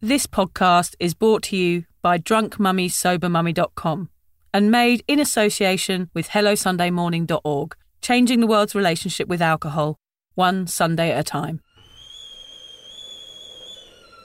[0.00, 4.10] This podcast is brought to you by drunkmummysobermummy.com
[4.54, 9.96] and made in association with HelloSundayMorning.org, changing the world's relationship with alcohol,
[10.36, 11.60] one Sunday at a time.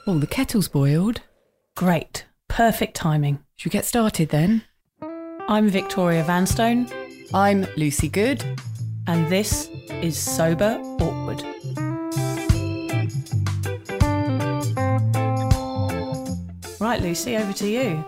[0.06, 1.22] Oh, the kettle's boiled.
[1.74, 2.26] Great.
[2.48, 3.40] Perfect timing.
[3.56, 4.62] Should we get started then?
[5.48, 6.88] I'm Victoria Vanstone,
[7.34, 8.44] I'm Lucy Good.
[9.08, 11.42] and this is Sober Awkward.
[16.84, 18.04] Right, Lucy, over to you.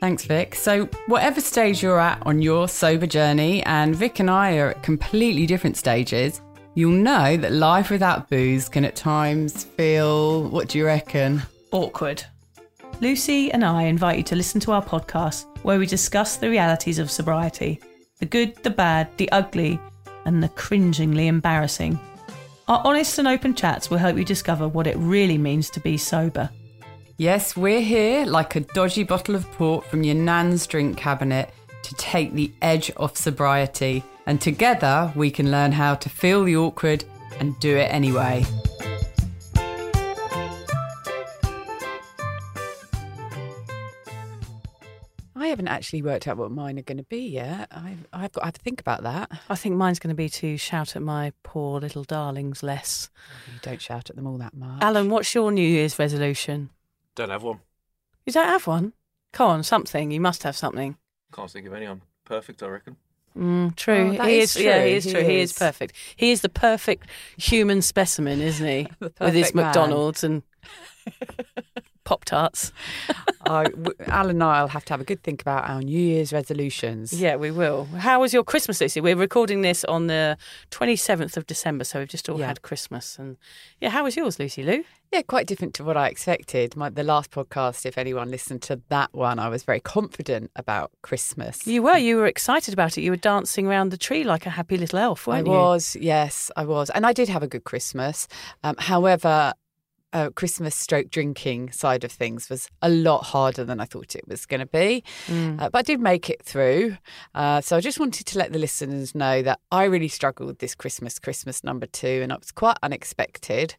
[0.00, 0.54] Thanks, Vic.
[0.54, 4.82] So, whatever stage you're at on your sober journey, and Vic and I are at
[4.82, 6.40] completely different stages,
[6.72, 11.42] you'll know that life without booze can at times feel, what do you reckon?
[11.70, 12.24] Awkward.
[13.02, 16.98] Lucy and I invite you to listen to our podcast where we discuss the realities
[16.98, 17.78] of sobriety
[18.20, 19.78] the good, the bad, the ugly,
[20.24, 22.00] and the cringingly embarrassing.
[22.68, 25.98] Our honest and open chats will help you discover what it really means to be
[25.98, 26.48] sober.
[27.18, 31.48] Yes, we're here like a dodgy bottle of port from your nan's drink cabinet
[31.82, 34.04] to take the edge off sobriety.
[34.26, 37.06] And together we can learn how to feel the awkward
[37.40, 38.44] and do it anyway.
[45.34, 47.68] I haven't actually worked out what mine are going to be yet.
[47.70, 49.30] I've, I've got to have to think about that.
[49.48, 53.08] I think mine's going to be to shout at my poor little darlings less.
[53.16, 54.82] Oh, you don't shout at them all that much.
[54.82, 56.68] Alan, what's your New Year's resolution?
[57.16, 57.60] Don't have one.
[58.24, 58.92] You don't have one?
[59.32, 60.10] Come on, something.
[60.12, 60.96] You must have something.
[61.34, 61.86] Can't think of any.
[61.86, 62.96] I'm perfect, I reckon.
[63.36, 64.16] Mm, true.
[64.18, 64.86] Oh, he is is, Yeah, true.
[64.86, 65.22] he is He true.
[65.24, 65.58] He is is.
[65.58, 65.96] perfect.
[66.16, 67.06] He is the perfect
[67.36, 68.88] human specimen, isn't he?
[69.00, 69.64] The With his perfect man.
[69.66, 70.42] McDonald's and
[72.04, 72.72] Pop Tarts.
[73.46, 75.98] I, w- Alan and I will have to have a good think about our New
[75.98, 77.12] Year's resolutions.
[77.12, 77.86] Yeah, we will.
[77.86, 79.00] How was your Christmas, Lucy?
[79.00, 80.36] We're recording this on the
[80.70, 82.46] 27th of December, so we've just all Yeah.
[82.46, 83.18] had Christmas.
[83.18, 83.36] And
[83.80, 84.84] yeah, how was yours, Lucy Lou?
[85.12, 86.76] Yeah, quite different to what I expected.
[86.76, 90.92] My, the last podcast, if anyone listened to that one, I was very confident about
[91.02, 91.66] Christmas.
[91.66, 91.96] You were.
[91.98, 93.02] You were excited about it.
[93.02, 95.54] You were dancing around the tree like a happy little elf, I weren't you?
[95.54, 96.88] I was, yes, I was.
[96.90, 98.28] And I did have a good Christmas.
[98.62, 99.54] Um, however,
[100.12, 104.26] uh, Christmas stroke drinking side of things was a lot harder than I thought it
[104.26, 105.02] was going to be.
[105.26, 105.60] Mm.
[105.60, 106.96] Uh, but I did make it through.
[107.34, 110.74] Uh, so I just wanted to let the listeners know that I really struggled this
[110.74, 113.76] Christmas, Christmas number two, and it was quite unexpected.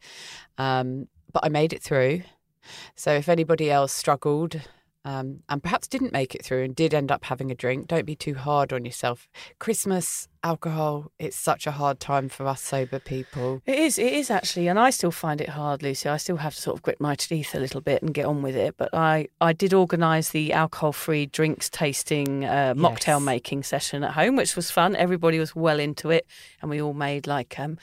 [0.57, 2.23] Um, but I made it through.
[2.95, 4.61] So if anybody else struggled
[5.07, 8.06] um, and perhaps didn't make it through and did end up having a drink, don't
[8.06, 9.29] be too hard on yourself.
[9.57, 13.62] Christmas, alcohol, it's such a hard time for us sober people.
[13.66, 16.09] It is, it is actually, and I still find it hard, Lucy.
[16.09, 18.41] I still have to sort of grit my teeth a little bit and get on
[18.41, 18.75] with it.
[18.78, 23.22] But I, I did organise the alcohol-free drinks tasting, uh, mocktail Yes.
[23.22, 24.95] making session at home, which was fun.
[24.95, 26.25] Everybody was well into it,
[26.62, 27.78] and we all made like um,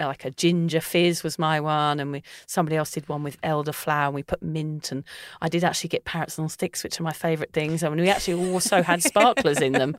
[0.00, 3.40] Uh, like a ginger fizz was my one, and we somebody else did one with
[3.42, 5.04] elderflower, and we put mint, and
[5.40, 7.82] I did actually get parrots on sticks, which are my favourite things.
[7.84, 9.96] I mean, we actually also had sparklers in them.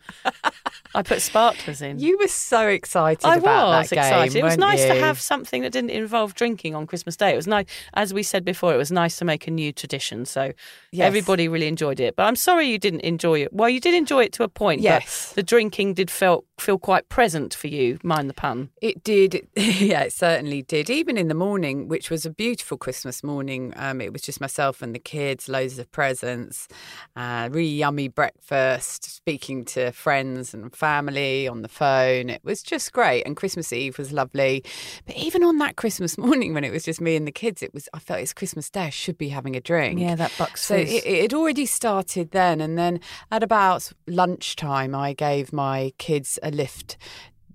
[0.94, 2.00] I put sparklers in.
[2.00, 4.04] You were so excited I about was that game.
[4.06, 4.36] excited.
[4.38, 7.32] It was nice to have something that didn't involve drinking on Christmas Day.
[7.32, 10.26] It was nice, as we said before, it was nice to make a new tradition.
[10.26, 10.54] So
[10.92, 11.08] Yes.
[11.08, 12.16] everybody really enjoyed it.
[12.16, 13.52] But I'm sorry you didn't enjoy it.
[13.54, 14.80] Well, you did enjoy it to a point.
[14.82, 15.30] Yes.
[15.30, 18.00] But the drinking did feel feel quite present for you.
[18.02, 18.70] Mind the pun.
[18.82, 19.46] It did.
[19.86, 20.90] Yeah, it certainly did.
[20.90, 24.82] Even in the morning, which was a beautiful Christmas morning, um, it was just myself
[24.82, 26.68] and the kids, loads of presents,
[27.16, 32.30] uh, really yummy breakfast, speaking to friends and family on the phone.
[32.30, 33.24] It was just great.
[33.24, 34.64] And Christmas Eve was lovely.
[35.06, 37.74] But even on that Christmas morning, when it was just me and the kids, it
[37.74, 38.84] was I felt it's Christmas Day.
[38.84, 40.00] I should be having a drink.
[40.00, 45.14] Yeah, that bucks So it, it already started then, and then at about lunchtime, I
[45.14, 46.98] gave my kids a lift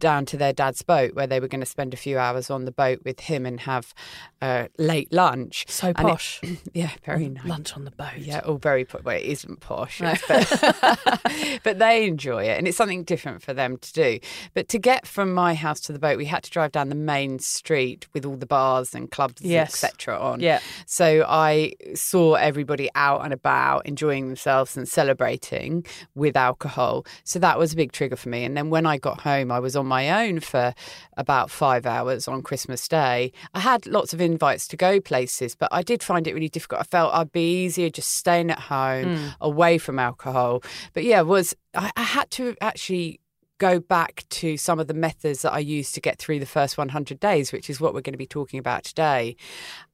[0.00, 2.64] down to their dad's boat where they were going to spend a few hours on
[2.64, 3.94] the boat with him and have
[4.42, 5.64] uh, late lunch.
[5.68, 6.40] so And it- posh.
[6.72, 7.44] Yeah, very nice.
[7.46, 8.16] Lunch on the boat.
[8.18, 9.02] Yeah, all very posh.
[9.04, 10.14] Well, it isn't posh, No.
[10.28, 14.18] but, but they enjoy it, and it's something different for them to do.
[14.54, 16.94] But to get from my house to the boat, we had to drive down the
[16.94, 19.82] main street with all the bars and clubs, Yes.
[19.84, 20.18] etc.
[20.18, 20.40] on.
[20.40, 20.60] Yeah.
[20.86, 25.84] So I saw everybody out and about enjoying themselves and celebrating
[26.14, 27.04] with alcohol.
[27.24, 28.44] So that was a big trigger for me.
[28.44, 30.72] And then when I got home, I was on my own for
[31.18, 33.32] about five hours on Christmas Day.
[33.52, 36.80] I had lots of invites to go places, but I did find it really difficult.
[36.80, 39.26] I felt I'd be easier just staying at home, hmm.
[39.40, 40.62] away from alcohol.
[40.94, 43.20] But yeah, was I, I had to actually
[43.60, 46.78] go back to some of the methods that I used to get through the first
[46.78, 49.36] 100 days, which is what we're going to be talking about today.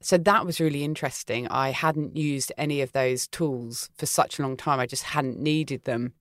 [0.00, 1.48] So that was really interesting.
[1.48, 5.38] I hadn't used any of those tools for such a long time, I just hadn't
[5.38, 6.14] needed them.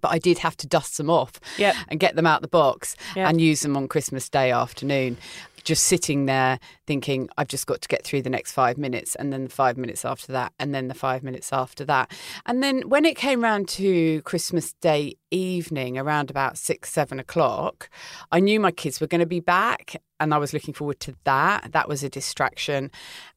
[0.00, 1.74] But I did have to dust them off Yep.
[1.88, 3.28] and get them out the box Yep.
[3.28, 5.16] and use them on Christmas Day afternoon.
[5.64, 9.30] just sitting there thinking, I've just got to get through the next five minutes, and
[9.30, 12.10] then the five minutes after that, and then the five minutes after that.
[12.46, 17.90] And then when it came round to Christmas Day evening, around about six, seven o'clock,
[18.32, 21.14] I knew my kids were going to be back, and I was looking forward to
[21.24, 21.72] that.
[21.72, 22.90] That was a distraction.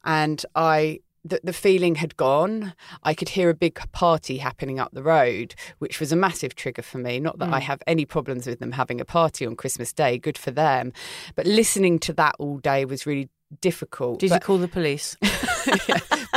[0.06, 2.74] And I the, the feeling had gone.
[3.04, 6.82] I could hear a big party happening up the road, which was a massive trigger
[6.82, 7.20] for me.
[7.20, 7.54] Not that Hmm.
[7.56, 10.94] I have any problems with them having a party on Christmas Day, good for them.
[11.36, 13.30] But listening to that all day was really
[13.60, 14.20] difficult.
[14.20, 15.18] Did you call the police?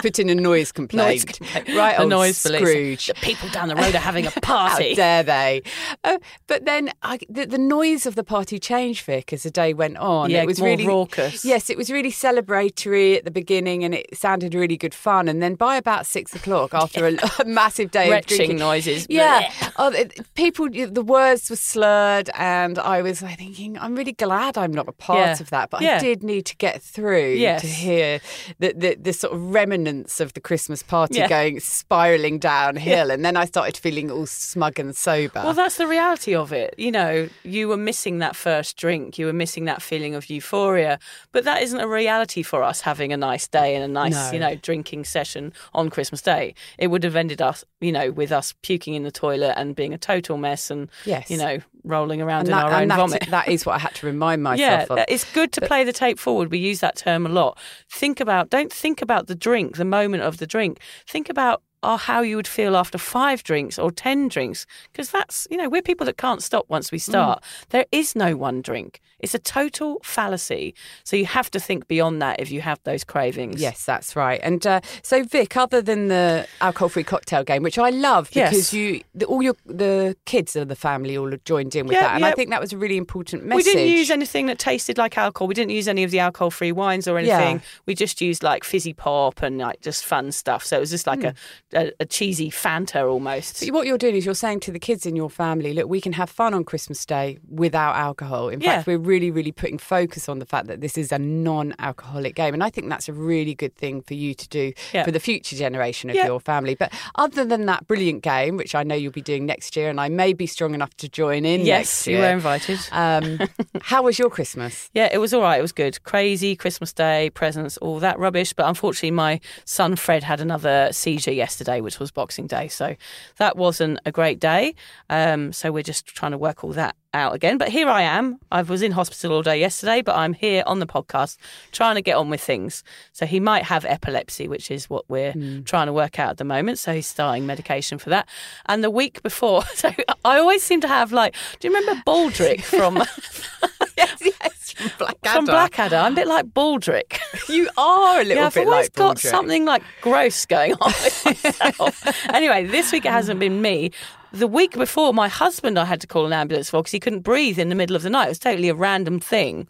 [0.03, 1.09] put in a noise complaint?
[1.09, 1.69] Noise complaint.
[1.77, 2.61] Right, old noise police.
[2.61, 3.07] Scrooge.
[3.07, 4.95] The people down the road are having a How party.
[4.95, 5.63] dare they?
[6.03, 9.73] Uh, but then I, the, the noise of the party changed, Vic, as the day
[9.73, 10.31] went on.
[10.31, 11.45] Yeah, it was really raucous.
[11.45, 15.29] Yes, it was really celebratory at the beginning, and it sounded really good fun.
[15.29, 19.07] And then by about six o'clock, after a, a massive day of drinking, noises.
[19.09, 24.13] yeah, oh, it- people, the words were slurred, and I was like, thinking, I'm really
[24.13, 25.33] glad I'm not a part Yeah.
[25.41, 27.61] of that, but I did need to get through Yes.
[27.63, 28.21] to hear
[28.59, 31.29] the, the the sort of remnants of the Christmas party Yeah.
[31.29, 35.43] going spiraling downhill, and then I started feeling all smug and sober.
[35.45, 36.75] Well, that's the reality of it.
[36.79, 40.99] You know, you were missing that first drink, you were missing that feeling of euphoria,
[41.33, 44.31] but that isn't a reality for us having a nice day and a nice, No.
[44.33, 46.55] you know, drinking session on Christmas Day.
[46.79, 49.93] It would have ended us, you know, with us puking in the toilet and being
[49.95, 51.31] a total mess and, Yes.
[51.31, 53.27] you know, rolling around and in that, our own that- vomit.
[53.31, 55.05] that is what I had to remind myself Yeah, of.
[55.09, 56.51] it's good to play the tape forward.
[56.51, 57.59] We use that term a lot.
[57.91, 60.81] Think about, don't think about the drink, the moment of the drink.
[61.07, 64.65] Think about oh, how you would feel after five drinks or 10 drinks.
[64.91, 67.43] Because that's, you know, we're people that can't stop once we start.
[67.43, 67.69] Mm.
[67.69, 69.01] There is no one drink.
[69.25, 70.75] It's a total fallacy.
[71.05, 73.61] So you have to think beyond that if you have those cravings.
[73.61, 74.41] Yes, that's right.
[74.43, 78.51] And uh, so, Vic, other than the alcohol-free cocktail game, which I love Yes.
[78.51, 82.03] because you, the, all your the kids of the family all joined in with Yeah,
[82.03, 83.65] that, and I think that was a really important message.
[83.67, 85.49] We didn't use anything that tasted like alcohol.
[85.49, 87.39] We didn't use any of the alcohol-free wines or Yeah.
[87.39, 87.63] anything.
[87.87, 90.65] We just used like fizzy pop and like just fun stuff.
[90.65, 91.35] So it was just like a,
[91.75, 93.61] a, a cheesy Fanta almost.
[93.61, 96.01] But what you're doing is you're saying to the kids in your family, look, we
[96.01, 98.49] can have fun on Christmas Day without alcohol.
[98.49, 101.19] In fact, we're really, really really putting focus on the fact that this is a
[101.19, 105.05] non-alcoholic game, and I think that's a really good thing for you to do Yeah.
[105.05, 106.27] for the future generation of Yeah.
[106.27, 106.75] your family.
[106.75, 110.01] But other than that brilliant game, which I know you'll be doing next year, and
[110.01, 112.79] I may be strong enough to join in yes, next you were invited.
[112.93, 113.39] Um,
[113.83, 114.91] how was your Christmas?
[114.95, 115.59] Yeah, it was all right.
[115.59, 116.03] It was good.
[116.03, 118.53] Crazy Christmas Day, presents, all that rubbish.
[118.53, 122.69] But unfortunately, my son Fred had another seizure yesterday, which was Boxing Day.
[122.69, 122.97] So
[123.39, 124.75] that wasn't a great day.
[125.09, 127.57] Um, so we're just trying to work all that out again.
[127.57, 128.39] But here I am.
[128.51, 131.39] I was in hospital all day yesterday, but I'm here on the podcast
[131.73, 132.85] trying to get on with things.
[133.13, 135.63] So he might have epilepsy, which is what we're hmm.
[135.63, 136.79] trying to work out at the moment.
[136.79, 138.29] So he's starting medication for that.
[138.67, 139.91] And the week before, so
[140.25, 142.97] I always seem to have like, do you remember Baldrick from?
[143.97, 145.21] yes, yes, from Blackadder.
[145.35, 147.19] From Blackadder, I'm a bit like Baldrick.
[147.49, 150.93] You are a little yeah, I've bit always like got something like gross going on
[151.03, 152.29] with myself.
[152.33, 153.91] anyway, this week it hasn't been me.
[154.35, 157.21] The week before, my husband I had to call an ambulance for because he couldn't
[157.21, 158.25] breathe in the middle of the night.
[158.25, 159.69] It was totally a random thing.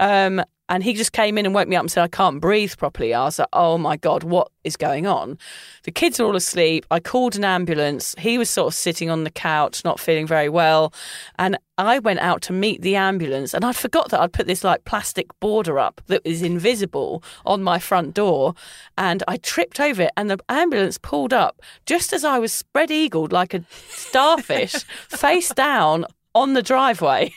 [0.00, 2.76] Um, and he just came in and woke me up and said, I can't breathe
[2.78, 3.12] properly.
[3.12, 5.36] I was like, oh my God, what is going on?
[5.82, 6.86] The kids are all asleep.
[6.92, 8.14] I called an ambulance.
[8.18, 10.94] He was sort of sitting on the couch, not feeling very well.
[11.40, 14.62] And I went out to meet the ambulance and I'd forgot that I'd put this
[14.62, 18.54] like plastic border up that is invisible on my front door.
[18.96, 22.92] And I tripped over it and the ambulance pulled up just as I was spread
[22.92, 24.72] eagled like a starfish,
[25.08, 27.34] face down on the driveway.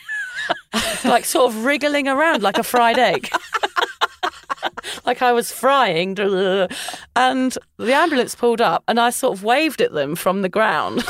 [1.05, 3.29] like sort of wriggling around like a fried egg.
[5.05, 6.17] like I was frying.
[7.15, 11.05] And the ambulance pulled up and I sort of waved at them from the ground.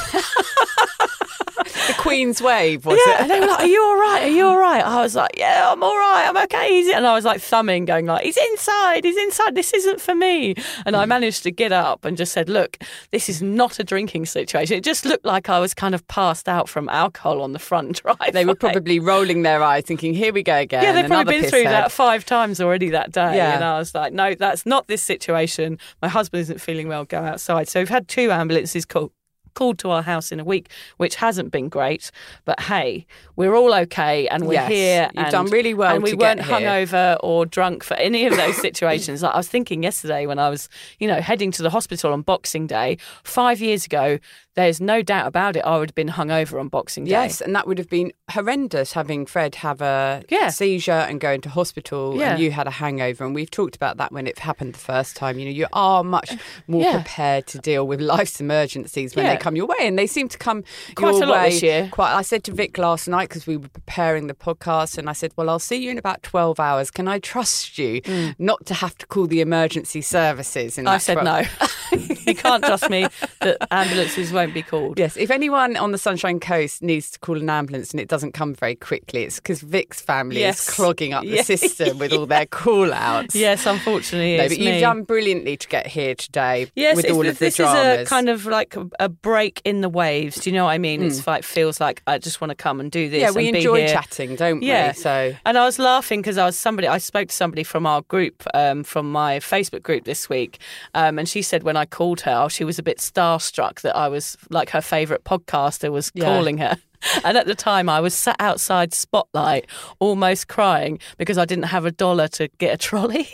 [1.88, 3.22] The Queen's wave, was yeah, it?
[3.22, 4.24] and they were like, "Are you all right?
[4.24, 6.25] Are you all right?" I was like, "Yeah, I'm all right.
[6.28, 9.04] I'm okay." He's and I was like thumbing, going like, "He's inside.
[9.06, 9.56] He's inside.
[9.56, 11.10] This isn't for me." And I hmm.
[11.10, 12.78] managed to get up and just said, "Look,
[13.12, 14.78] this is not a drinking situation.
[14.78, 18.02] It just looked like I was kind of passed out from alcohol on the front
[18.04, 21.42] drive." They were probably rolling their eyes, thinking, "Here we go again." Yeah, they've probably
[21.42, 23.36] been through head." that five times already that day.
[23.36, 23.56] Yeah.
[23.56, 25.78] And I was like, no, that's not this situation.
[26.02, 27.68] My husband isn't feeling well, go outside.
[27.68, 29.12] So we've had two ambulances called.
[29.55, 32.10] Called to our house in a week, which hasn't been great,
[32.45, 33.05] but hey,
[33.36, 35.10] we're all okay and we're Yes, here.
[35.13, 38.57] you've and, done really well and we weren't hungover or drunk for any of those
[38.62, 39.22] situations.
[39.22, 40.69] like I was thinking yesterday when I was,
[41.00, 44.19] you know, heading to the hospital on Boxing Day five years ago.
[44.55, 45.62] There's no doubt about it.
[45.62, 47.12] I would have been hungover on Boxing Day.
[47.12, 50.50] Yes, and that would have been horrendous having Fred have a Yeah.
[50.50, 52.33] seizure and go into hospital Yeah.
[52.33, 53.25] and you had a hangover.
[53.25, 55.39] And we've talked about that when it happened the first time.
[55.39, 56.33] You know, you are much
[56.67, 56.93] more Yeah.
[57.01, 60.38] prepared to deal with life's emergencies when they come your way, and they seem to
[60.38, 60.63] come
[60.95, 61.89] Quite a lot this year.
[61.91, 62.13] Quite.
[62.13, 65.33] I said to Vic last night because we were preparing the podcast, and I said,
[65.35, 66.89] "Well, I'll see you in about twelve hours.
[66.91, 68.01] Can I trust you
[68.38, 70.89] not to have to call the emergency services?" In Mm.
[70.89, 71.97] I said 12 no.
[72.25, 73.08] you can't trust me
[73.41, 75.00] that ambulances won't be called.
[75.00, 78.34] Yes, if anyone on the Sunshine Coast needs to call an ambulance and it doesn't
[78.34, 80.67] come very quickly, it's because Vic's family Yes.
[80.67, 81.48] is clogging up the Yes.
[81.48, 83.36] system with all their call outs.
[83.36, 87.25] Yes, unfortunately, No, it's but you've done brilliantly to get here today Yes, with all
[87.27, 88.01] of the this dramas.
[88.01, 90.38] is a kind of like a, break in the waves.
[90.41, 91.03] Do you know what I mean?
[91.03, 93.20] It's like feels like I just want to come and do this.
[93.22, 93.24] Hmm.
[93.25, 93.88] yeah, we and be enjoy here.
[93.89, 94.88] chatting, don't Yeah.
[94.89, 94.93] we?
[94.93, 96.88] So And I was laughing because I was somebody.
[96.88, 100.58] I spoke to somebody from our group, um, from my Facebook group this week,
[100.93, 103.95] um, and she said when I called her, oh, she was a bit starstruck that
[103.95, 106.25] I was like her favourite podcaster was Yeah.
[106.25, 106.77] calling her.
[107.25, 109.67] And at the time, I was sat outside Spotlight,
[110.00, 113.27] almost crying because I didn't have a dollar to get a trolley.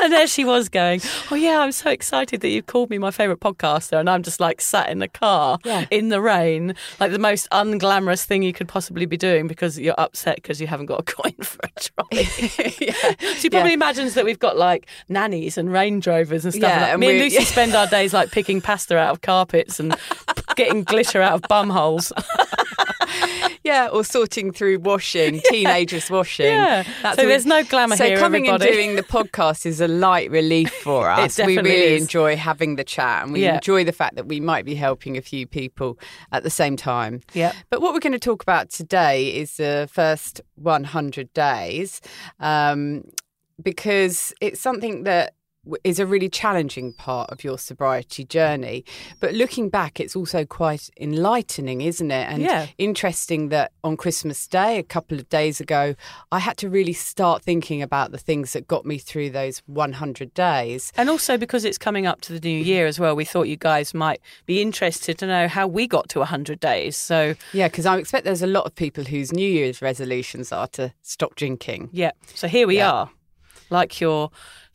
[0.02, 3.10] and there she was going, Oh, yeah, I'm so excited that you've called me my
[3.10, 3.98] favourite podcaster.
[3.98, 5.86] And I'm just like sat in the car Yeah.
[5.90, 9.94] in the rain, like the most unglamorous thing you could possibly be doing because you're
[9.98, 12.74] upset because you haven't got a coin for a trolley.
[12.80, 13.34] yeah.
[13.36, 16.62] She probably imagines that we've got like nannies and Range Rovers and stuff.
[16.68, 16.92] Yeah, like that.
[16.92, 19.94] and Me and Lucy spend our days like picking pasta out of carpets and
[20.56, 22.12] getting glitter out of bum holes.
[23.64, 26.46] yeah, or sorting through washing, teenagers washing.
[26.46, 26.82] Yeah.
[27.02, 28.68] That's So what we- there's no glamour so here, coming everybody.
[28.70, 31.38] and doing the podcast is a light relief for us.
[31.38, 32.02] we really is.
[32.02, 33.54] enjoy having the chat, and we Yeah.
[33.54, 35.98] enjoy the fact that we might be helping a few people
[36.32, 37.20] at the same time.
[37.34, 37.52] Yeah.
[37.70, 42.00] But what we're going to talk about today is the first 100 days,
[42.38, 43.04] um,
[43.62, 45.34] because it's something that
[45.84, 48.82] is a really challenging part of your sobriety journey.
[49.20, 52.28] But looking back, it's also quite enlightening, isn't it?
[52.30, 52.68] And Yeah.
[52.78, 55.94] interesting that on Christmas Day, a couple of days ago,
[56.32, 60.32] I had to really start thinking about the things that got me through those 100
[60.32, 60.92] days.
[60.96, 63.56] And also because it's coming up to the new year as well, we thought you
[63.58, 66.96] guys might be interested to know how we got to 100 days.
[66.96, 70.68] So, Yeah, because I expect there's a lot of people whose New Year's resolutions are
[70.68, 71.90] to stop drinking.
[71.92, 72.12] yeah.
[72.34, 72.90] So here we Yeah.
[72.90, 73.10] are,
[73.68, 74.30] like your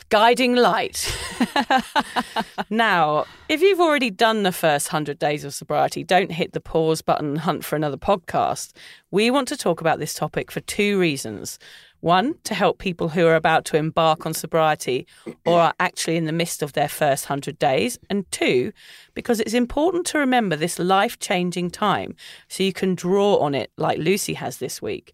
[0.10, 1.12] guiding light.
[2.70, 7.02] now, if you've already done the first 100 days of sobriety, don't hit the pause
[7.02, 8.74] button and hunt for another podcast.
[9.12, 11.60] We want to talk about this topic for two reasons.
[12.02, 15.08] One, to help people who are about to embark on sobriety
[15.44, 17.98] or are actually in the midst of their first 100 days.
[18.10, 18.74] And two,
[19.16, 22.16] because it's important to remember this life changing time
[22.48, 25.14] so you can draw on it like Lucy has this week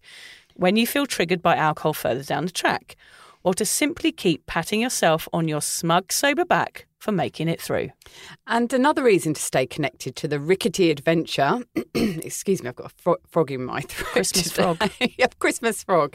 [0.54, 2.96] when you feel triggered by alcohol further down the track,
[3.44, 7.90] or to simply keep patting yourself on your smug, sober back for making it through.
[8.46, 11.58] And another reason to stay connected to the rickety adventure,
[11.94, 14.12] excuse me, I've got a fro- frog in my throat.
[14.12, 14.62] Christmas today.
[14.76, 14.90] frog.
[15.18, 16.14] yep, Christmas frog.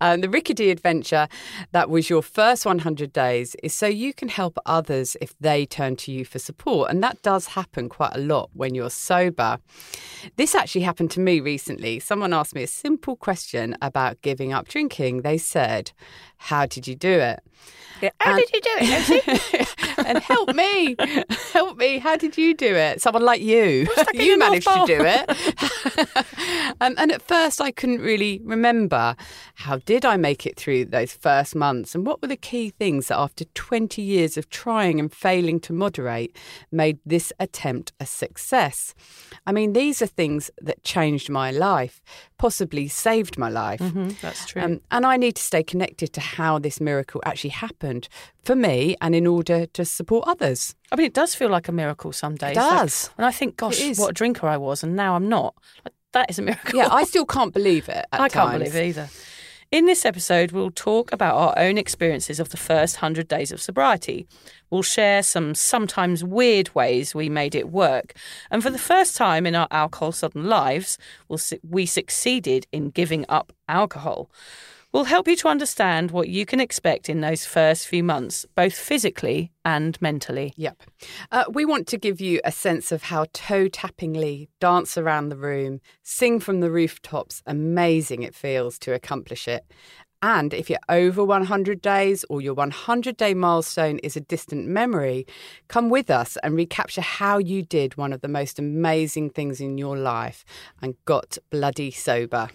[0.00, 1.28] Um, the rickety adventure
[1.72, 5.94] that was your first 100 days is so you can help others if they turn
[5.96, 6.90] to you for support.
[6.90, 9.58] And that does happen quite a lot when you're sober.
[10.36, 12.00] This actually happened to me recently.
[12.00, 15.20] Someone asked me a simple question about giving up drinking.
[15.20, 15.92] They said,
[16.38, 17.40] How did you do it?
[18.20, 19.66] How did you do it, Lucy?
[20.14, 20.96] and help me,
[21.52, 21.98] help me.
[21.98, 23.02] How did you do it?
[23.02, 26.76] Someone like you, you managed to do it.
[26.80, 29.16] um, and at first, I couldn't really remember
[29.54, 33.08] how did I make it through those first months, and what were the key things
[33.08, 36.36] that, after twenty years of trying and failing to moderate,
[36.70, 38.94] made this attempt a success.
[39.46, 42.02] I mean, these are things that changed my life,
[42.44, 43.80] possibly saved my life.
[43.80, 44.60] Mhm, that's true.
[44.62, 48.06] Um, and I need to stay connected to how this miracle actually happened
[48.44, 50.74] for me and in order to support others.
[50.92, 52.56] I mean, it does feel like a miracle some days.
[52.56, 53.10] It Like, does.
[53.16, 55.54] when I think, gosh, what a drinker I was, and now I'm not.
[55.84, 56.78] Like, that is a miracle.
[56.78, 58.04] Yeah, I still can't believe it.
[58.12, 59.08] At I can't believe it either.
[59.70, 63.60] In this episode, we'll talk about our own experiences of the first 100 days of
[63.60, 64.26] sobriety.
[64.74, 68.14] We'll share some sometimes weird ways we made it work.
[68.50, 73.24] And for the first time in our alcohol sodden lives, we'll, we succeeded in giving
[73.28, 74.32] up alcohol.
[74.90, 78.74] We'll help you to understand what you can expect in those first few months, both
[78.74, 80.52] physically and mentally.
[80.56, 80.82] Yep.
[81.30, 85.36] Uh, we want to give you a sense of how toe tappingly dance around the
[85.36, 89.64] room, sing from the rooftops, amazing it feels to accomplish it.
[90.24, 95.26] And if you're over 100 days or your 100 day milestone is a distant memory,
[95.68, 99.76] come with us and recapture how you did one of the most amazing things in
[99.76, 100.46] your life
[100.80, 102.48] and got bloody sober.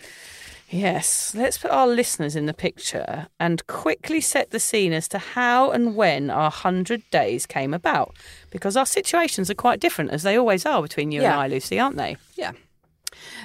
[0.72, 5.20] Yes, let's put our listeners in the picture and quickly set the scene as to
[5.20, 8.16] how and when our 100 days came about.
[8.50, 11.34] Because our situations are quite different, as they always are between you Yeah.
[11.34, 12.18] and I, Lucy, aren't they?
[12.36, 12.54] Yeah.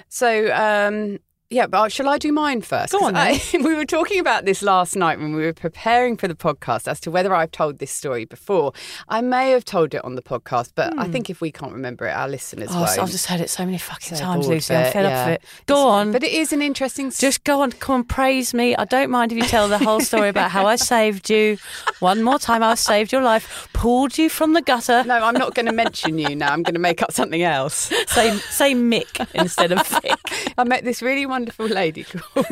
[0.09, 1.19] So, um,
[1.55, 2.93] Yeah, but shall I do mine first?
[2.93, 6.27] Go on, I- we were talking about this last night when we were preparing for
[6.27, 8.73] the podcast as to whether I've told this story before.
[9.09, 12.07] I may have told it on the podcast, but I think if we can't remember
[12.07, 12.79] it, our listeners Hmm.
[12.79, 12.99] Oh, won't.
[12.99, 14.75] I've just heard it so many fucking So times, Lucy.
[14.75, 15.45] I'm fed up of it.
[15.67, 16.11] Go on.
[16.11, 17.13] But it is an interesting.
[17.13, 18.75] Just go on, come and praise me.
[18.75, 21.57] I don't mind if you tell the whole story about how I saved you.
[22.01, 25.05] One more time, I saved your life, pulled you from the gutter.
[25.05, 26.53] no, I'm not going to mention you now.
[26.53, 27.75] I'm going to make up something else.
[28.09, 30.19] Say, say Mick instead of Vic.
[30.59, 32.47] I met this really wonderful lady called.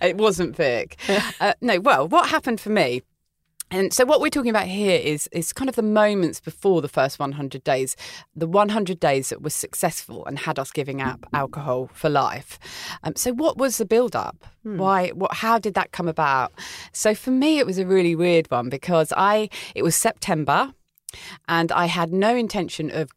[0.00, 0.96] it wasn't Vic.
[1.38, 3.02] Uh, no, well, what happened for me?
[3.70, 6.88] And so, what we're talking about here is is kind of the moments before the
[6.88, 7.96] first 100 days,
[8.36, 12.60] the 100 days that was successful and had us giving up alcohol for life.
[13.02, 14.44] Um, so, what was the build up?
[14.62, 15.08] Why?
[15.08, 15.34] What?
[15.34, 16.52] How did that come about?
[16.92, 20.72] So, for me, it was a really weird one because I it was September,
[21.48, 23.10] and I had no intention of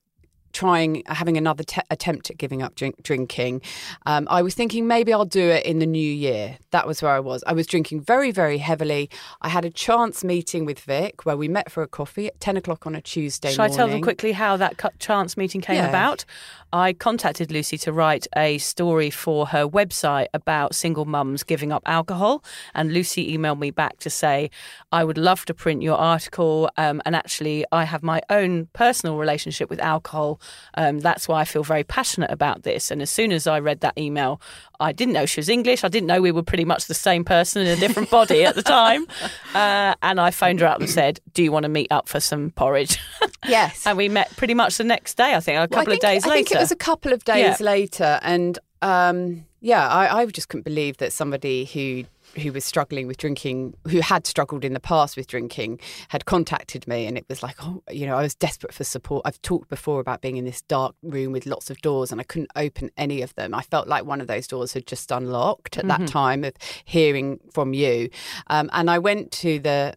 [0.53, 3.61] trying having another te- attempt at giving up drink, drinking
[4.05, 7.11] um, i was thinking maybe i'll do it in the new year that was where
[7.11, 9.09] i was i was drinking very very heavily
[9.41, 12.57] i had a chance meeting with vic where we met for a coffee at 10
[12.57, 15.89] o'clock on a tuesday Shall I tell them quickly how that chance meeting came Yeah.
[15.89, 16.25] about?
[16.71, 21.81] I contacted Lucy to write a story for her website about single mums giving up
[21.85, 22.43] alcohol.
[22.75, 24.51] And Lucy emailed me back to say,
[24.91, 26.69] I would love to print your article.
[26.77, 30.39] Um, and actually, I have my own personal relationship with alcohol.
[30.75, 32.91] Um, that's why I feel very passionate about this.
[32.91, 34.39] And as soon as I read that email,
[34.79, 35.83] I didn't know she was English.
[35.83, 38.55] I didn't know we were pretty much the same person in a different body at
[38.55, 39.05] the time.
[39.55, 42.19] Uh, and I phoned her up and said, Do you want to meet up for
[42.19, 42.99] some porridge?
[43.47, 46.03] yes And we met pretty much the next day, I think, a Well, couple think-
[46.03, 46.33] of days I later.
[46.39, 47.57] I think it was a couple of days Yeah.
[47.59, 52.05] later, and um, yeah, I, I just couldn't believe that somebody who
[52.39, 55.79] who was struggling with drinking, who had struggled in the past with drinking,
[56.09, 59.21] had contacted me, and it was like, oh, you know, I was desperate for support.
[59.25, 62.23] I've talked before about being in this dark room with lots of doors, and I
[62.23, 63.53] couldn't open any of them.
[63.53, 66.05] I felt like one of those doors had just unlocked at Mm-hmm.
[66.05, 66.53] that time of
[66.85, 68.09] hearing from you,
[68.47, 69.95] um, and I went to the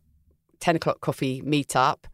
[0.60, 2.04] ten o'clock coffee meetup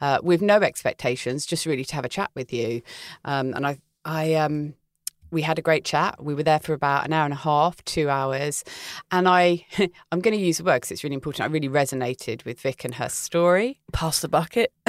[0.00, 2.82] uh, with no expectations, just really to have a chat with you.
[3.24, 4.74] Um, and I, I, um,
[5.30, 6.22] we had a great chat.
[6.22, 8.64] We were there for about an hour and a half, two hours,
[9.10, 9.64] and I,
[10.12, 11.42] I'm going to use the word because it's really important.
[11.48, 13.80] I really resonated with Vic and her story.
[13.92, 14.72] Pass the bucket.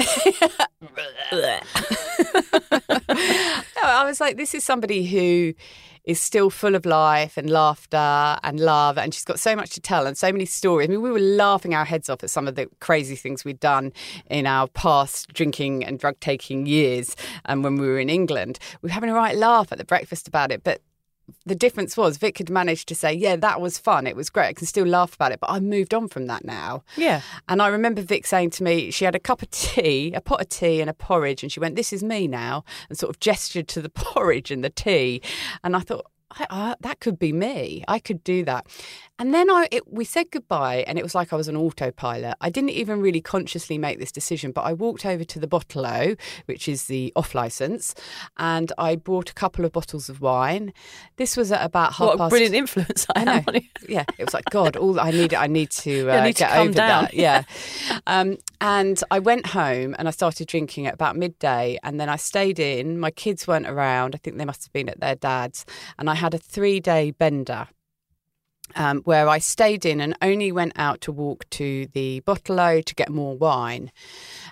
[3.82, 5.54] No, I was like, this is somebody who
[6.04, 9.80] is still full of life and laughter and love, and she's got so much to
[9.80, 10.88] tell and so many stories.
[10.88, 13.60] I mean, we were laughing our heads off at some of the crazy things we'd
[13.60, 13.92] done
[14.28, 18.88] in our past drinking and drug taking years, and when we were in England, we
[18.88, 20.80] were having a right laugh at the breakfast about it, but.
[21.46, 24.06] The difference was Vic had managed to say, Yeah, that was fun.
[24.06, 24.48] It was great.
[24.48, 26.82] I can still laugh about it, but I've moved on from that now.
[26.96, 27.20] yeah.
[27.48, 30.40] And I remember Vic saying to me, she had a cup of tea, a pot
[30.40, 33.20] of tea, and a porridge, and she went, "This is me now," and sort of
[33.20, 35.22] gestured to the porridge and the tea,
[35.64, 36.06] and I thought.
[36.32, 37.84] I, I, that could be me.
[37.88, 38.66] I could do that.
[39.18, 42.36] And then I, it, we said goodbye, and it was like I was an autopilot.
[42.40, 45.80] I didn't even really consciously make this decision, but I walked over to the Bottle
[46.46, 47.94] which is the off license,
[48.36, 50.72] and I bought a couple of bottles of wine.
[51.16, 52.30] This was at about half What past.
[52.30, 53.60] brilliant influence I, I know.
[53.88, 54.76] Yeah, it was like God.
[54.76, 57.02] All I need, I need to uh, need get calm over down.
[57.04, 57.14] that.
[57.14, 57.42] Yeah,
[58.06, 62.16] um, and I went home and I started drinking at about midday, and then I
[62.16, 62.98] stayed in.
[62.98, 64.14] My kids weren't around.
[64.14, 65.64] I think they must have been at their dad's,
[65.98, 67.68] and I had a three-day bender.
[68.76, 72.94] Um, where I stayed in and only went out to walk to the Bottle to
[72.94, 73.90] get more wine.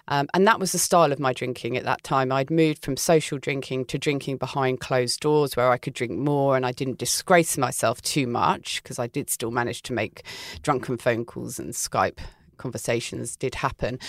[0.08, 2.32] Um, and that was the style of my drinking at that time.
[2.32, 6.56] I'd moved from social drinking to drinking behind closed doors where I could drink more
[6.56, 10.24] and I didn't disgrace myself too much because I did still manage to make
[10.62, 12.18] drunken phone calls and Skype
[12.56, 14.00] conversations did happen.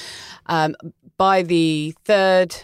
[0.47, 0.75] Um,
[1.17, 2.55] by the third,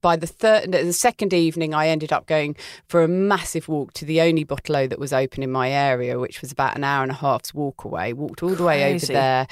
[0.00, 2.56] by the third, the second evening, I ended up going
[2.88, 6.40] for a massive walk to the only bottle that was open in my area, which
[6.40, 8.12] was about an hour and a half's walk away.
[8.12, 9.46] Walked all the way over there,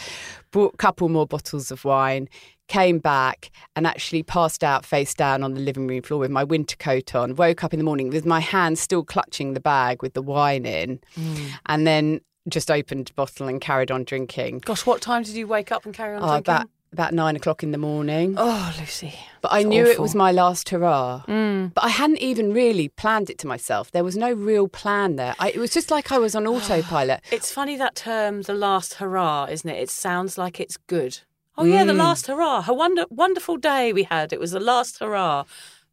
[0.51, 2.29] bought a couple more bottles of wine,
[2.69, 6.45] came back and actually passed out face down on the living room floor with my
[6.45, 7.35] winter coat on.
[7.37, 10.65] Woke up in the morning with my hand still clutching the bag with the wine
[10.65, 11.51] in, mm.
[11.67, 14.61] and then just opened a bottle and carried on drinking.
[14.61, 16.41] Gosh, what time did you wake up and carry on Oh, drinking?
[16.41, 18.35] about about nine o'clock in the morning.
[18.37, 19.15] Oh, Lucy.
[19.41, 21.23] But I knew it was my last hurrah.
[21.27, 21.75] Mm.
[21.75, 23.91] But I hadn't even really planned it to myself.
[23.91, 25.35] There was no real plan there.
[25.39, 27.23] I, it was just like I was on autopilot.
[27.31, 29.81] It's funny that term, the last hurrah, isn't it?
[29.81, 31.21] It sounds like it's good.
[31.59, 32.65] Oh yeah, the last hurrah.
[32.67, 34.33] A wonder, wonderful day we had.
[34.33, 35.45] It was the last hurrah.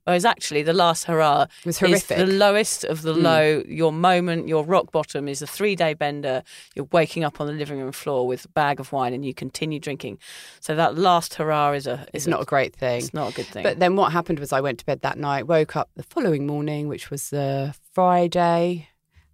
[0.07, 2.17] Oh, Whereas actually, the last hurrah was is horrific.
[2.17, 3.21] the lowest of the mm.
[3.21, 3.63] low.
[3.67, 6.41] Your moment, your rock bottom is a three-day bender.
[6.73, 9.33] You're waking up on the living room floor with a bag of wine, and you
[9.35, 10.17] continue drinking.
[10.61, 12.07] So that last hurrah is a.
[12.13, 12.97] It's Is not a great thing.
[12.99, 13.61] It's not a good thing.
[13.63, 16.47] But then what happened was I went to bed that night, woke up the following
[16.47, 18.87] morning, which was the Friday.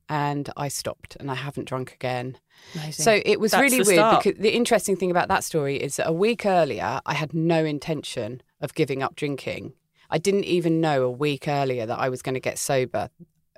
[0.08, 2.38] and I stopped and I haven't drunk again.
[2.75, 3.04] Amazing.
[3.04, 4.23] So it was That's really weird start.
[4.23, 7.65] because the interesting thing about that story is that a week earlier, I had no
[7.65, 9.73] intention of giving up drinking.
[10.15, 13.10] I didn't even know a week earlier that I was going to get sober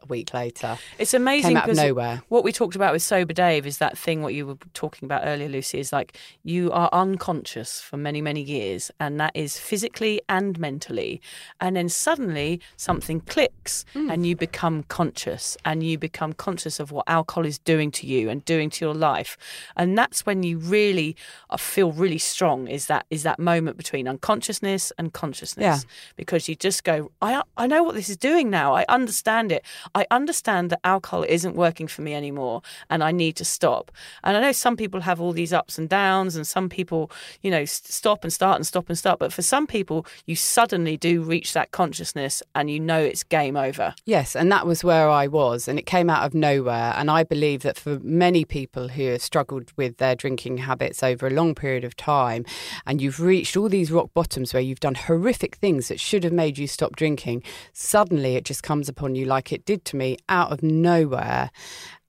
[0.01, 0.77] a week later.
[0.99, 2.21] It's amazing Came out of nowhere.
[2.29, 5.23] what we talked about with sober Dave is that thing what you were talking about
[5.25, 10.21] earlier, Lucy, is like you are unconscious for many, many years, and that is physically
[10.29, 11.21] and mentally.
[11.59, 14.09] And then suddenly something clicks Hmm.
[14.11, 18.29] and you become conscious and you become conscious of what alcohol is doing to you
[18.29, 19.37] and doing to your life.
[19.75, 21.15] And that's when you really
[21.49, 25.83] uh, feel really strong is that is that moment between unconsciousness and consciousness.
[25.83, 25.89] Yeah.
[26.15, 28.73] Because you just go, I I know what this is doing now.
[28.75, 29.63] I understand it.
[29.95, 33.91] I understand that alcohol isn't working for me anymore and I need to stop.
[34.23, 37.51] And I know some people have all these ups and downs and some people, you
[37.51, 39.19] know, stop and start and stop and start.
[39.19, 43.55] But for some people, you suddenly do reach that consciousness and you know it's game
[43.55, 43.93] over.
[44.05, 46.93] Yes, and that was where I was, and it came out of nowhere.
[46.95, 51.27] And I believe that for many people who have struggled with their drinking habits over
[51.27, 52.45] a long period of time,
[52.85, 56.33] and you've reached all these rock bottoms where you've done horrific things that should have
[56.33, 60.17] made you stop drinking, suddenly it just comes upon you like it did to me
[60.29, 61.51] out of nowhere,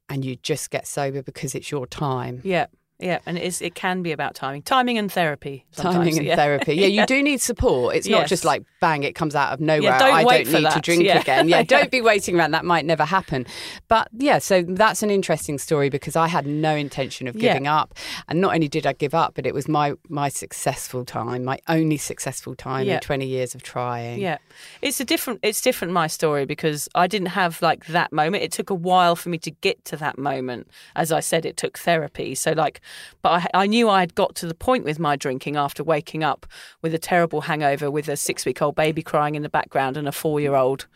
[0.08, 2.40] and you just get sober because it's your time.
[2.44, 2.66] Yeah.
[3.00, 3.62] Yeah, and it is.
[3.62, 5.64] It can be about timing, timing and therapy.
[5.72, 6.34] Timing and yeah.
[6.34, 6.74] therapy.
[6.74, 7.94] Yeah, you do need support.
[7.94, 9.82] It's not just like bang, it comes out of nowhere.
[9.82, 10.82] Yeah, don't I wait don't for need to that.
[10.82, 11.20] drink Yeah.
[11.20, 11.48] again.
[11.48, 11.62] Yeah, Yeah.
[11.74, 12.50] don't be waiting around.
[12.52, 13.46] That might never happen.
[13.86, 17.52] But yeah, so that's an interesting story because I had no intention of Yeah.
[17.52, 17.94] giving up,
[18.28, 21.58] and not only did I give up, but it was my my successful time, my
[21.68, 22.94] only successful time Yeah.
[22.94, 24.20] in twenty years of trying.
[24.20, 24.38] Yeah,
[24.82, 25.38] it's a different.
[25.44, 28.42] It's different my story because I didn't have like that moment.
[28.42, 30.68] It took a while for me to get to that moment.
[30.96, 32.34] As I said, it took therapy.
[32.34, 32.80] So like,
[33.22, 36.22] but I, I knew I had got to the point with my drinking after waking
[36.22, 36.46] up
[36.82, 40.86] with a terrible hangover, with a six-week-old baby crying in the background and a four-year-old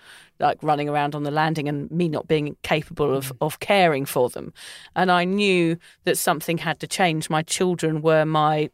[0.41, 3.37] like running around on the landing and me not being capable of, mm.
[3.41, 4.53] of caring for them.
[4.97, 7.31] And I knew that something had to change.
[7.31, 8.71] My children were my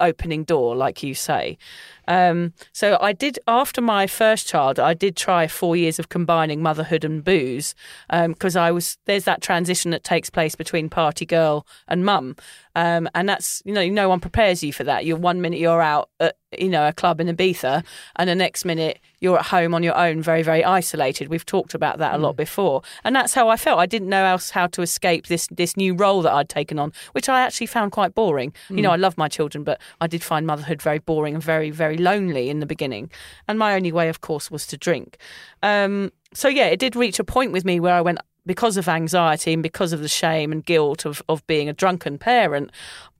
[0.00, 1.58] opening door, like you say.
[2.08, 4.78] Um, so I did after my first child.
[4.78, 7.74] I did try four years of combining motherhood and booze
[8.10, 12.36] because I was there's that transition that takes place between party girl and mum,
[12.74, 15.04] um, and that's you know no one prepares you for that.
[15.04, 17.84] You're one minute you're out at you know a club in Ibiza,
[18.16, 21.28] and the next minute you're at home on your own, very very isolated.
[21.28, 23.78] We've talked about that a lot before, and that's how I felt.
[23.78, 26.92] I didn't know else how to escape this this new role that I'd taken on,
[27.12, 28.52] which I actually found quite boring.
[28.68, 31.70] You know, I love my children, but I did find motherhood very boring and very
[31.70, 33.10] very lonely in the beginning.
[33.48, 35.18] And my only way, of course, was to drink.
[35.62, 38.88] Um, so yeah, it did reach a point with me where I went because of
[38.88, 42.70] anxiety and because of the shame and guilt of, of being a drunken parent,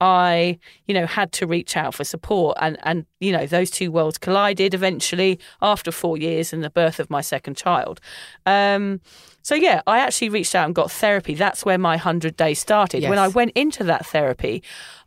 [0.01, 2.57] I, you know, had to reach out for support.
[2.61, 7.01] And, and, you know, those two worlds collided eventually after four years and the birth
[7.01, 8.01] of my second child.
[8.47, 9.01] Um,
[9.47, 11.37] so, yeah, I actually reached out and got therapy.
[11.37, 13.09] That's where my 100 days started.
[13.09, 14.61] When I went into that therapy,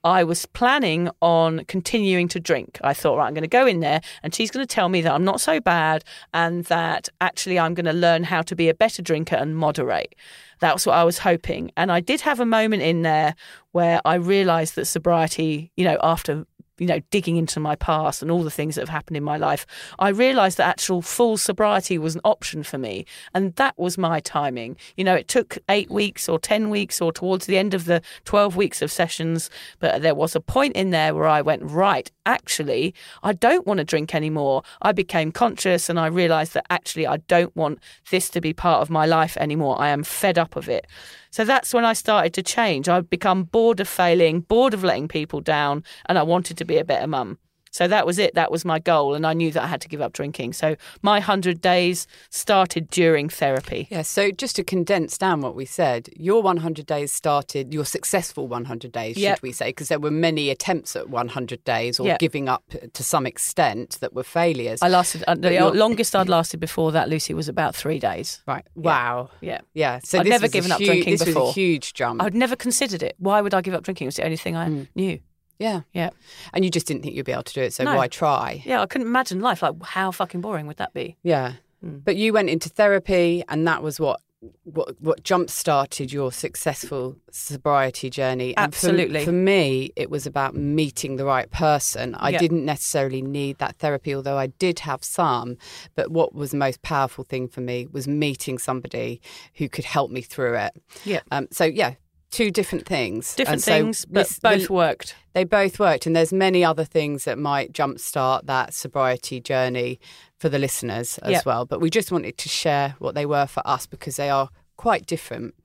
[0.06, 2.80] I was planning on continuing to drink.
[2.82, 5.02] I thought, right, I'm going to go in there and she's going to tell me
[5.02, 8.70] that I'm not so bad and that actually I'm going to learn how to be
[8.70, 10.16] a better drinker and moderate.
[10.62, 11.72] That's what I was hoping.
[11.76, 13.36] And I did have a moment in there
[13.74, 16.46] where I realized that sobriety, you know, after
[16.80, 19.38] you know, digging into my past and all the things that have happened in my
[19.38, 19.66] life,
[20.00, 23.06] I realised that actual full sobriety was an option for me.
[23.34, 24.78] And that was my timing.
[24.96, 28.02] You know, it took eight weeks or 10 weeks or towards the end of the
[28.26, 29.50] 12 weeks of sessions.
[29.80, 33.80] But there was a point in there where I went, right, actually, I don't want
[33.80, 34.64] to drink anymore.
[34.82, 37.80] I became conscious and I realised that actually I don't want
[38.12, 39.80] this to be part of my life anymore.
[39.80, 40.88] I am fed up of it.
[41.32, 42.90] So that's when I started to change.
[42.90, 46.78] I'd become bored of failing, bored of letting people down, and I wanted to be
[46.78, 47.38] a better mum.
[47.72, 48.34] So that was it.
[48.36, 49.14] That was my goal.
[49.14, 50.54] And I knew that I had to give up drinking.
[50.54, 53.88] So my 100 days started during therapy.
[53.92, 58.48] Yeah, so just to condense down what we said, your 100 days started, your successful
[58.48, 59.38] 100 days, Yep.
[59.38, 62.20] should we say, because there were many attempts at 100 days or Yep.
[62.20, 64.80] giving up to some extent that were failures.
[64.82, 68.42] I lasted, uh, the longest I'd lasted before that, Lucy, was about three days.
[68.48, 68.66] right.
[68.76, 69.30] Wow.
[69.42, 69.62] Yeah.
[69.74, 70.00] Yeah.
[70.04, 71.50] So I'd this never given up drinking this was before.
[71.50, 72.22] a huge jump.
[72.24, 73.16] I'd never considered it.
[73.20, 74.06] Why would I give up drinking?
[74.06, 75.20] It was the only thing I knew.
[75.60, 75.82] Yeah.
[75.94, 76.10] Yeah.
[76.54, 77.96] And you just didn't think you'd be able to do it, so No.
[77.96, 78.64] why try?
[78.66, 79.62] Yeah, I couldn't imagine life.
[79.62, 81.18] Like, how fucking boring would that be?
[81.22, 81.54] Yeah.
[81.86, 82.04] Mm.
[82.04, 84.20] But you went into therapy, and that was what
[84.64, 88.56] what what jump started your successful sobriety journey.
[88.56, 89.26] And for- Absolutely.
[89.26, 92.16] For, me, it was about meeting the right person.
[92.16, 92.40] I Yeah.
[92.40, 95.58] didn't necessarily need that therapy, although I did have some.
[95.96, 99.20] But what was the most powerful thing for me was meeting somebody
[99.56, 100.72] who could help me through it.
[101.04, 101.20] Yeah.
[101.32, 101.96] Um, so yeah.
[102.32, 103.36] Two different things.
[103.36, 105.16] Different so things, but this- both the- worked.
[105.34, 110.00] they both worked, and there's many other things that might jumpstart that sobriety journey
[110.38, 111.42] for the listeners as Yeah.
[111.46, 111.66] well.
[111.66, 115.06] But we just wanted to share what they were for us because they are quite
[115.08, 115.56] different.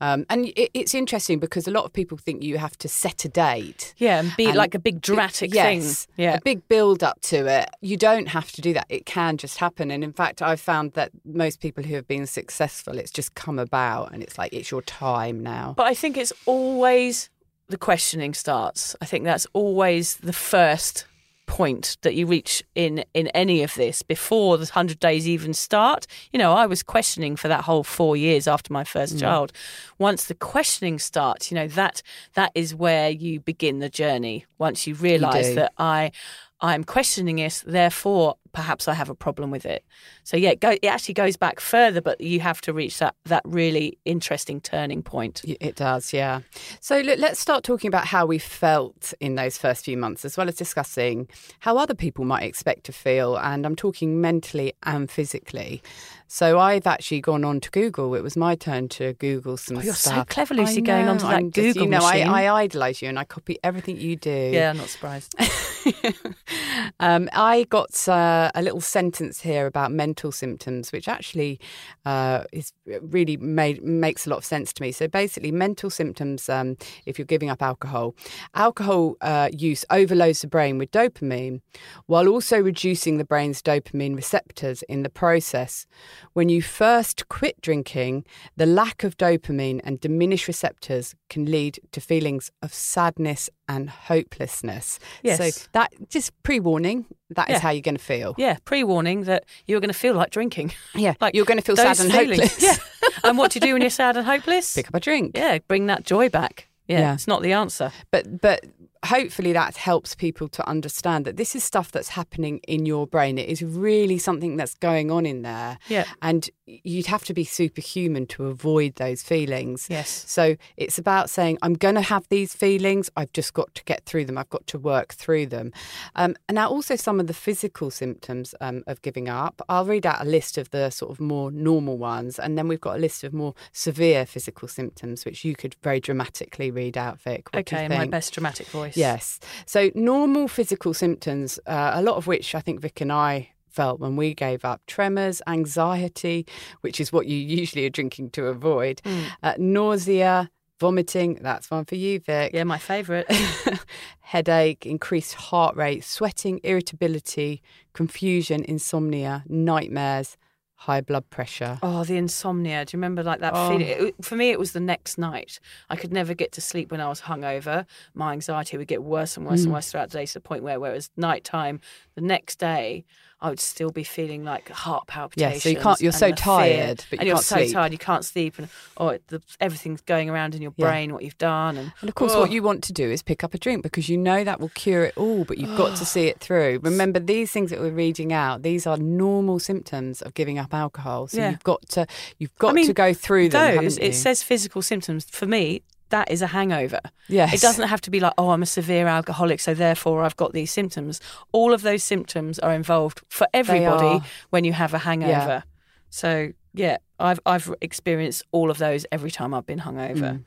[0.00, 3.24] Um, and it, it's interesting because a lot of people think you have to set
[3.24, 3.94] a date.
[3.98, 6.14] Yeah, and be And like a big dramatic yes, thing.
[6.16, 6.34] Yeah.
[6.34, 7.70] a big build up to it.
[7.80, 8.86] You don't have to do that.
[8.88, 9.90] It can just happen.
[9.90, 13.58] And in fact, I've found that most people who have been successful, it's just come
[13.58, 15.74] about, and it's like it's your time now.
[15.76, 17.28] But I think it's always
[17.68, 18.96] the questioning starts.
[19.00, 21.04] I think that's always the first
[21.50, 26.06] point that you reach in in any of this before the 100 days even start.
[26.32, 29.20] You know i was questioning for that whole 4 years after my first mm.
[29.20, 29.52] child.
[29.98, 32.02] Once the questioning starts you know that
[32.34, 34.46] that is where you begin the journey.
[34.58, 35.54] Once you realize do.
[35.56, 36.12] that i
[36.60, 39.84] i'm questioning it therefore perhaps i have a problem with it
[40.24, 43.14] so yeah it, go, it actually goes back further but you have to reach that
[43.24, 46.40] that really interesting turning point It does, yeah.
[46.80, 50.36] So let- let's start talking about how we felt in those first few months, as
[50.36, 51.28] well as discussing
[51.60, 53.36] how other people might expect to feel.
[53.36, 55.82] And I'm talking mentally and physically.
[56.26, 58.14] So I've actually gone on to Google.
[58.14, 61.18] It was my turn to Google some Oh, you're so clever, Lucy, I going on
[61.18, 62.28] to that I'm just- Google You know, I, machine.
[62.28, 64.50] I idolise you and I copy everything you do.
[64.52, 65.34] Yeah, I'm not surprised.
[67.00, 71.58] um, I got uh, a little sentence here about mental symptoms, which actually
[72.06, 74.92] uh, is really made makes a lot of sense to me.
[74.92, 76.48] So basically, mental symptoms.
[76.48, 76.76] Um,
[77.06, 78.14] if you're giving up alcohol,
[78.54, 81.60] alcohol uh, use overloads the brain with dopamine,
[82.06, 85.86] while also reducing the brain's dopamine receptors in the process.
[86.32, 88.24] When you first quit drinking,
[88.56, 94.98] the lack of dopamine and diminished receptors can lead to feelings of sadness and hopelessness.
[95.22, 95.38] Yes.
[95.62, 97.06] So that just pre-warning.
[97.30, 97.58] That is Yeah.
[97.60, 98.34] how you're going to feel.
[98.36, 100.72] Yeah, pre-warning that you're going to feel like drinking.
[100.94, 101.14] Yeah.
[101.20, 102.40] Like you're going to feel sad and feelings.
[102.52, 102.62] hopeless.
[102.62, 103.08] Yeah.
[103.24, 104.74] and what do you do when you're sad and hopeless?
[104.78, 105.36] Pick up a drink.
[105.36, 106.68] Yeah, bring that joy back.
[106.88, 107.14] Yeah, Yeah.
[107.14, 107.92] it's not the answer.
[108.10, 108.64] But but
[109.04, 113.38] hopefully that helps people to understand that this is stuff that's happening in your brain.
[113.38, 115.78] It is really something that's going on in there.
[115.88, 116.04] Yeah.
[116.20, 119.86] And you'd have to be superhuman to avoid those feelings.
[119.90, 120.24] Yes.
[120.28, 123.10] So it's about saying, I'm going to have these feelings.
[123.16, 124.36] I've just got to get through them.
[124.36, 125.72] I've got to work through them.
[126.14, 129.62] Um, and now, also, some of the physical symptoms um, of giving up.
[129.68, 132.38] I'll read out a list of the sort of more normal ones.
[132.38, 136.00] And then we've got a list of more severe physical symptoms, which you could very
[136.00, 137.48] dramatically read out, Vic.
[137.52, 138.89] What okay, in my best dramatic voice.
[138.96, 139.38] Yes.
[139.66, 144.00] So normal physical symptoms, uh, a lot of which I think Vic and I felt
[144.00, 146.46] when we gave up tremors, anxiety,
[146.80, 149.24] which is what you usually are drinking to avoid, Mm.
[149.42, 150.50] uh, nausea,
[150.80, 151.38] vomiting.
[151.42, 152.52] That's one for you, Vic.
[152.54, 153.26] Yeah, my favourite.
[154.20, 160.36] Headache, increased heart rate, sweating, irritability, confusion, insomnia, nightmares,
[160.80, 161.78] high blood pressure.
[161.82, 162.86] Oh, the insomnia.
[162.86, 163.68] Do you remember like that Oh.
[163.68, 163.86] feeling?
[163.86, 165.60] It, for me, it was the next night.
[165.90, 167.84] I could never get to sleep when I was hungover.
[168.14, 169.74] My anxiety would get worse and worse and hmm.
[169.74, 171.80] worse throughout the day to the point where, where it was nighttime.
[172.14, 173.04] The next day,
[173.42, 175.54] I would still be feeling like heart palpitations.
[175.54, 177.72] Yeah, so you can't- you're so tired, but you and you're so sleep.
[177.72, 180.86] tired you can't sleep, and oh, the, everything's going around in your Yeah.
[180.90, 182.40] brain, what you've done, and And of course, Oh.
[182.40, 184.68] what you want to do is pick up a drink because you know that will
[184.70, 186.80] cure it all, but you've got to see it through.
[186.82, 191.28] Remember, these things that we're reading out, these are normal symptoms of giving up alcohol.
[191.28, 191.50] So Yeah.
[191.52, 192.06] you've got to,
[192.38, 193.76] you've got I mean, to go through them.
[193.84, 197.00] those it says physical symptoms for me that is a hangover.
[197.28, 197.54] Yes.
[197.54, 200.52] it doesn't have to be like oh i'm a severe alcoholic so therefore i've got
[200.52, 201.20] these symptoms.
[201.52, 204.20] All of those symptoms are involved for everybody
[204.50, 205.64] when you have a hangover.
[206.10, 210.32] So yeah i've i've experienced all of those every time i've been hungover.
[210.38, 210.44] Mm.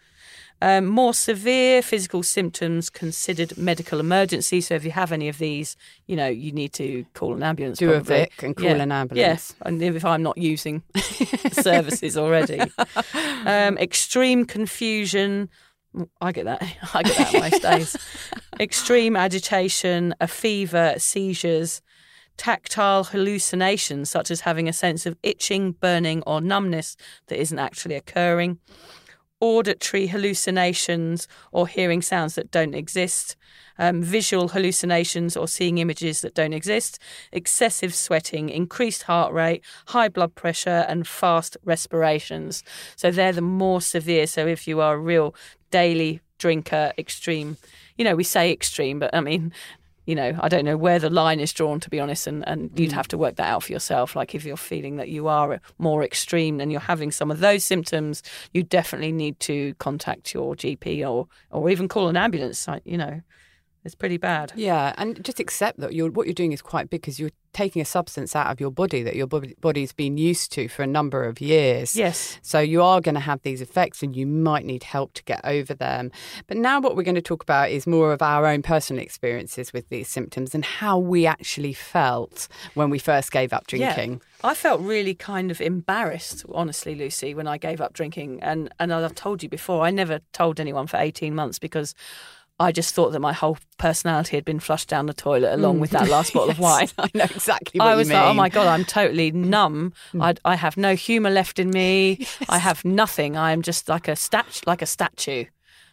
[0.63, 4.61] Um, more severe physical symptoms considered medical emergency.
[4.61, 5.75] So if you have any of these,
[6.07, 7.77] you know you need to call an ambulance.
[7.79, 7.99] Do a.
[7.99, 8.75] Vic and call Yeah.
[8.75, 9.17] an ambulance.
[9.27, 10.81] Yes, and if I'm not using
[11.51, 12.61] services already.
[13.45, 15.49] Um, extreme confusion.
[16.21, 16.61] I get that.
[16.93, 17.97] I get that most days.
[18.59, 21.81] Extreme agitation, a fever, seizures,
[22.37, 26.95] tactile hallucinations, such as having a sense of itching, burning, or numbness
[27.27, 28.57] that isn't actually occurring.
[29.43, 33.35] Auditory hallucinations or hearing sounds that don't exist.
[33.77, 36.97] Um, visual hallucinations or seeing images that don't exist,
[37.33, 42.63] excessive sweating, increased heart rate, high blood pressure, and fast respirations.
[42.95, 44.27] So they're the more severe.
[44.27, 45.35] So if you are a real
[45.71, 47.57] daily drinker, extreme,
[47.97, 49.51] you know, we say extreme, but I mean,
[50.05, 52.71] you know, I don't know where the line is drawn, to be honest, and, and
[52.77, 52.93] you'd mm.
[52.93, 54.15] have to work that out for yourself.
[54.15, 57.63] Like if you're feeling that you are more extreme and you're having some of those
[57.63, 58.21] symptoms,
[58.53, 62.67] you definitely need to contact your GP or or even call an ambulance.
[62.83, 63.21] You know,
[63.85, 64.53] It's pretty bad.
[64.55, 67.81] Yeah, and just accept that you're, what you're doing is quite big because you're taking
[67.81, 70.87] a substance out of your body that your body, body's been used to for a
[70.87, 71.95] number of years.
[71.95, 72.39] Yes.
[72.41, 75.41] So you are going to have these effects and you might need help to get
[75.43, 76.11] over them.
[76.47, 79.71] But now what we're going to talk about is more of our own personal experiences
[79.71, 84.13] with these symptoms and how we actually felt when we first gave up drinking.
[84.13, 84.49] Yeah.
[84.49, 88.41] I felt really kind of embarrassed, honestly, Lucy, when I gave up drinking.
[88.41, 91.93] And, and I've told you before, I never told anyone for 18 months because
[92.63, 95.91] I just thought that my whole personality had been flushed down the toilet along with
[95.91, 96.87] that last bottle of wine.
[96.97, 98.09] I know exactly what I you was.
[98.09, 98.13] Mm.
[98.13, 99.93] like, oh my God, I'm totally numb.
[100.19, 102.25] I, I have no humour left in me.
[102.47, 103.35] I have nothing.
[103.35, 105.45] I am just like a stat- like a statue.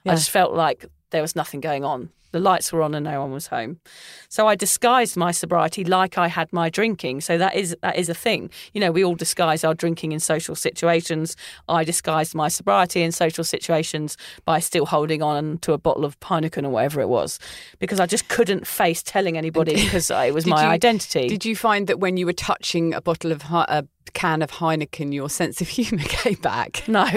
[0.04, 0.12] Yeah.
[0.12, 2.10] I just felt like there was nothing going on.
[2.32, 3.80] The lights were on and no one was home.
[4.28, 7.22] So I disguised my sobriety like I had my drinking.
[7.22, 8.50] So that is that is a thing.
[8.72, 11.36] You know, we all disguise our drinking in social situations.
[11.68, 16.18] I disguised my sobriety in social situations by still holding on to a bottle of
[16.20, 17.38] Heineken or whatever it was,
[17.78, 21.28] because I just couldn't face telling anybody because it was my you- identity.
[21.28, 25.12] Did you find that when you were touching a bottle of a can of Heineken,
[25.12, 26.84] your sense of humour came back?
[26.88, 27.08] No,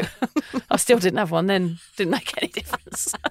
[0.69, 1.79] I still didn't have one then.
[1.97, 3.13] Didn't make any difference.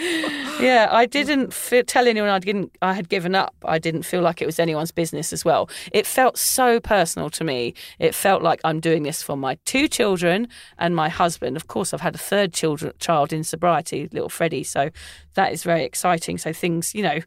[0.60, 1.52] yeah, I didn't
[1.86, 2.74] tell anyone I didn't.
[2.80, 3.54] I had given up.
[3.64, 5.68] I didn't feel like it was anyone's business as well.
[5.92, 7.74] It felt so personal to me.
[7.98, 11.56] It felt like I'm doing this for my two children and my husband.
[11.56, 14.64] Of course, I've had a third children, child in sobriety, little Freddie.
[14.64, 14.90] So
[15.34, 16.38] that is very exciting.
[16.38, 17.20] So things, you know,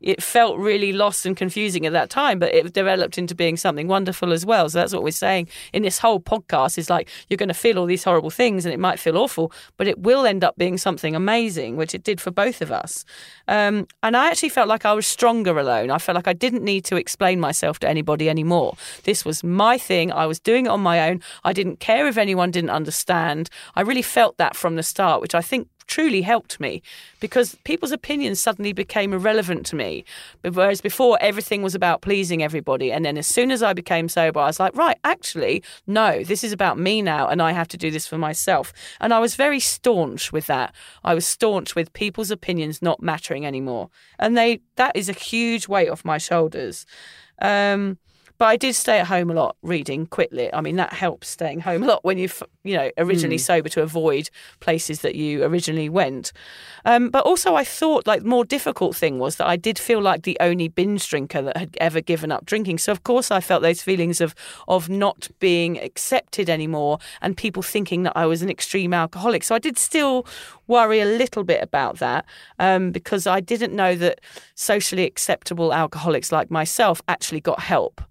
[0.00, 3.88] it felt really lost and confusing at that time, but it developed into being something
[3.88, 4.68] wonderful as well.
[4.68, 7.78] So that's what we're saying in this whole podcast is like you're going to feel
[7.78, 10.78] all these horrible things and it might feel awful, but it will end up being
[10.78, 13.04] something amazing, which it did for both of us.
[13.48, 15.90] Um, and I actually felt like I was stronger alone.
[15.90, 18.76] I felt like I didn't need to explain myself to anybody anymore.
[19.04, 20.12] This was my thing.
[20.12, 21.20] I was doing it on my own.
[21.44, 23.50] I didn't care if anyone didn't understand.
[23.74, 26.82] I really felt that from the start, which I think truly helped me
[27.20, 30.04] because people's opinions suddenly became irrelevant to me.
[30.42, 32.92] Whereas before, everything was about pleasing everybody.
[32.92, 36.44] And then as soon as I became sober, I was like, right, actually, no, this
[36.44, 37.28] is about me now.
[37.28, 38.72] And I have to do this for myself.
[39.00, 40.74] And I was very staunch with that.
[41.04, 43.90] I was staunch with people's opinions not mattering anymore.
[44.18, 46.86] And they that is a huge weight off my shoulders.
[47.40, 47.98] Um,
[48.38, 50.50] but I did stay at home a lot reading lit.
[50.52, 53.82] I mean, that helps staying home a lot when you've, you know, originally sober to
[53.82, 56.32] avoid places that you originally went.
[56.84, 60.00] Um, but also, I thought like the more difficult thing was that I did feel
[60.00, 62.78] like the only binge drinker that had ever given up drinking.
[62.78, 64.34] So of course, I felt those feelings of
[64.68, 69.44] of not being accepted anymore and people thinking that I was an extreme alcoholic.
[69.44, 70.26] So I did still
[70.66, 72.24] worry a little bit about that
[72.58, 74.20] um, because I didn't know that
[74.54, 78.02] socially acceptable alcoholics like myself actually got help.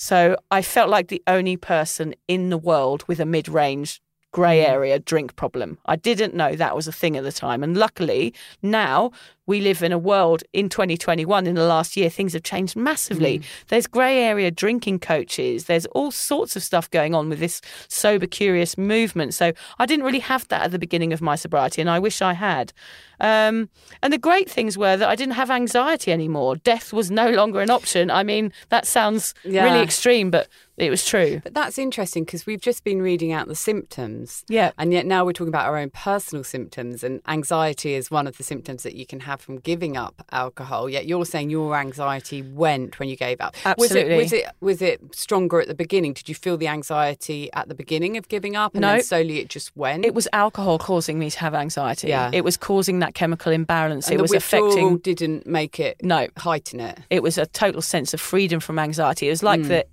[0.00, 4.60] So I felt like the only person in the world with a mid range grey
[4.60, 4.68] mm.
[4.68, 5.76] area drink problem.
[5.86, 7.64] I didn't know that was a thing at the time.
[7.64, 8.32] And luckily,
[8.62, 9.10] now
[9.48, 13.40] we live in a world in 2021, in the last year, things have changed massively.
[13.68, 18.26] There's grey area drinking coaches, there's all sorts of stuff going on with this sober
[18.26, 19.32] curious movement.
[19.34, 22.22] So I didn't really have that at the beginning of my sobriety, and I wish
[22.22, 22.72] I had.
[23.20, 23.68] Um,
[24.00, 26.54] and the great things were that I didn't have anxiety anymore.
[26.54, 28.10] Death was no longer an option.
[28.12, 29.64] I mean, that sounds Yeah.
[29.64, 31.40] really extreme, but it was true.
[31.42, 34.44] But that's interesting because we've just been reading out the symptoms.
[34.48, 34.70] Yeah.
[34.78, 38.36] And yet now we're talking about our own personal symptoms, and anxiety is one of
[38.36, 40.88] the symptoms that you can have from giving up alcohol.
[40.88, 43.54] Yet you're saying your anxiety went when you gave up.
[43.64, 44.16] Absolutely.
[44.16, 46.12] Was it was it, was it stronger at the beginning?
[46.12, 48.92] Did you feel the anxiety at the beginning of giving up, and No.
[48.92, 50.04] then slowly it just went?
[50.04, 52.08] It was alcohol causing me to have anxiety.
[52.08, 52.30] Yeah.
[52.32, 54.08] It was causing that chemical imbalance.
[54.08, 54.98] and it was affecting.
[54.98, 56.98] didn't make it No, heighten it.
[57.10, 59.26] it was a total sense of freedom from anxiety.
[59.28, 59.68] It was like Mm.
[59.68, 59.86] the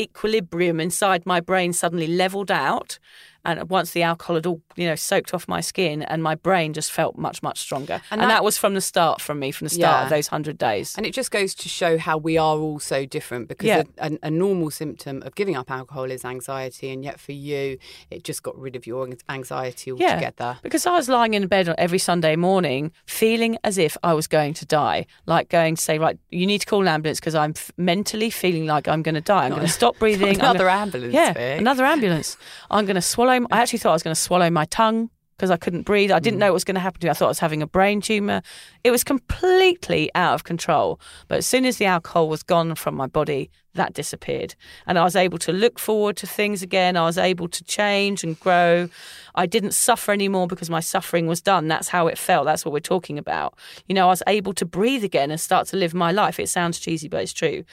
[0.00, 2.98] equilibrium inside my brain suddenly leveled out.
[3.46, 6.72] And once the alcohol had all, you know, soaked off my skin, and my brain
[6.74, 8.00] just felt much, much stronger.
[8.10, 10.04] And And, that- that, was from the start, from me, from the start Yeah.
[10.04, 10.94] of those hundred days.
[10.96, 13.84] And it just goes to show how we are all so different because Yeah.
[13.98, 17.78] a, a, a normal symptom of giving up alcohol is anxiety, and yet for you,
[18.10, 20.34] it just got rid of your anxiety altogether.
[20.40, 20.54] Yeah.
[20.62, 24.54] Because I was lying in bed every Sunday morning feeling as if I was going
[24.54, 25.06] to die.
[25.26, 28.30] Like going to say, right, you need to call an ambulance because I'm f- mentally
[28.30, 29.44] feeling like I'm going to die.
[29.44, 30.34] I'm going to stop breathing.
[30.40, 32.36] Another gonna- ambulance, Yeah, another ambulance.
[32.70, 33.35] I'm going to swallow.
[33.50, 36.10] I actually thought I was going to swallow my tongue because I couldn't breathe.
[36.10, 36.22] I Mm.
[36.22, 37.10] didn't know what was going to happen to me.
[37.10, 38.40] I thought I was having a brain tumor.
[38.84, 40.98] It was completely out of control.
[41.28, 44.54] But as soon as the alcohol was gone from my body, that disappeared.
[44.86, 46.96] And I was able to look forward to things again.
[46.96, 48.88] I was able to change and grow.
[49.34, 51.68] I didn't suffer anymore because my suffering was done.
[51.68, 52.46] That's how it felt.
[52.46, 53.52] That's what we're talking about.
[53.86, 56.40] You know, I was able to breathe again and start to live my life.
[56.40, 57.64] It sounds cheesy, but it's true.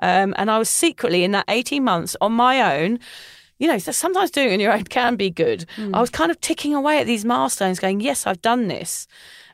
[0.00, 2.98] Um, and I was secretly in that 18 months on my own
[3.60, 5.64] you know, so sometimes doing it on your own can be good.
[5.94, 9.06] I was kind of ticking away at these milestones, going, yes, I've done this.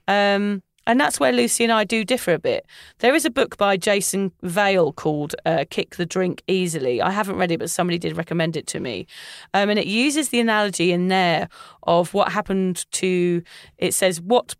[0.08, 2.64] Um, And that's where Lucy and I do differ a bit.
[2.98, 7.02] There is a book by Jason Vale called uh, Kick the Drink Easily.
[7.02, 9.06] I haven't read it, but somebody did recommend it to me.
[9.52, 11.48] Um, and it uses the analogy in there
[11.82, 13.42] of what happened to,
[13.78, 14.54] it says, what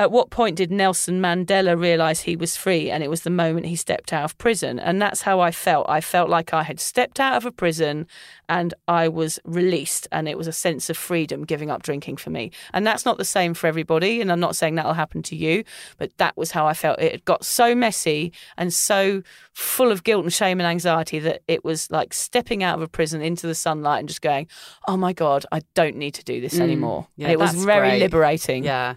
[0.00, 2.88] at what point did Nelson Mandela realize he was free?
[2.88, 4.78] And it was the moment he stepped out of prison.
[4.78, 5.86] And that's how I felt.
[5.88, 8.06] I felt like I had stepped out of a prison
[8.48, 12.30] and I was released, and it was a sense of freedom giving up drinking for
[12.30, 12.50] me.
[12.72, 15.64] And that's not the same for everybody, and I'm not saying that'll happen to you,
[15.98, 16.98] but that was how I felt.
[17.00, 19.22] It had got so messy and so
[19.52, 22.88] full of guilt and shame and anxiety that it was like stepping out of a
[22.88, 24.46] prison into the sunlight and just going,
[24.86, 28.00] "Oh my god, I don't need to do this anymore." yeah, it was very great.
[28.00, 28.64] liberating.
[28.64, 28.94] Yeah.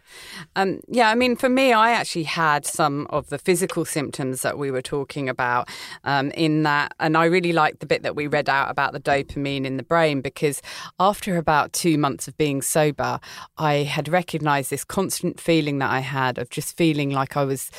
[0.56, 4.58] Um, yeah, I mean, for me, I actually had some of the physical symptoms that
[4.58, 5.68] we were talking about
[6.04, 6.93] um, in that.
[6.99, 9.84] And I really liked the bit that we read out about the dopamine in the
[9.84, 10.62] brain because
[11.00, 13.20] after about two months of being sober,
[13.58, 17.70] I had recognized this constant feeling that I had of just feeling like I was.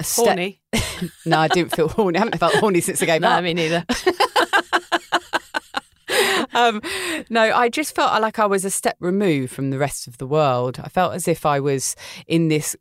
[0.00, 0.60] A step- Horny.
[1.26, 2.18] no, I didn't feel horny.
[2.18, 3.42] I haven't felt horny since I gave No, up.
[3.42, 3.84] me neither.
[6.54, 6.80] um,
[7.28, 10.26] no, I just felt like I was a step removed from the rest of the
[10.26, 10.80] world.
[10.82, 11.94] I felt as if I was
[12.26, 12.76] in this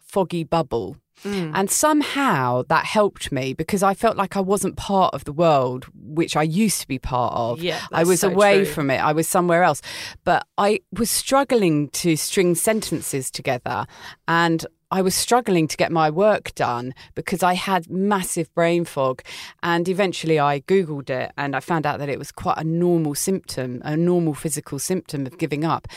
[0.00, 0.96] foggy bubble.
[1.22, 1.52] Mm.
[1.54, 5.86] And somehow that helped me because I felt like I wasn't part of the world,
[5.94, 7.60] which I used to be part of.
[7.60, 8.66] Yeah, I was so away true.
[8.66, 8.98] from it.
[8.98, 9.80] I was somewhere else.
[10.24, 13.86] But I was struggling to string sentences together
[14.28, 19.22] and I was struggling to get my work done because I had massive brain fog.
[19.62, 23.14] And eventually I Googled it and I found out that it was quite a normal
[23.14, 25.88] symptom, a normal physical symptom of giving up.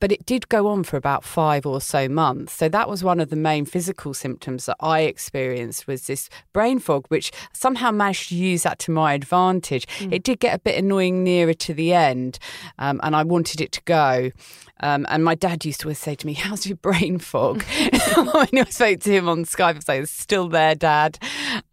[0.00, 2.54] But it did go on for about five or so months.
[2.54, 6.78] So that was one of the main physical symptoms that I experienced was this brain
[6.78, 9.86] fog, which somehow managed to use that to my advantage.
[10.00, 12.38] It did get a bit annoying nearer to the end,
[12.78, 14.30] um, and I wanted it to go.
[14.82, 17.62] Um, and my dad used to always say to me, "How's your brain fog?"
[18.32, 21.18] when I spoke to him on Skype, I was like, "It's still there, Dad."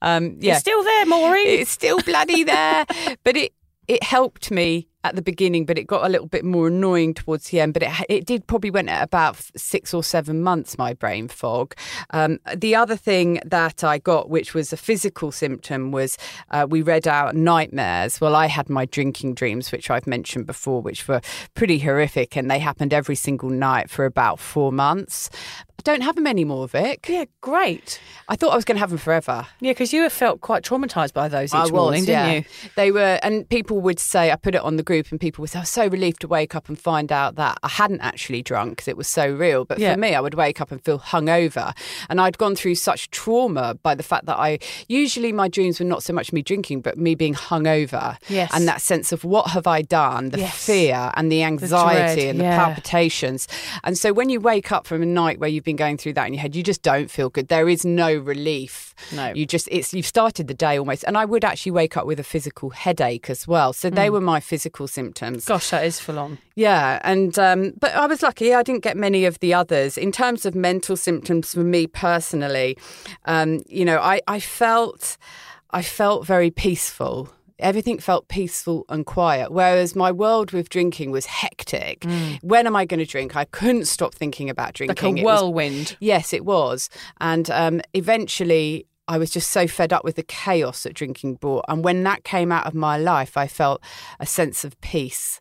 [0.02, 1.48] Um, yeah, You're still there, Maureen.
[1.48, 2.86] it's still bloody there,
[3.24, 3.54] but it
[3.88, 7.50] it helped me at the beginning, but it got a little bit more annoying towards
[7.50, 7.74] the end.
[7.74, 10.78] But it it did probably went at about six or seven months.
[10.78, 11.76] My brain fog.
[12.12, 16.18] Um, the other thing that I got, which was a physical symptom, was
[16.52, 18.22] uh, we read out nightmares.
[18.22, 21.22] Well, I had my drinking dreams, which I've mentioned before, which were
[21.56, 25.30] pretty horrific, and they happened every single night for about four months.
[25.80, 27.06] I don't have them anymore, Vic.
[27.08, 28.02] yeah, great.
[28.28, 29.46] I thought I was going to have them forever.
[29.62, 32.34] Yeah, because you have felt quite traumatized by those each I was, morning, didn't yeah.
[32.40, 32.44] you?
[32.76, 35.50] They were, and people would say, I put it on the group, and people would
[35.52, 38.42] say, I was so relieved to wake up and find out that I hadn't actually
[38.42, 39.66] drunk because it was so real.
[39.66, 39.94] But Yeah.
[39.94, 41.78] for me, I would wake up and feel hungover.
[42.10, 44.58] And I'd gone through such trauma by the fact that I
[44.90, 48.18] usually my dreams were not so much me drinking, but me being hungover.
[48.28, 48.52] Yes.
[48.54, 50.66] And that sense of what have I done, the Yes.
[50.66, 52.66] fear and the anxiety dread, and the yeah.
[52.66, 53.48] palpitations.
[53.84, 56.26] And so when you wake up from a night where you've been going through that
[56.28, 57.48] in your head, you just don't feel good.
[57.50, 58.96] There is no relief.
[59.14, 59.32] No.
[59.36, 61.04] You just it's you've started the day almost.
[61.08, 63.74] And I would actually wake up with a physical headache as well.
[63.74, 63.96] So Mm.
[63.96, 65.46] they were my physical symptoms.
[65.46, 66.38] Gosh, that is full on.
[66.56, 68.54] Yeah, and um, but I was lucky.
[68.54, 69.98] I didn't get many of the others.
[69.98, 72.78] In terms of mental symptoms for me personally,
[73.26, 75.18] um, you know, I, I felt
[75.72, 77.30] I felt very peaceful.
[77.60, 79.52] Everything felt peaceful and quiet.
[79.52, 82.06] Whereas my world with drinking was hectic.
[82.42, 83.36] When am I going to drink?
[83.36, 84.88] I couldn't stop thinking about Mm.
[84.88, 85.18] Like drinking.
[85.18, 85.98] a It was whirlwind.
[86.00, 86.90] Yes, it was.
[87.20, 91.66] And um, eventually, I was just so fed up with the chaos that drinking brought.
[91.68, 93.82] And when that came out of my life, I felt
[94.20, 95.40] a sense of peace.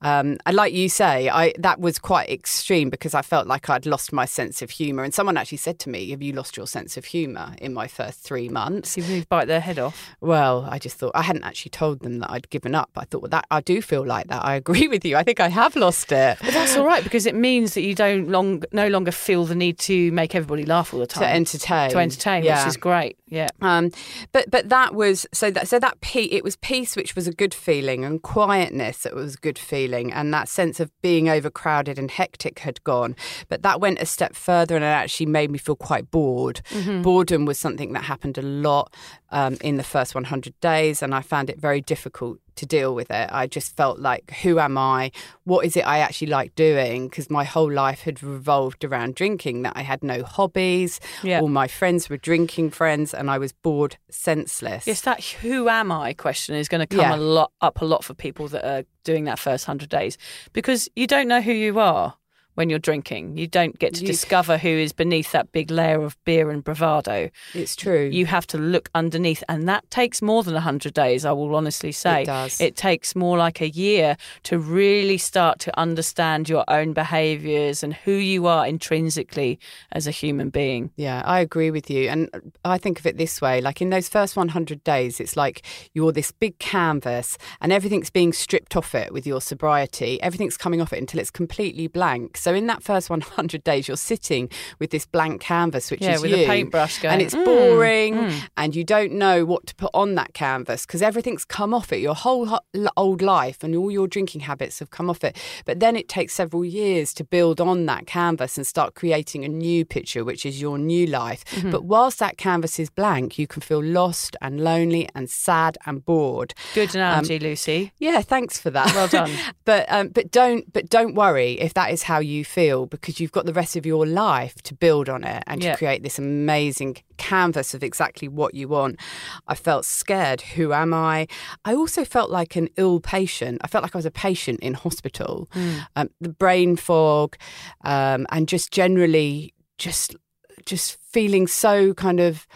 [0.00, 3.86] Um, and like you say, I that was quite extreme because I felt like I'd
[3.86, 5.04] lost my sense of humour.
[5.04, 7.86] And someone actually said to me, "Have you lost your sense of humour in my
[7.88, 10.10] first three months?" See, we bite their head off.
[10.20, 12.90] Well, I just thought I hadn't actually told them that I'd given up.
[12.96, 14.44] I thought, well, that I do feel like that.
[14.44, 15.16] I agree with you.
[15.16, 16.38] I think I have lost it.
[16.40, 19.54] But that's all right because it means that you don't long no longer feel the
[19.54, 21.22] need to make everybody laugh all the time.
[21.22, 22.62] To entertain, To entertain, yeah.
[22.64, 23.16] which is great.
[23.28, 23.48] Yeah.
[23.62, 23.90] Um,
[24.32, 27.32] but but that was so that so that pe- it was peace, which was a
[27.32, 31.98] good feeling, and quietness that was a good feeling, and that sense of being overcrowded
[31.98, 33.16] and hectic had gone.
[33.48, 36.60] But that went a step further, and it actually made me feel quite bored.
[37.02, 38.94] Boredom was something that happened a lot
[39.30, 43.10] um, in the first 100 days, and I found it very difficult to deal with
[43.10, 43.28] it.
[43.32, 45.10] I just felt like, who am I?
[45.44, 47.08] What is it I actually like doing?
[47.08, 51.00] Because my whole life had revolved around drinking, that I had no hobbies.
[51.22, 51.40] Yeah.
[51.40, 54.86] All my friends were drinking friends, and I was bored senseless.
[54.86, 57.16] Yes, that who am I question is going to come Yeah.
[57.16, 60.16] a lot up a lot for people that are doing that first hundred days
[60.52, 62.14] because you don't know who you are.
[62.54, 63.36] When you're drinking.
[63.36, 66.62] You don't get to You- discover who is beneath that big layer of beer and
[66.62, 67.30] bravado.
[67.54, 68.10] It's true.
[68.12, 71.92] You have to look underneath, and that takes more than 100 days, I will honestly
[71.92, 72.22] say.
[72.22, 72.60] It does.
[72.60, 77.94] It takes more like a year to really start to understand your own behaviors and
[77.94, 79.58] who you are intrinsically
[79.92, 80.90] as a human being.
[80.96, 82.08] Yeah, I agree with you.
[82.08, 82.28] And
[82.64, 85.62] I think of it this way like in those first 100 days, it's like
[85.94, 90.20] you're this big canvas and everything's being stripped off it with your sobriety.
[90.22, 92.36] Everything's coming off it until it's completely blank.
[92.42, 94.48] So in that first 100 days, you're sitting
[94.80, 96.46] with this blank canvas, which Yeah, is with a you.
[96.46, 98.14] paintbrush going, And it's "Mm, boring
[98.56, 102.00] and you don't know what to put on that canvas because everything's come off it.
[102.08, 102.58] Your whole
[102.96, 105.36] old life and all your drinking habits have come off it.
[105.64, 109.48] But then it takes several years to build on that canvas and start creating a
[109.48, 111.44] new picture, which is your new life.
[111.44, 111.70] Mm-hmm.
[111.70, 116.04] But whilst that canvas is blank, you can feel lost and lonely and sad and
[116.04, 116.54] bored.
[116.74, 117.92] Good analogy, Lucy.
[117.98, 118.88] Yeah, thanks for that.
[118.94, 119.30] Well done.
[119.64, 123.32] but um, but don't but don't worry if that is how you feel because you've
[123.32, 125.72] got the rest of your life to build on it and Yeah.
[125.72, 128.98] to create this amazing canvas of exactly what you want.
[129.46, 130.40] I felt scared.
[130.56, 131.26] Who am I?
[131.64, 133.60] I also felt like an ill patient.
[133.62, 135.48] I felt like I was a patient in hospital.
[135.96, 137.36] Um, the brain fog
[137.84, 140.16] um, and just generally just
[140.64, 142.46] just feeling so kind of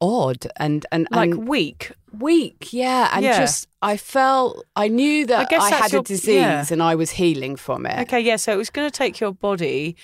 [0.00, 1.92] odd and and Like and weak.
[2.18, 3.38] weak yeah and Yeah.
[3.38, 6.64] just i felt i knew that I i, had your- a disease yeah.
[6.70, 8.36] and i was healing from it Okay, yeah.
[8.36, 9.96] So it was going to take your body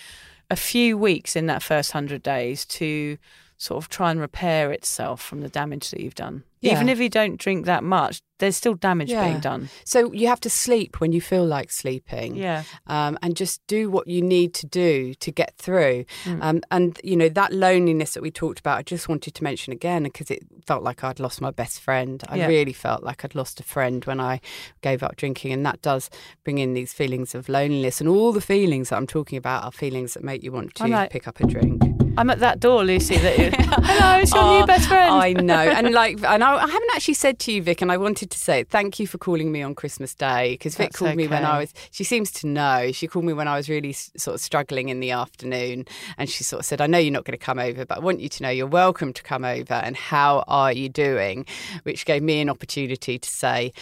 [0.50, 3.16] a few weeks in that first hundred days to
[3.58, 6.44] sort of try and repair itself from the damage that you've done.
[6.60, 6.72] Yeah.
[6.74, 9.24] Even if you don't drink that much, there's still damage Yeah.
[9.28, 9.68] being done.
[9.84, 12.62] so you have to sleep when you feel like sleeping Yeah.
[12.86, 16.38] um, and just do what you need to do to get through Mm.
[16.42, 19.72] um, and you know that loneliness that we talked about i just wanted to mention
[19.72, 22.46] again because it felt like i'd lost my best friend i Yeah.
[22.46, 24.40] really felt like i'd lost a friend when i
[24.82, 26.10] gave up drinking and that does
[26.44, 29.72] bring in these feelings of loneliness and all the feelings that i'm talking about are
[29.72, 31.82] feelings that make you want to like- pick up a drink
[32.18, 33.18] I'm at that door, Lucy.
[33.18, 35.12] That you, hello, it's your Oh, new best friend.
[35.12, 37.98] I know, and like, and I, I haven't actually said to you, Vic, and I
[37.98, 41.26] wanted to say thank you for calling me on Christmas Day because Vic called me
[41.28, 41.44] when.
[41.44, 41.72] I was.
[41.90, 42.90] She seems to know.
[42.92, 45.86] She called me when I was really sort of struggling in the afternoon,
[46.18, 48.00] and she sort of said, "I know you're not going to come over, but I
[48.00, 49.74] want you to know you're welcome to come over.
[49.74, 51.46] And how are you doing?"
[51.84, 53.72] Which gave me an opportunity to say,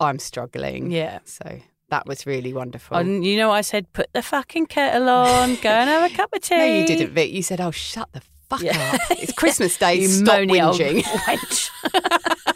[0.00, 1.18] "I'm struggling." yeah.
[1.24, 2.96] So that was really wonderful.
[2.96, 6.32] And you know, I said, put the fucking kettle on, go and have a cup
[6.32, 6.56] of tea.
[6.58, 7.30] no, you didn't, Vic.
[7.30, 8.92] You said, "Oh, shut the fuck Yeah.
[8.94, 9.00] up!
[9.18, 9.96] It's Christmas Day.
[9.96, 11.04] You Stop whinging."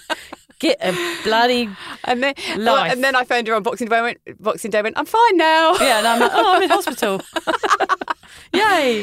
[0.59, 0.93] Get a
[1.23, 1.69] bloody
[2.05, 2.93] And then, Life.
[2.93, 3.97] and then I phoned her on Boxing Day.
[3.99, 4.97] I Went, Boxing Day went.
[4.99, 5.75] I'm fine now.
[5.75, 7.21] yeah, and I'm like, oh, I'm in hospital.
[8.53, 9.03] Yay!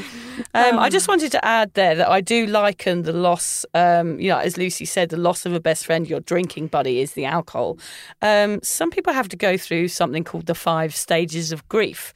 [0.56, 4.30] Um, I just wanted to add there that I do liken the loss, um, you
[4.30, 7.26] know, as Lucy said, the loss of a best friend, your drinking buddy, is the
[7.26, 7.78] alcohol.
[8.22, 12.14] Um, some people have to go through something called the five stages of grief.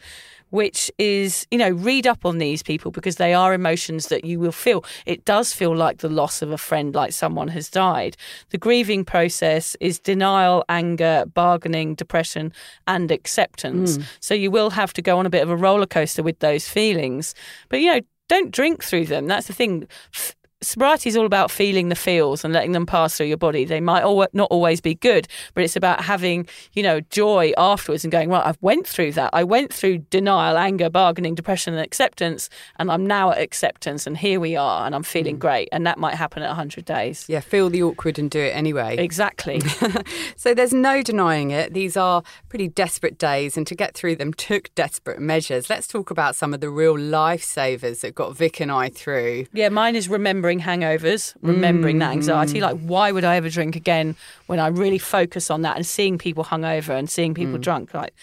[0.49, 4.39] Which is, you know, read up on these people because they are emotions that you
[4.39, 4.83] will feel.
[5.05, 8.15] It does feel like the loss of a friend, like someone has died.
[8.51, 12.53] The grieving process is denial, anger, bargaining, depression,
[12.87, 13.97] and acceptance.
[13.97, 14.03] Hmm.
[14.19, 16.67] So you will have to go on a bit of a roller coaster with those
[16.67, 17.35] feelings.
[17.69, 19.27] But, you know, don't drink through them.
[19.27, 19.87] That's the thing.
[20.67, 23.63] Sobriety is all about feeling the feels and letting them pass through your body.
[23.63, 28.03] They might al- not always be good, but it's about having, you know, joy afterwards
[28.03, 29.29] and going, right, I've went through that.
[29.31, 32.49] I went through denial, anger, bargaining, depression, and acceptance,
[32.79, 35.39] and I'm now at acceptance, and here we are, and I'm feeling mm.
[35.39, 35.69] great.
[35.71, 37.25] And that might happen at 100 days.
[37.29, 38.97] Yeah, feel the awkward and do it anyway.
[38.97, 39.61] Exactly.
[40.35, 41.73] so there's no denying it.
[41.73, 45.69] These are pretty desperate days, and to get through them took desperate measures.
[45.69, 49.45] Let's talk about some of the real lifesavers that got Vic and I through.
[49.53, 52.61] Yeah, mine is remembering hangovers, remembering that anxiety.
[52.61, 54.15] Like, why would I ever drink again
[54.47, 57.93] when I really focus on that and seeing people hungover and seeing people drunk?
[57.93, 58.13] Like,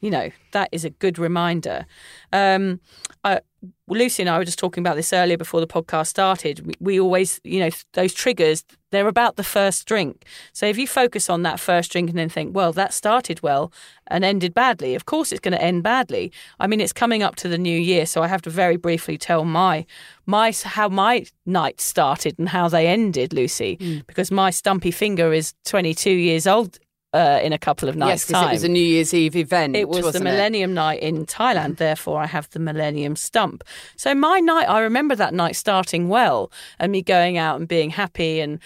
[0.00, 1.86] you know, that is a good reminder.
[2.32, 2.80] Um,
[3.24, 3.40] I,
[3.88, 6.66] Lucy and I were just talking about this earlier before the podcast started.
[6.66, 10.24] We, we always, you know, those triggers, they're about the first drink.
[10.52, 13.72] So if you focus on that first drink and then think, well, that started well
[14.06, 16.32] and ended badly, of course it's going to end badly.
[16.58, 19.18] I mean, it's coming up to the new year, so I have to very briefly
[19.18, 19.86] tell my
[20.26, 23.98] my how my night started and how they ended, Lucy, hmm.
[24.06, 26.78] because my stumpy finger is 22 years old
[27.14, 28.50] uh, in a couple of yes, nights' because time.
[28.50, 29.76] it was a New Year's Eve event.
[29.76, 30.30] It was the wasn't it?
[30.30, 33.64] Millennium Night in Thailand, therefore I have the Millennium Stump.
[33.96, 37.90] So my night, I remember that night starting well and me going out and being
[37.90, 38.58] happy and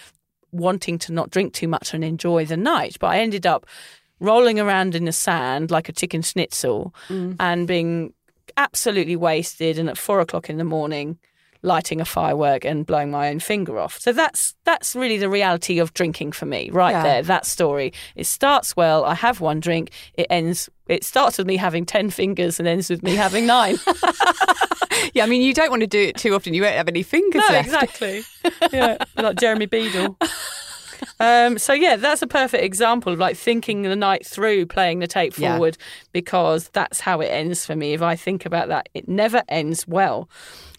[0.50, 2.96] wanting to not drink too much and enjoy the night.
[3.00, 3.64] But I ended up
[4.20, 7.36] rolling around in the sand like a chicken schnitzel Mm.
[7.40, 8.12] and being
[8.56, 9.78] absolutely wasted.
[9.78, 11.18] And at four o'clock in the morning,
[11.62, 13.98] lighting a firework and blowing my own finger off.
[14.00, 17.02] So that's that's really the reality of drinking for me, right Yeah.
[17.02, 17.22] there.
[17.22, 17.92] That story.
[18.16, 19.04] It starts well.
[19.04, 19.90] I have one drink.
[20.14, 20.68] It ends.
[20.88, 23.78] It starts with me having ten fingers and ends with me having nine.
[25.14, 26.54] Yeah, I mean, you don't want to do it too often.
[26.54, 27.66] You won't have any fingers no, left.
[27.66, 28.22] exactly.
[28.72, 30.16] yeah, like Jeremy Beadle.
[31.18, 35.06] Um, so yeah, that's a perfect example of like thinking the night through, playing the
[35.08, 35.54] tape Yeah.
[35.54, 35.76] forward,
[36.12, 37.92] because that's how it ends for me.
[37.94, 40.28] If I think about that, it never ends well.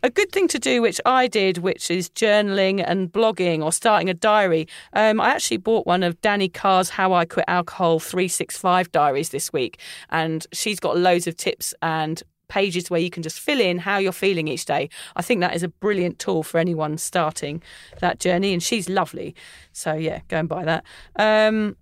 [0.06, 4.10] A good thing to do, which I did, which is journaling and blogging or starting
[4.10, 4.68] a diary.
[4.92, 9.54] Um, I actually bought one of Danni Carr's How I Quit Alcohol 365 diaries this
[9.54, 9.80] week,
[10.10, 13.98] and she's got loads of tips and pages where you can just fill in how
[13.98, 14.90] you're feeling each day.
[15.16, 17.64] I think that is a brilliant tool for anyone starting
[18.02, 19.34] that journey, and she's lovely.
[19.72, 20.84] So yeah, go and buy that.
[21.16, 21.78] Um,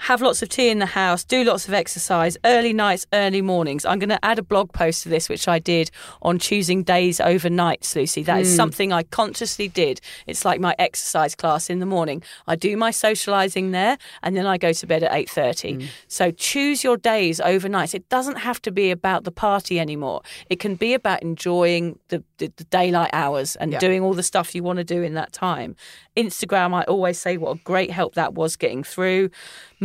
[0.00, 3.84] have lots of tea in the house, do lots of exercise, early nights, early mornings.
[3.84, 5.90] I'm going to add a blog post to this, which I did
[6.22, 8.22] on choosing days over nights, Lucy.
[8.22, 8.56] That is hmm.
[8.56, 10.00] something I consciously did.
[10.26, 12.22] It's like my exercise class in the morning.
[12.46, 15.82] I do my socialising there, and then I go to bed at 8.30.
[15.82, 15.86] Hmm.
[16.06, 17.94] So choose your days over nights.
[17.94, 20.22] It doesn't have to be about the party anymore.
[20.48, 23.78] It can be about enjoying the, the, the daylight hours and Yeah.
[23.78, 25.76] doing all the stuff you want to do in that time.
[26.16, 29.30] Instagram, I always say what a great help that was getting through.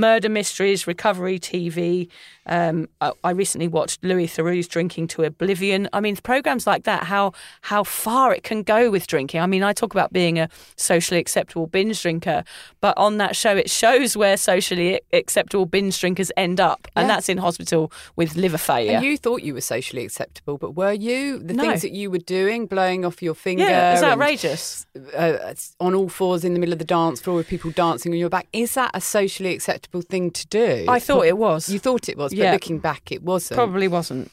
[0.03, 2.09] Murder mysteries, recovery TV.
[2.45, 5.87] Um, I, I recently watched Louis Theroux's Drinking to Oblivion.
[5.93, 7.31] I mean, programs like that, how
[7.61, 9.39] how far it can go with drinking.
[9.39, 12.43] I mean, I talk about being a socially acceptable binge drinker,
[12.81, 17.15] but on that show, it shows where socially acceptable binge drinkers end up, and Yeah.
[17.15, 18.97] that's in hospital with liver failure.
[18.97, 21.39] And you thought you were socially acceptable, but were you?
[21.39, 21.63] The No.
[21.63, 24.85] things that you were doing, blowing off your finger, yeah, it's and, outrageous.
[25.15, 28.17] uh, on all fours in the middle of the dance floor with people dancing on
[28.17, 30.85] your back, is that a socially acceptable thing to do?
[30.87, 31.69] I thought it was.
[31.69, 32.51] You thought it was, but Yeah.
[32.53, 33.57] looking back, it wasn't.
[33.57, 34.31] Probably wasn't.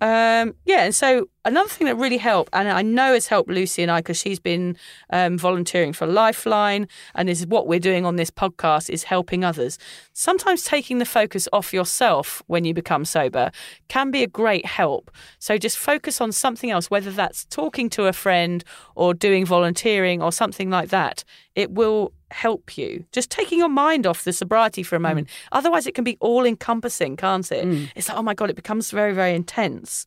[0.00, 3.82] Um, yeah, and so another thing that really helped, and I know has helped Lucy
[3.82, 4.76] and I because she's been
[5.10, 9.78] um, volunteering for Lifeline, and is what we're doing on this podcast is helping others.
[10.12, 13.52] Sometimes taking the focus off yourself when you become sober
[13.86, 15.08] can be a great help.
[15.38, 18.64] So just focus on something else, whether that's talking to a friend
[18.96, 21.22] or doing volunteering or something like that.
[21.54, 23.04] It will help you.
[23.12, 25.28] Just taking your mind off the sobriety for a moment.
[25.52, 27.90] Otherwise, it can be all encompassing, can't it?
[27.96, 30.04] It's like, oh my God, it becomes very, very intense.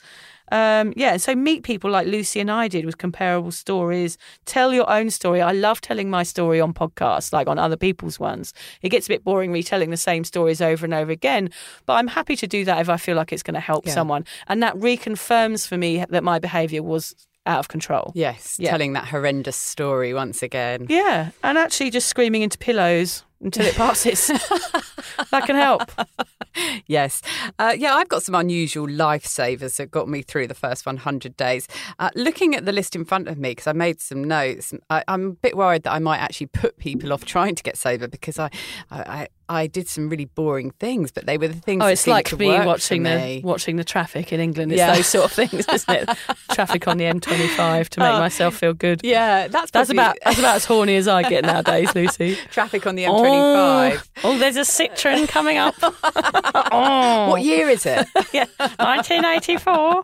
[0.51, 4.17] Um, yeah, so meet people like Lucy and I did with comparable stories.
[4.45, 5.41] Tell your own story.
[5.41, 8.53] I love telling my story on podcasts, like on other people's ones.
[8.83, 11.49] It gets a bit boring retelling the same stories over and over again,
[11.87, 13.93] but I'm happy to do that if I feel like it's going to help Yeah.
[13.93, 14.23] someone.
[14.47, 17.15] And that reconfirms for me that my behaviour was
[17.45, 18.11] out of control.
[18.15, 18.71] Yes, Yeah.
[18.71, 20.87] telling that horrendous story once again.
[20.89, 24.27] Yeah, and actually just screaming into pillows until it passes.
[25.31, 25.91] that can help.
[26.87, 27.21] Yes.
[27.59, 31.67] Uh, yeah, I've got some unusual lifesavers that got me through the first 100 days.
[31.99, 35.03] Uh, looking at the list in front of me, because I made some notes, I,
[35.07, 38.07] I'm a bit worried that I might actually put people off trying to get sober
[38.07, 38.49] because I,
[38.89, 42.07] I, I, I did some really boring things, but they were the things Oh, it's
[42.07, 43.41] like me watching me.
[43.41, 44.71] the watching the traffic in England.
[44.71, 44.95] It's Yeah.
[44.95, 46.09] those sort of things, isn't it?
[46.51, 48.19] traffic on the M25 to make Oh.
[48.19, 49.01] myself feel good.
[49.03, 52.37] Yeah, that's That's probably- about that's about as horny as I get nowadays, Lucy.
[52.49, 54.07] traffic on the Oh, M25.
[54.23, 55.75] oh, there's a Citroen coming up.
[55.83, 58.07] oh, What year is it?
[58.33, 60.03] yeah, 1984.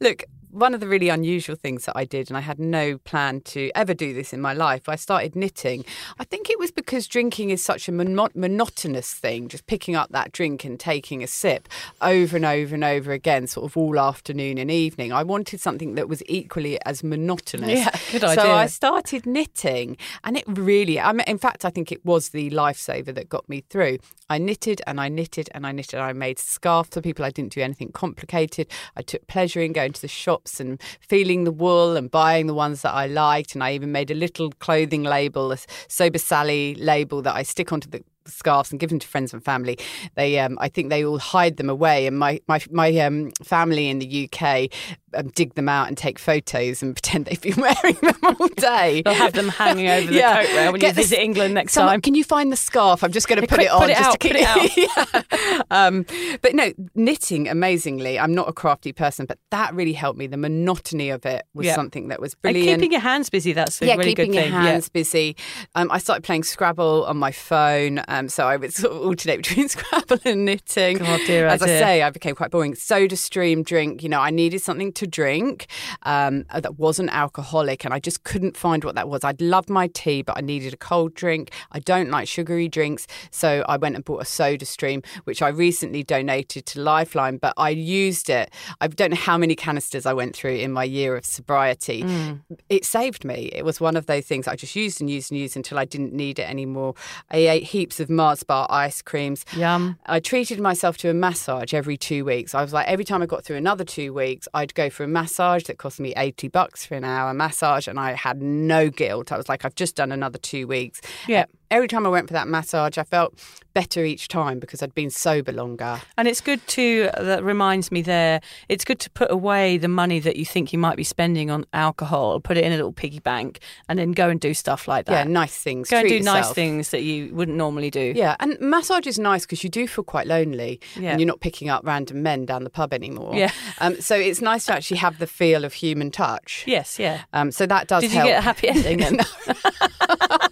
[0.00, 0.24] Look,
[0.54, 3.70] one of the really unusual things that I did, and I had no plan to
[3.74, 5.84] ever do this in my life, I started knitting.
[6.18, 10.10] I think it was because drinking is such a mono- monotonous thing, just picking up
[10.12, 11.68] that drink and taking a sip
[12.00, 15.12] over and over and over again, sort of all afternoon and evening.
[15.12, 17.70] I wanted something that was equally as monotonous.
[17.70, 18.44] Yeah, good idea.
[18.44, 18.52] So.
[18.52, 22.50] I started knitting, and it really, I mean, in fact, I think it was the
[22.50, 23.98] lifesaver that got me through.
[24.30, 26.00] I knitted and I knitted and I knitted.
[26.00, 27.24] I made scarves for people.
[27.24, 28.68] I didn't do anything complicated.
[28.96, 30.08] I took pleasure in going to the
[30.44, 33.54] shops and feeling the wool and buying the ones that I liked.
[33.54, 37.72] And I even made a little clothing label, a Sober Sally label that I stick
[37.72, 39.78] onto the scarves and give them to friends and family.
[40.14, 42.06] They, um, I think they all hide them away.
[42.06, 44.70] And my my my um, family in the UK
[45.14, 49.02] um, dig them out and take photos and pretend they've been wearing them all day.
[49.04, 50.42] They'll have them hanging over the Yeah.
[50.44, 52.00] coat rail when Get you visit England next Someone- time.
[52.00, 53.04] Can you find the scarf?
[53.04, 53.80] I'm just going to Yeah, put it on.
[53.82, 55.62] put it just out, to put it Yeah.
[55.70, 56.04] um,
[56.42, 58.18] but no, knitting amazingly.
[58.18, 60.26] I'm not a crafty person, but that really helped me.
[60.26, 61.74] The monotony of it was Yeah.
[61.74, 62.80] something that was And brilliant.
[62.80, 64.52] keeping your hands busy, that's a yeah, really keeping your thing.
[64.52, 65.36] hands busy.
[65.74, 67.98] Um, I started playing Scrabble on my phone.
[68.14, 70.98] Um, so I would sort of alternate between Scrabble and knitting.
[70.98, 71.78] God, dear, As I dear.
[71.80, 72.74] say, I became quite boring.
[72.76, 75.66] Soda stream drink, you know, I needed something to drink
[76.04, 79.24] um, that wasn't alcoholic, and I just couldn't find what that was.
[79.24, 81.50] I'd loved my tea, but I needed a cold drink.
[81.72, 85.48] I don't like sugary drinks, so I went and bought a Soda Stream, which I
[85.48, 87.38] recently donated to Lifeline.
[87.38, 88.52] But I used it.
[88.80, 92.04] I don't know how many canisters I went through in my year of sobriety.
[92.04, 92.40] Mm.
[92.68, 93.50] It saved me.
[93.52, 95.84] It was one of those things I just used and used and used until I
[95.84, 96.94] didn't need it anymore.
[97.30, 99.44] I ate heaps of Mars bar ice creams.
[99.56, 99.98] Yum.
[100.06, 102.54] I treated myself to a massage every two weeks.
[102.54, 105.08] I was like, every time I got through another two weeks, I'd go for a
[105.08, 107.88] massage that cost me 80 bucks for an hour massage.
[107.88, 109.32] And I had no guilt.
[109.32, 111.00] I was like, I've just done another two weeks.
[111.28, 111.46] Yeah.
[111.74, 113.34] Every time I went for that massage, I felt
[113.74, 116.00] better each time because I'd been sober longer.
[116.16, 120.20] And it's good to, that reminds me there, it's good to put away the money
[120.20, 123.18] that you think you might be spending on alcohol, put it in a little piggy
[123.18, 123.58] bank,
[123.88, 125.26] and then go and do stuff like that.
[125.26, 125.90] Yeah, nice things.
[125.90, 128.12] Go and do nice things that you wouldn't normally do.
[128.14, 131.10] Yeah, and massage is nice because you do feel quite lonely Yeah.
[131.10, 133.34] and you're not picking up random men down the pub anymore.
[133.34, 133.50] Yeah.
[133.80, 136.62] Um, so it's nice to actually have the feel of human touch.
[136.68, 137.22] Yes, yeah.
[137.32, 138.28] Um, so that does Did you help.
[138.28, 139.18] get a happy ending then?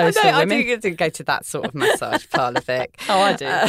[0.00, 1.74] no, you did those no, for I do get to go to that sort of
[1.74, 3.00] massage parlour, Vic.
[3.08, 3.46] Oh, I do.
[3.46, 3.68] Uh,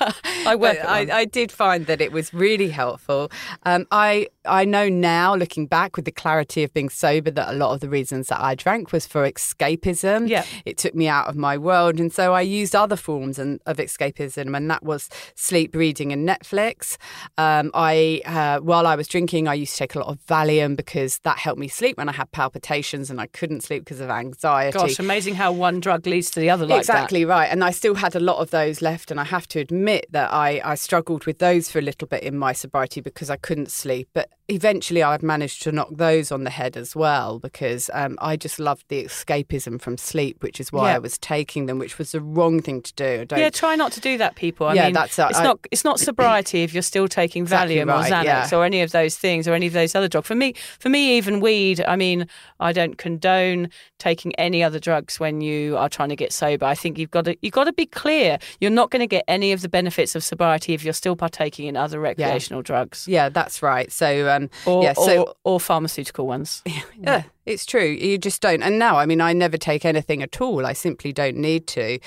[0.46, 1.08] I work I.
[1.12, 3.30] I did find that it was really helpful.
[3.64, 7.56] Um, I I know now, looking back with the clarity of being sober, that a
[7.56, 10.28] lot of the reasons that I drank was for escapism.
[10.28, 10.44] Yeah.
[10.64, 13.78] it took me out of my world, and so I used other forms and, of
[13.78, 16.96] escapism, and that was sleep, reading, and Netflix.
[17.38, 20.76] Um, I uh, while I was drinking, I used to take a lot of Valium
[20.76, 24.10] because that helped me sleep when I had palpitations and I couldn't sleep because of
[24.10, 24.78] anxiety.
[24.78, 27.46] Gosh, amazing how one drug leads to the other like exactly right.
[27.46, 29.10] And I still had a lot of those left.
[29.10, 32.22] And I have to admit that I, I struggled with those for a little bit
[32.22, 34.08] in my sobriety because I couldn't sleep.
[34.12, 38.36] But eventually I've managed to knock those on the head as well because um, I
[38.36, 40.96] just loved the escapism from sleep, which is why Yeah.
[40.96, 43.24] I was taking them, which was the wrong thing to do.
[43.24, 44.66] Don't, Yeah, try not to do that, people.
[44.66, 47.42] I Yeah, mean, that's, uh, it's I- not it's not sobriety if you're still taking
[47.44, 48.58] Exactly Valium right, or Xanax yeah.
[48.58, 50.26] or any of those things or any of those other drugs.
[50.28, 51.82] For me, for me, even weed.
[51.86, 52.26] I mean,
[52.60, 56.66] I don't condone taking any other drugs when you are trying to get sober.
[56.66, 58.38] I think you've got to you've got to be clear.
[58.60, 61.66] You're not going to get any of the benefits of sobriety if you're still partaking
[61.66, 63.90] in other recreational drugs yeah, that's right.
[63.92, 66.62] So, um, or, yeah, so or or pharmaceutical ones.
[67.00, 67.84] Yeah, it's true.
[67.84, 68.62] You just don't.
[68.62, 70.64] And now, I mean, I never take anything at all.
[70.66, 71.98] I simply don't need to.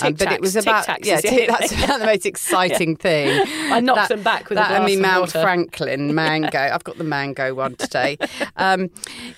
[0.00, 3.42] Um, but it was about yeah, that's about the most exciting thing.
[3.72, 5.30] I knocked That- them back with a that and glass me of Mount.
[5.32, 6.58] Franklin mango.
[6.58, 8.18] I've got the mango one today.
[8.56, 8.90] Um,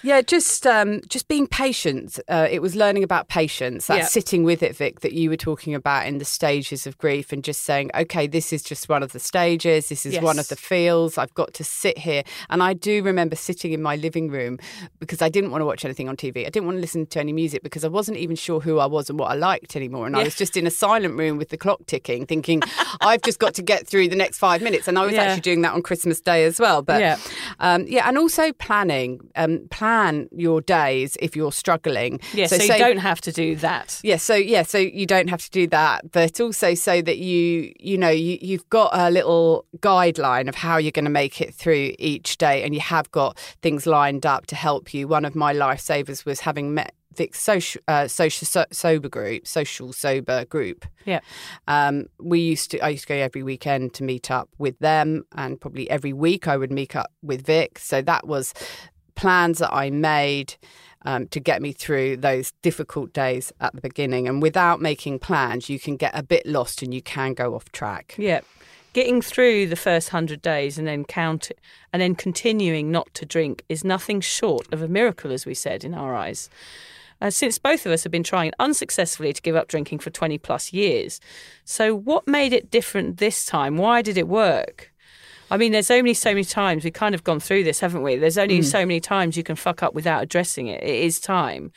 [0.02, 2.18] yeah, just um, just being patient.
[2.28, 3.86] Uh, it was learning about patience.
[3.86, 4.04] That Yeah.
[4.06, 7.44] sitting with it, Vic, that you were talking about in the stages of grief, and
[7.44, 9.88] just saying, okay, this is just one of the stages.
[9.88, 11.16] This is one of the feels.
[11.18, 12.22] I've got to sit here.
[12.50, 14.58] And I do remember sitting in my living room
[14.98, 16.46] because I didn't want to watch anything on TV.
[16.46, 18.86] I didn't want to listen to any music because I wasn't even sure who I
[18.86, 20.06] was and what I liked anymore.
[20.06, 22.62] And I was just in a silent room with the clock ticking, thinking,
[23.00, 24.88] I've just got to get through the next five minutes.
[24.88, 25.22] And I was Yeah.
[25.22, 26.82] actually doing that on Christmas Day as well.
[26.82, 27.16] But Yeah.
[27.60, 29.20] um, yeah, and also planning.
[29.36, 32.20] Um, plan your days if you're struggling.
[32.32, 34.00] Yeah, so, say- you don't have to do that.
[34.02, 37.72] yeah, so yeah, so you don't have to do that, but also so that you
[37.80, 41.54] you know you you've got a little guideline of how you're going to make it
[41.54, 45.06] through each day, and you have got things lined up to help you.
[45.08, 49.92] One of my lifesavers was having met Vic's social uh, social so, sober group, social
[49.92, 50.84] sober group.
[51.04, 51.20] Yeah.
[51.68, 55.24] Um, we used to I used to go every weekend to meet up with them,
[55.36, 57.78] and probably every week I would meet up with Vic.
[57.78, 58.52] So that was
[59.14, 60.56] plans that I made
[61.04, 64.26] um, to get me through those difficult days at the beginning.
[64.26, 67.70] And without making plans, you can get a bit lost and you can go off
[67.72, 68.14] track.
[68.18, 68.40] Yeah.
[68.94, 71.50] Getting through the first hundred days and then count
[71.92, 75.82] and then continuing not to drink is nothing short of a miracle, as we said
[75.82, 76.48] in our eyes.
[77.20, 80.38] Uh, since both of us have been trying unsuccessfully to give up drinking for 20
[80.38, 81.20] plus years.
[81.64, 83.76] So, what made it different this time?
[83.76, 84.92] Why did it work?
[85.50, 88.16] I mean, there's only so many times we've kind of gone through this, haven't we?
[88.16, 90.82] There's only so many times you can fuck up without addressing it.
[90.82, 91.72] It is time.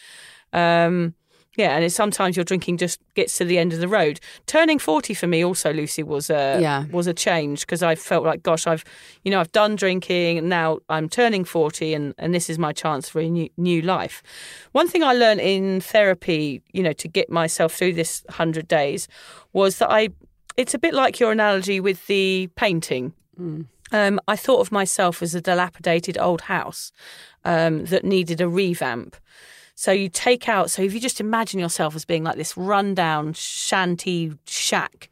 [0.53, 1.15] Um,
[1.58, 4.20] yeah, and it's sometimes your drinking just gets to the end of the road.
[4.45, 6.86] Turning forty for me also, Lucy, was a Yeah.
[6.91, 8.86] was a change because I felt like, gosh, I've
[9.24, 12.72] you know I've done drinking and now I'm turning forty, and and this is my
[12.74, 14.24] chance for a new new life.
[14.72, 19.08] One thing I learned in therapy, you know, to get myself through this hundred days,
[19.51, 20.10] was that I.
[20.55, 23.14] It's a bit like your analogy with the painting.
[23.91, 26.91] Um, I thought of myself as a dilapidated old house
[27.45, 29.16] um, that needed a revamp.
[29.78, 30.72] So you take out.
[30.72, 35.08] So if you just imagine yourself as being like this rundown shanty shack,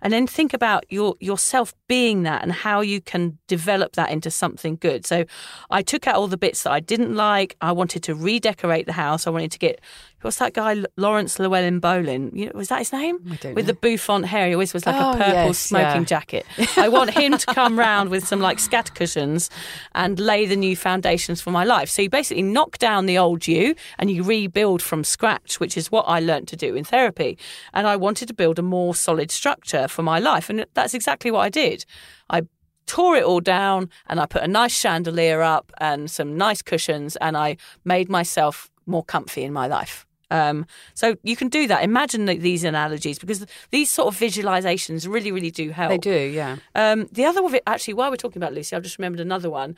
[0.00, 4.30] and then think about your yourself being that and how you can develop that into
[4.30, 5.04] something good.
[5.04, 5.26] So
[5.68, 7.54] I took out all the bits that I didn't like.
[7.60, 9.26] I wanted to redecorate the house.
[9.26, 9.78] I wanted to get
[10.22, 12.32] what's that guy Laurence Llewelyn-Bowen?
[12.34, 13.18] You know, was that his name?
[13.24, 13.62] With know.
[13.62, 16.04] the bouffant hair, he always was like Oh, a purple yes, smoking yeah.
[16.04, 16.46] jacket.
[16.76, 19.50] I want him to come round with some like scatter cushions
[19.94, 21.88] and lay the new foundations for my life.
[21.88, 25.90] So you basically knock down the old you and you rebuild from scratch, which is
[25.90, 27.38] what I learned to do in therapy.
[27.72, 31.30] And I wanted to build a more solid structure for my life, and that's exactly
[31.30, 31.84] what I did.
[32.30, 32.42] I
[32.86, 37.16] tore it all down and I put a nice chandelier up and some nice cushions
[37.16, 40.06] and I made myself more comfy in my life.
[40.30, 41.82] Um, so you can do that.
[41.82, 45.90] Imagine th- these analogies because these sort of visualizations really, really do help.
[45.90, 46.56] They do, yeah.
[46.74, 49.50] Um, the other of it, actually, while we're talking about Lucy, I've just remembered another
[49.50, 49.76] one.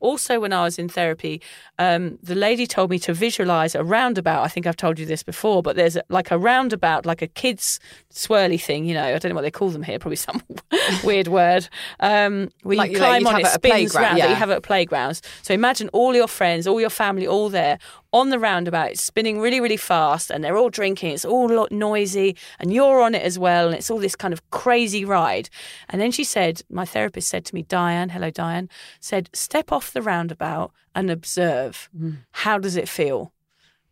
[0.00, 1.42] Also, when I was in therapy,
[1.80, 4.44] um, the lady told me to visualize a roundabout.
[4.44, 7.26] I think I've told you this before, but there's a, like a roundabout, like a
[7.26, 7.80] kids'
[8.14, 8.84] swirly thing.
[8.84, 9.98] You know, I don't know what they call them here.
[9.98, 10.40] Probably some
[11.02, 11.68] weird word.
[11.98, 14.20] Um, where Like you you- like climb on it, spins round.
[14.20, 15.20] That you have at playgrounds.
[15.42, 17.78] So imagine all your friends, all your family, all there
[18.12, 21.12] on the roundabout, it's spinning really, really fast, and they're all drinking.
[21.12, 24.32] It's all lo- noisy, and you're on it as well, and it's all this kind
[24.32, 25.50] of crazy ride.
[25.88, 28.68] And then she said, my therapist said to me, Diane, hello, Diane,
[29.00, 31.88] said, step off the roundabout and observe.
[31.96, 32.12] Hmm.
[32.32, 33.32] How does it feel?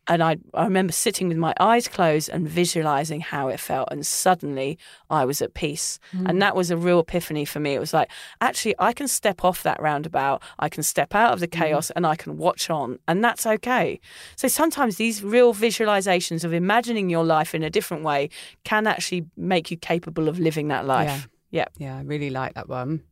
[0.08, 3.88] And I, I remember sitting with my eyes closed and visualizing how it felt.
[3.90, 4.78] And suddenly
[5.10, 5.98] I was at peace.
[6.26, 7.74] And that was a real epiphany for me.
[7.74, 11.40] It was like, actually, I can step off that roundabout, I can step out of
[11.40, 12.98] the chaos, and I can watch on.
[13.08, 14.00] And that's okay.
[14.36, 18.30] So sometimes these real visualizations of imagining your life in a different way
[18.64, 21.28] can actually make you capable of living that life.
[21.50, 21.66] Yeah.
[21.78, 23.02] Yeah, I really like that one.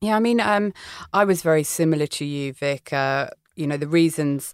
[0.00, 0.72] Yeah, I mean, um,
[1.12, 2.92] I was very similar to you, Vic.
[2.92, 4.52] Uh, you know, the reasons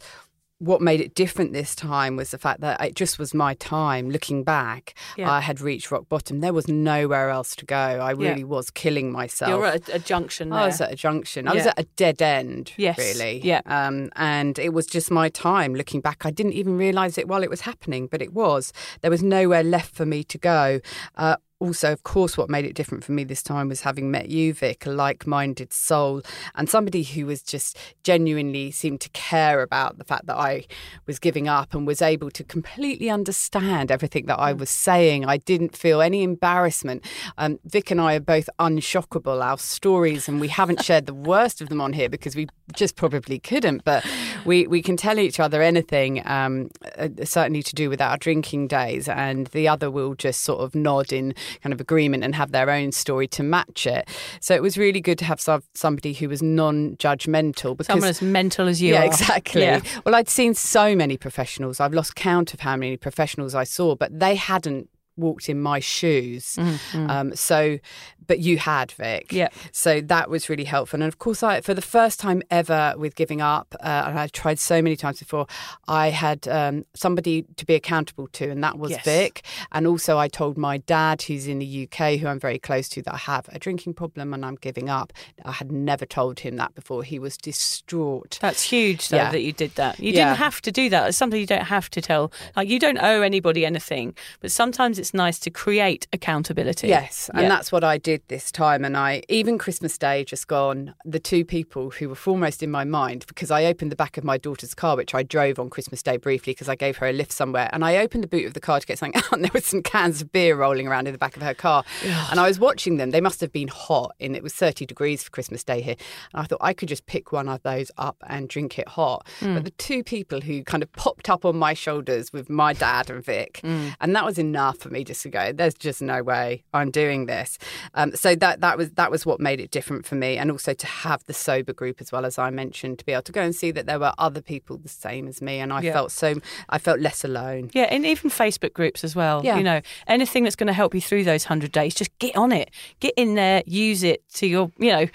[0.62, 4.08] what made it different this time was the fact that it just was my time.
[4.10, 5.28] Looking back, Yeah.
[5.28, 6.40] I had reached rock bottom.
[6.40, 7.76] There was nowhere else to go.
[7.76, 8.28] I Yeah.
[8.30, 9.48] really was killing myself.
[9.50, 10.60] You're at a, a junction there.
[10.60, 11.48] I was at a junction.
[11.48, 13.40] I was at a dead end, Yes, really.
[13.42, 13.62] yeah.
[13.66, 15.74] Um, and it was just my time.
[15.74, 18.72] Looking back, I didn't even realise it while it was happening, but it was.
[19.00, 20.80] There was nowhere left for me to go.
[21.16, 24.28] Uh, also, of course, what made it different for me this time was having met
[24.28, 26.22] you, Vic, a like-minded soul,
[26.56, 30.66] and somebody who was just genuinely seemed to care about the fact that I
[31.06, 34.42] was giving up and was able to completely understand everything that Mm.
[34.48, 35.24] I was saying.
[35.24, 37.04] I didn't feel any embarrassment.
[37.38, 39.42] Um, Vic and I are both unshockable.
[39.42, 42.96] Our stories, and we haven't shared the worst of them on here because we just
[42.96, 43.84] probably couldn't.
[43.84, 44.04] But
[44.44, 48.68] we, we can tell each other anything, um, uh, certainly to do with our drinking
[48.68, 52.52] days, and the other will just sort of nod in kind of agreement and have
[52.52, 54.08] their own story to match it.
[54.40, 58.22] So it was really good to have some, somebody who was non-judgmental because Someone as
[58.22, 59.06] mental as you yeah, are.
[59.06, 59.62] exactly.
[59.62, 59.80] Yeah.
[60.04, 61.80] Well, I'd seen so many professionals.
[61.80, 65.78] I've lost count of how many professionals I saw, but they hadn't walked in my
[65.80, 66.58] shoes.
[66.94, 67.78] Um, so,
[68.26, 69.28] but you had, Vic.
[69.28, 69.36] Mm-hmm.
[69.36, 69.48] Yeah.
[69.72, 70.98] So that was really helpful.
[71.02, 74.28] And of course, I, for the first time ever with giving up, uh, and I
[74.28, 75.46] tried so many times before,
[75.88, 79.04] I had um, somebody to be accountable to, and that was Yes.
[79.04, 79.44] Vic.
[79.72, 83.02] And also, I told my dad, who's in the UK, who I'm very close to,
[83.02, 85.12] that I have a drinking problem and I'm giving up.
[85.44, 87.02] I had never told him that before.
[87.02, 88.38] He was distraught.
[88.40, 89.30] That's huge, though, Yeah.
[89.32, 89.98] that you did that.
[89.98, 90.26] You Yeah.
[90.28, 91.08] didn't have to do that.
[91.08, 92.32] It's something you don't have to tell.
[92.56, 96.86] Like, you don't owe anybody anything, but sometimes it's nice to create accountability.
[96.86, 97.48] Yes, and Yeah.
[97.48, 98.84] that's what I did this time.
[98.84, 102.84] And I, even Christmas Day just gone, the two people who were foremost in my
[102.84, 106.04] mind, because I opened the back of my daughter's car, which I drove on Christmas
[106.04, 107.68] Day briefly because I gave her a lift somewhere.
[107.72, 109.66] And I opened the boot of the car to get something out, and there was
[109.66, 111.82] some cans of beer rolling around in the back of her car.
[112.30, 113.10] And I was watching them.
[113.10, 115.96] They must have been hot, and it was 30 degrees for Christmas Day here.
[116.32, 119.26] And I thought I could just pick one of those up and drink it hot.
[119.40, 119.54] Hmm.
[119.54, 123.10] But the two people who kind of popped up on my shoulders with my dad
[123.10, 123.88] and Vic, hmm.
[124.00, 127.58] and that was enough me just to go, there's just no way I'm doing this.
[127.94, 130.74] Um, so that that was that was what made it different for me, and also
[130.74, 133.42] to have the sober group as well as I mentioned, to be able to go
[133.42, 135.92] and see that there were other people the same as me, and I Yeah.
[135.92, 136.34] felt so
[136.68, 137.70] I felt less alone.
[137.72, 139.40] Yeah, and even Facebook groups as well.
[139.44, 139.56] Yeah.
[139.56, 142.52] You know, anything that's going to help you through those 100 days, just get on
[142.52, 142.70] it.
[143.00, 145.06] Get in there, use it to your, you know,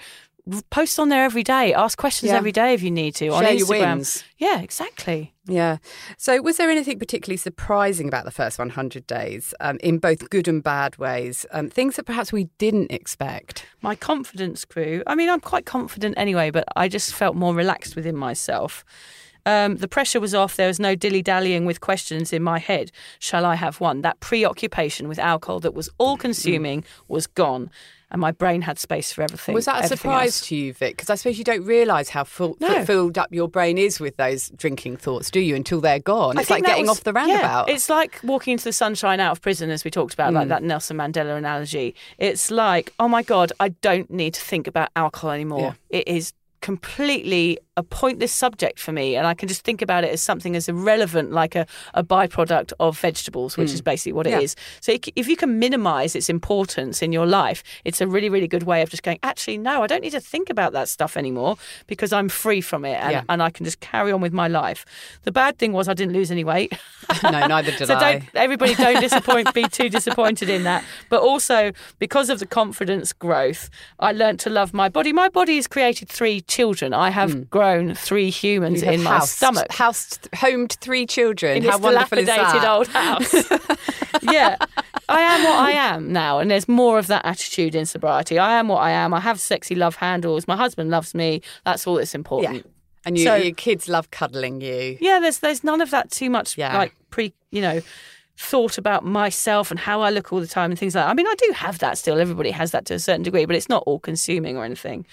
[0.70, 1.74] post on there every day.
[1.74, 2.38] Ask questions Yeah.
[2.38, 4.22] every day if you need to on Share your Instagram.
[4.38, 5.34] Yeah, exactly.
[5.46, 5.78] Yeah.
[6.16, 10.46] So, was there anything particularly surprising about the first 100 days um, in both good
[10.48, 11.46] and bad ways?
[11.52, 13.66] Um, things that perhaps we didn't expect?
[13.82, 15.02] My confidence grew.
[15.06, 18.84] I mean, I'm quite confident anyway, but I just felt more relaxed within myself.
[19.48, 20.56] Um, the pressure was off.
[20.56, 22.90] There was no dilly dallying with questions in my head.
[23.18, 24.02] Shall I have one?
[24.02, 27.70] That preoccupation with alcohol that was all consuming was gone,
[28.10, 29.54] and my brain had space for everything.
[29.54, 30.48] Was that a surprise else.
[30.48, 30.96] to you, Vic?
[30.96, 32.84] Because I suppose you don't realise how full, No.
[32.84, 35.54] filled up your brain is with those drinking thoughts, do you?
[35.54, 36.38] Until they're gone.
[36.38, 37.68] I It's like getting was- off the roundabout.
[37.68, 40.36] Yeah, it's like walking into the sunshine out of prison, as we talked about, Mm.
[40.36, 41.94] like that Nelson Mandela analogy.
[42.18, 45.76] It's like, oh my God, I don't need to think about alcohol anymore.
[45.90, 50.10] It is completely a pointless subject for me, and I can just think about it
[50.10, 51.64] as something as irrelevant, like a,
[51.94, 53.84] a byproduct of vegetables, which is mm.
[53.84, 54.56] basically what it is.
[54.58, 54.64] Yeah.
[54.80, 58.64] So if you can minimize its importance in your life, it's a really, really good
[58.64, 61.56] way of just going, actually, no, I don't need to think about that stuff anymore
[61.86, 63.22] because I'm free from it and, Yeah.
[63.28, 64.84] and I can just carry on with my life.
[65.22, 66.72] The bad thing was I didn't lose any weight.
[67.22, 67.84] no, neither did I.
[67.84, 68.12] so I.
[68.12, 70.84] don't everybody don't disappoint be too disappointed in that.
[71.08, 73.70] But also because of the confidence growth,
[74.00, 75.12] I learned to love my body.
[75.12, 76.92] My body has created three children.
[76.92, 77.50] I have mm.
[77.50, 79.72] grown three humans in my housed- stomach.
[79.72, 81.58] housed, homed three children.
[81.58, 82.70] In How this wonderful is dilapidated that?
[82.70, 84.22] old house.
[84.22, 84.56] yeah.
[85.08, 88.38] I am what I am now, and there's more of that attitude in sobriety.
[88.38, 89.14] I am what I am.
[89.14, 90.46] I have sexy love handles.
[90.46, 91.40] My husband loves me.
[91.64, 92.56] That's all that's important.
[92.56, 92.62] Yeah.
[93.06, 94.98] And you, So- your kids love cuddling you.
[95.00, 96.76] Yeah, there's there's none of that too much Yeah.
[96.76, 97.80] like pre you know
[98.40, 101.10] thought about myself and how I look all the time and things like that.
[101.10, 102.20] I mean, I do have that still.
[102.20, 105.04] Everybody has that to a certain degree, but it's not all consuming or anything.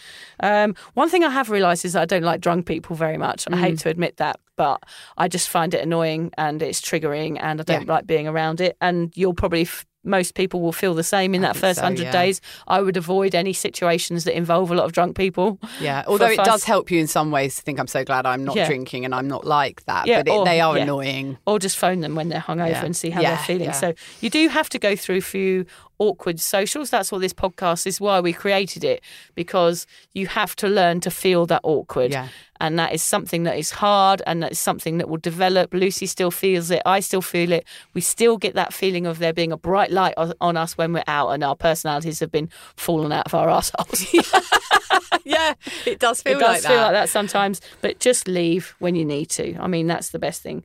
[0.41, 3.47] Um, one thing I have realised is that I don't like drunk people very much.
[3.47, 3.59] I Mm.
[3.59, 4.83] hate to admit that, but
[5.17, 8.77] I just find it annoying and it's triggering and I don't like being around it.
[8.79, 9.63] And you'll probably.
[9.63, 12.11] F- most people will feel the same in that first so, hundred yeah.
[12.11, 12.41] days.
[12.67, 15.59] I would avoid any situations that involve a lot of drunk people.
[15.81, 16.03] Yeah.
[16.07, 18.55] Although it does help you in some ways to think, I'm so glad I'm not
[18.55, 18.67] Yeah.
[18.67, 20.07] drinking and I'm not like that.
[20.07, 21.37] Yeah, but it, or- they are annoying.
[21.45, 23.73] or just phone them when they're hungover and see how they're feeling.
[23.73, 25.65] So you do have to go through a few
[25.99, 26.89] awkward socials.
[26.89, 29.01] That's what this podcast is why we created it
[29.35, 32.11] because you have to learn to feel that awkward.
[32.11, 32.29] Yeah.
[32.59, 35.73] And that is something that is hard and that is something that will develop.
[35.73, 36.81] Lucy still feels it.
[36.85, 37.65] I still feel it.
[37.93, 41.03] We still get that feeling of there being a bright light on us when we're
[41.07, 44.13] out and our personalities have been fallen out of our assholes.
[45.25, 45.53] yeah.
[45.85, 46.83] It does feel it does like feel that.
[46.83, 49.57] like that sometimes, but just leave when you need to.
[49.59, 50.63] I mean, that's the best thing.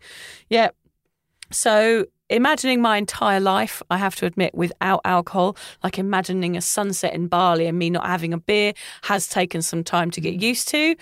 [0.49, 0.71] Yeah.
[1.51, 7.13] So imagining my entire life, I have to admit, without alcohol, like imagining a sunset
[7.13, 8.73] in Bali and me not having a beer,
[9.03, 10.97] has taken some time to get used to.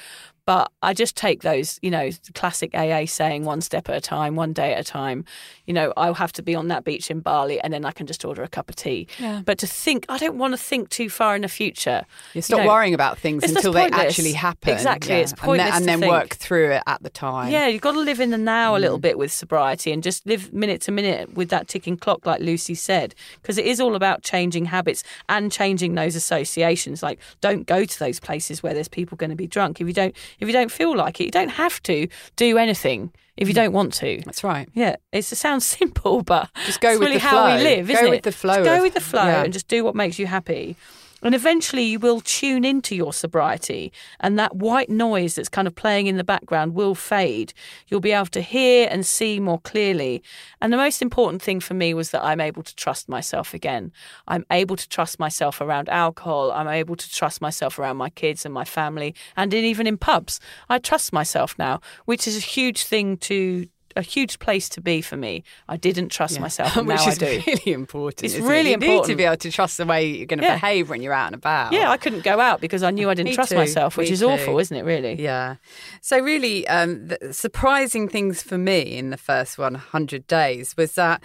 [0.49, 4.34] But I just take those, you know, classic AA saying one step at a time,
[4.34, 5.26] one day at a time.
[5.66, 8.07] You know, I'll have to be on that beach in Bali and then I can
[8.07, 9.09] just order a cup of tea.
[9.18, 9.42] Yeah.
[9.44, 12.07] But to think, I don't want to think too far in the future.
[12.32, 14.72] You stop You know, worrying about things until they actually happen.
[14.72, 15.20] Exactly, Yeah.
[15.20, 17.53] it's And then- pointless And then, work through it at the time.
[17.53, 18.80] Yeah, you've got to live in the now a Mm.
[18.80, 22.40] little bit with sobriety and just live minute to minute with that ticking clock, like
[22.40, 27.03] Lucy said, because it is all about changing habits and changing those associations.
[27.03, 29.78] Like, don't go to those places where there's people going to be drunk.
[29.82, 33.12] If you don't, if you don't feel like it, you don't have to do anything
[33.36, 33.59] if you mm.
[33.59, 34.20] don't want to.
[34.24, 34.68] That's right.
[34.74, 37.70] Yeah, it sounds simple, but Just go with really the how we flow.
[37.70, 38.11] live, Go isn't it?
[38.11, 39.45] with the flow Just go of- with the flow yeah.
[39.45, 40.76] and just do what makes you happy.
[41.22, 45.74] And eventually you will tune into your sobriety and that white noise that's kind of
[45.74, 47.52] playing in the background will fade.
[47.88, 50.22] You'll be able to hear and see more clearly.
[50.60, 53.92] And the most important thing for me was that I'm able to trust myself again.
[54.28, 56.52] I'm able to trust myself around alcohol.
[56.52, 59.98] I'm able to trust myself around my kids and my family and in, even in
[59.98, 60.40] pubs.
[60.68, 63.68] I trust myself now, which is a huge thing to
[63.99, 65.42] a huge place to be for me.
[65.68, 67.42] I didn't trust myself, and Which now is I do.
[67.46, 68.24] really important.
[68.24, 68.42] It's it?
[68.42, 70.55] really you need to be able to trust the way you're going to Yeah.
[70.55, 71.72] behave when you're out and about.
[71.72, 74.09] Yeah, I couldn't go out because I knew I didn't Me trust too, myself, which
[74.09, 74.30] me is too.
[74.30, 74.84] awful, isn't it?
[74.84, 75.20] Really?
[75.20, 75.57] Yeah.
[76.01, 81.22] So really, um, the surprising things for me in the first 100 days was that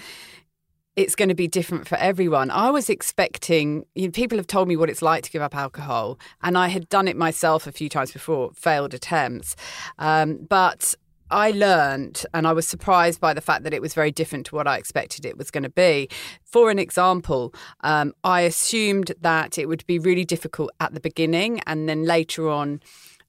[0.95, 2.51] it's going to be different for everyone.
[2.51, 5.55] I was expecting, you know, people have told me what it's like to give up
[5.55, 9.55] alcohol, and I had done it myself a few times before, failed attempts.
[9.97, 10.93] Um, but
[11.34, 14.55] I learned, and I was surprised by the fact that it was very different to
[14.55, 16.07] what I expected it was going to be.
[16.43, 21.59] For an example, um, I assumed that it would be really difficult at the beginning,
[21.65, 22.81] and then later on,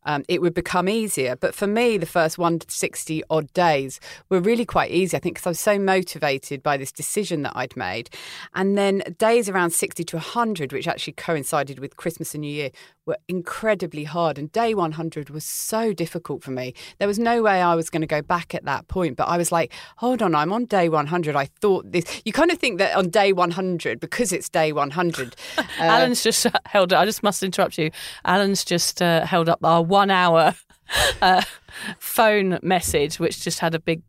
[0.05, 1.34] um, it would become easier.
[1.34, 5.46] But for me, the first 160 odd days were really quite easy, I think, because
[5.46, 8.11] I was so motivated by this decision that I'd made.
[8.55, 12.70] And then days around 60 to 100, which actually coincided with Christmas and New Year,
[13.07, 14.38] were incredibly hard.
[14.38, 16.74] And day 100 was so difficult for me.
[16.98, 19.16] There was no way I was going to go back at that point.
[19.16, 21.36] But I was like, hold on, I'm on day 100.
[21.36, 22.22] I thought this.
[22.24, 25.36] You kind of think that on day 100, because it's day 100.
[25.59, 26.92] uh, Alan's just held.
[26.92, 27.00] up.
[27.00, 27.90] I just must interrupt you.
[28.24, 30.55] Alan's just uh, held up our one-hour
[31.22, 31.42] uh,
[31.98, 34.02] phone message, which just had a big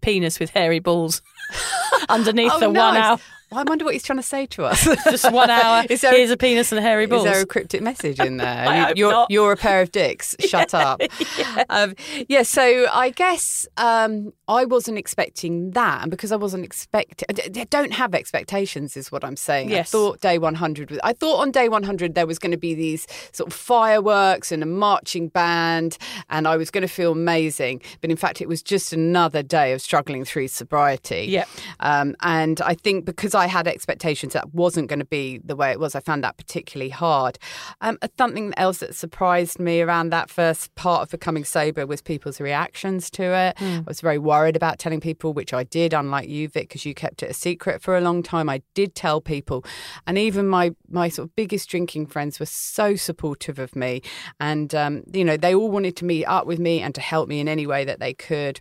[0.00, 1.22] penis with hairy balls
[2.08, 3.20] underneath Oh, the one nice.
[3.50, 4.84] I wonder what he's trying to say to us.
[5.04, 5.84] Just one hour.
[5.90, 7.24] Is there- Here's a penis and hairy balls.
[7.26, 8.46] Is there a cryptic message in there?
[8.68, 10.36] I You- hope you're, a pair of dicks.
[10.40, 11.00] Shut up.
[11.38, 11.64] Yeah.
[11.70, 11.94] Um,
[12.28, 12.42] yeah.
[12.42, 17.26] So I guess um, I wasn't expecting that, and because I wasn't expecting,
[17.70, 19.68] don't have expectations, is what I'm saying.
[19.70, 19.90] I Yes.
[19.90, 20.90] thought day 100.
[20.90, 24.52] Was, I thought on day 100 there was going to be these sort of fireworks
[24.52, 25.96] and a marching band,
[26.28, 27.80] and I was going to feel amazing.
[28.02, 31.26] But in fact, it was just another day of struggling through sobriety.
[31.28, 31.48] Yep.
[31.80, 35.70] Um, and I think because I had expectations that wasn't going to be the way
[35.70, 37.38] it was, I found that particularly hard.
[37.80, 42.40] Um, something else that surprised me around that first part of becoming sober was people's
[42.40, 43.58] reactions to it.
[43.58, 43.64] Hmm.
[43.64, 46.94] I was very worried about telling people, which I did, unlike you, Vic, because you
[46.94, 48.48] kept it a secret for a long time.
[48.48, 49.64] I did tell people,
[50.06, 54.02] and even my my sort of biggest drinking friends were so supportive of me,
[54.40, 57.28] and um, you know they all wanted to meet up with me and to help
[57.28, 58.60] me in any way that they could.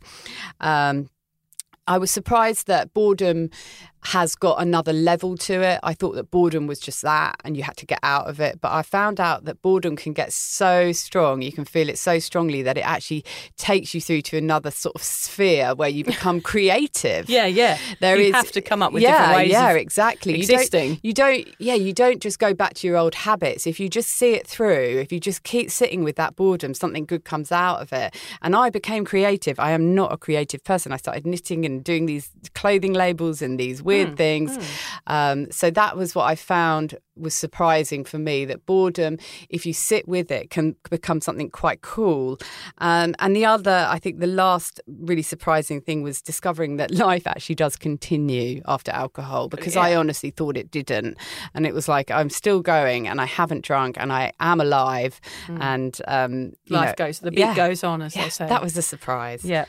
[0.60, 1.10] Um,
[1.88, 3.50] I was surprised that boredom
[4.04, 5.80] has got another level to it.
[5.84, 8.62] I thought that boredom was just that and you had to get out of it.
[8.62, 12.20] But I found out that boredom can get so strong, you can feel it so
[12.20, 13.26] strongly that it actually
[13.58, 17.30] takes you through to another sort of sphere where you become creative.
[17.30, 17.78] Yeah, yeah.
[18.00, 19.52] There you is- have to come up with yeah, different ways.
[19.52, 20.36] Yeah, exactly.
[20.36, 21.00] existing.
[21.02, 23.68] You don't, you don't, yeah, you don't just go back to your old habits.
[23.68, 27.06] If you just see it through, if you just keep sitting with that boredom, something
[27.06, 28.16] good comes out of it.
[28.42, 29.60] And I became creative.
[29.60, 30.92] I am not a creative person.
[30.92, 34.52] I started knitting and doing these clothing labels and these weird Hmm, things.
[35.08, 39.18] Um, so that was what I found was surprising for me that boredom,
[39.50, 42.38] if you sit with it, can become something quite cool.
[42.78, 47.26] Um, and the other, I think the last really surprising thing was discovering that life
[47.26, 51.18] actually does continue after alcohol because I honestly thought it didn't.
[51.56, 55.20] And it was like, I'm still going and I haven't drunk and I am alive.
[55.48, 56.54] And um.
[56.70, 57.56] Life know, goes, the beat yeah.
[57.56, 58.48] goes on, as Yeah, they say.
[58.48, 59.44] that was a surprise.
[59.44, 59.66] Yeah.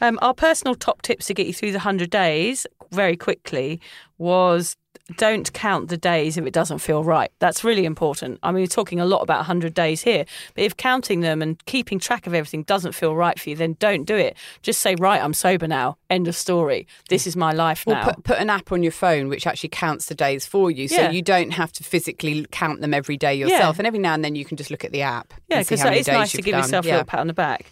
[0.00, 3.80] Um, our personal top tips to get you through the 100 days very quickly
[4.18, 4.76] was
[5.16, 7.32] don't count the days if it doesn't feel right.
[7.40, 8.38] That's really important.
[8.44, 10.24] I mean, we're talking a lot about 100 days here,
[10.54, 13.76] but if counting them and keeping track of everything doesn't feel right for you, then
[13.80, 14.36] don't do it.
[14.62, 15.96] Just say, right, I'm sober now.
[16.10, 16.86] End of story.
[17.08, 18.04] This is my life now.
[18.04, 20.94] put, put an app on your phone which actually counts the days for you, so
[21.02, 21.10] Yeah.
[21.10, 23.78] you don't have to physically count them every day yourself.
[23.78, 25.34] And every now and then you can just look at the app.
[25.48, 26.62] Yeah, because it's nice to give done.
[26.62, 26.94] yourself a Yeah.
[26.94, 27.66] little pat on the back.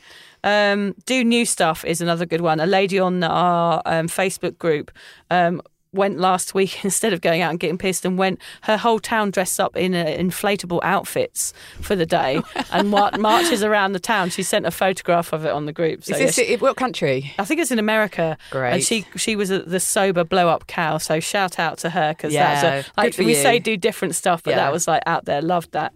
[0.44, 2.60] Um, do new stuff is another good one.
[2.60, 4.90] A lady on our um, Facebook group
[5.30, 5.60] um,
[5.92, 9.30] went last week instead of going out and getting pissed and went her whole town
[9.30, 12.40] dressed up in uh, inflatable outfits for the day
[12.72, 14.28] and mar- marches around the town.
[14.30, 16.04] She sent a photograph of it on the group.
[16.04, 17.32] So Is yeah, this she- it, what country?
[17.38, 18.36] I think it's in America.
[18.50, 18.74] Great.
[18.74, 20.98] And she she was a, the sober blow up cow.
[20.98, 23.34] So shout out to her because Yeah, that's a, like we you.
[23.34, 24.56] say do different stuff, but Yeah.
[24.58, 25.40] that was like out there.
[25.42, 25.92] Loved that.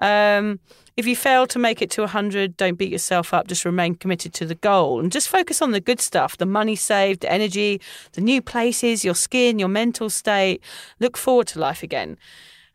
[0.00, 0.58] Um,
[0.96, 3.48] if you fail to make it to 100, don't beat yourself up.
[3.48, 6.76] Just remain committed to the goal and just focus on the good stuff the money
[6.76, 7.80] saved, the energy,
[8.12, 10.62] the new places, your skin, your mental state.
[11.00, 12.16] Look forward to life again.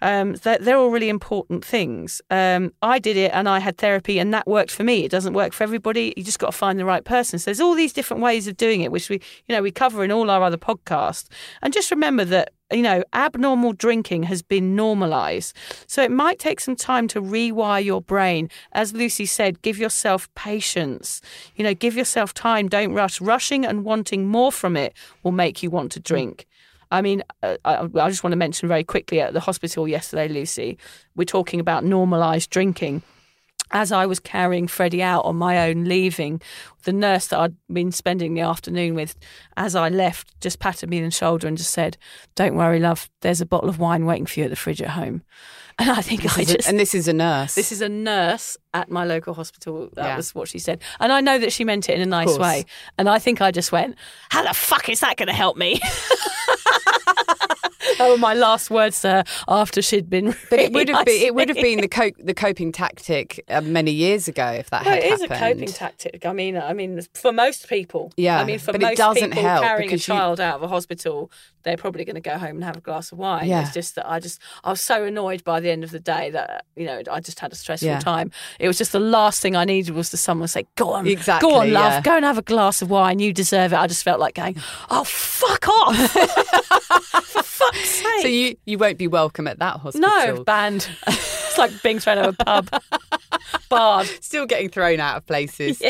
[0.02, 2.22] Um, they're, they're all really important things.
[2.30, 5.04] Um, I did it and I had therapy and that worked for me.
[5.04, 6.14] It doesn't work for everybody.
[6.16, 7.39] You just got to find the right person.
[7.39, 10.04] So there's all these different ways of doing it, which we, you know, we cover
[10.04, 11.28] in all our other podcasts.
[11.62, 15.56] And just remember that, you know, abnormal drinking has been normalized.
[15.88, 18.50] So it might take some time to rewire your brain.
[18.74, 21.22] As Lucy said, give yourself patience.
[21.56, 22.70] You know, give yourself time.
[22.70, 23.20] Don't rush.
[23.20, 24.93] Rushing and wanting more from it
[25.24, 26.45] will make you want to drink.
[26.92, 30.28] I mean, uh, I, I just want to mention very quickly at the hospital yesterday,
[30.28, 30.78] Lucy,
[31.16, 33.04] we're talking about normalised drinking.
[33.72, 36.42] As I was carrying Freddie out on my own, leaving,
[36.86, 39.16] the nurse that I'd been spending the afternoon with,
[39.58, 41.96] as I left, just patted me on the shoulder and just said,
[42.34, 44.90] Don't worry, love, there's a bottle of wine waiting for you at the fridge at
[44.90, 45.22] home.
[45.82, 46.68] And I think I This is a- just.
[46.68, 47.56] and this is a nurse.
[47.56, 49.88] This is a nurse at my local hospital.
[49.94, 50.16] That Yeah.
[50.18, 50.82] was what she said.
[51.00, 52.66] And I know that she meant it in a nice way.
[52.98, 53.96] And I think I just went,
[54.30, 55.80] How the fuck is that going to help me?
[58.00, 60.36] that were my last words to her after she'd been.
[60.50, 63.62] but it would have been it would have been the co- the coping tactic uh,
[63.62, 65.04] many years ago if that had happened.
[65.06, 65.32] it is happened.
[65.32, 66.26] a coping tactic.
[66.26, 69.30] I mean, I mean, for most people, Yeah, I mean, for but it most doesn't
[69.32, 71.32] people help carrying a because you- child out of a hospital,
[71.64, 73.47] they're probably going to go home and have a glass of wine.
[73.47, 73.62] Yeah.
[73.62, 76.30] It's just that I just I was so annoyed by the end of the day
[76.32, 78.00] that you know I just had a stressful Yeah.
[78.00, 78.32] time.
[78.60, 81.50] It was just the last thing I needed was to someone say, "Go on, Exactly,
[81.50, 82.02] go on, love, yeah.
[82.02, 83.20] go and have a glass of wine.
[83.20, 84.56] You deserve it." I just felt like going,
[84.89, 85.95] "Oh, fuck off!"
[87.26, 88.22] for fuck's sake.
[88.22, 90.10] So you you won't be welcome at that hospital.
[90.36, 90.88] no banned.
[91.60, 92.82] like being thrown out of a pub.
[93.70, 94.07] Barred.
[94.22, 95.82] still getting thrown out of places.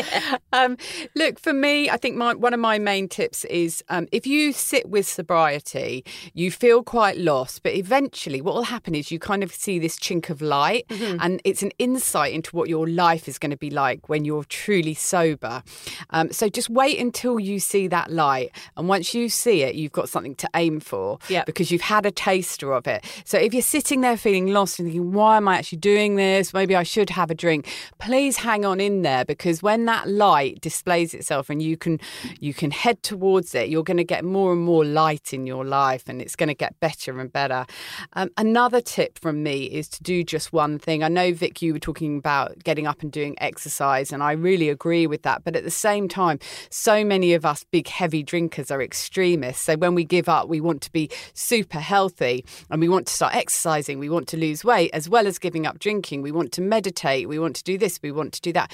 [0.52, 0.76] Um,
[1.14, 4.52] look, for me, I think my, one of my main tips is um, if you
[4.52, 6.04] sit with sobriety,
[6.34, 9.98] you feel quite lost, but eventually what will happen is you kind of see this
[9.98, 13.70] chink of light, and it's an insight into what your life is going to be
[13.70, 15.62] like when you're truly sober.
[16.10, 19.92] Um, so just wait until you see that light, and once you see it, you've
[19.92, 21.46] got something to aim for Yep.
[21.46, 23.04] because you've had a taster of it.
[23.24, 26.54] So if you're sitting there feeling lost and thinking, why am I actually doing this?
[26.54, 27.68] Maybe I should have a drink.
[27.98, 32.00] please hang on in there because when that light displays itself and you can
[32.40, 35.64] you can head towards it, you're going to get more and more light in your
[35.64, 37.66] life, and it's going to get better and better.
[38.14, 41.02] Um, another tip from me is to do just one thing.
[41.02, 44.70] I know Vic, you were talking about getting up and doing exercise, and I really
[44.70, 45.44] agree with that.
[45.44, 46.38] But at the same time,
[46.70, 49.62] so many of us big heavy drinkers are extremists.
[49.64, 53.12] So when we give up, we want to be super healthy and we want to
[53.12, 56.22] start exercising, we want to lose weight, as well as giving up drinking.
[56.22, 58.70] We want to meditate, we want to do this, we want to do that.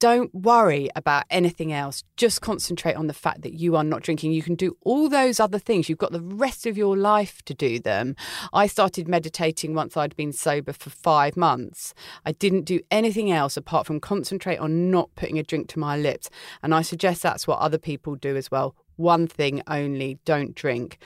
[0.00, 2.02] Don't worry about anything else.
[2.16, 4.32] Just concentrate on the fact that you are not drinking.
[4.32, 5.88] You can do all those other things.
[5.88, 8.16] You've got the rest of your life to do them.
[8.54, 11.92] I started meditating once I'd been sober for five months.
[12.24, 15.98] I didn't do anything else apart from concentrate on not putting a drink to my
[15.98, 16.30] lips.
[16.62, 18.74] And I suggest that's what other people do as well.
[18.96, 20.98] One thing only don't drink.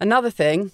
[0.00, 0.70] Another thing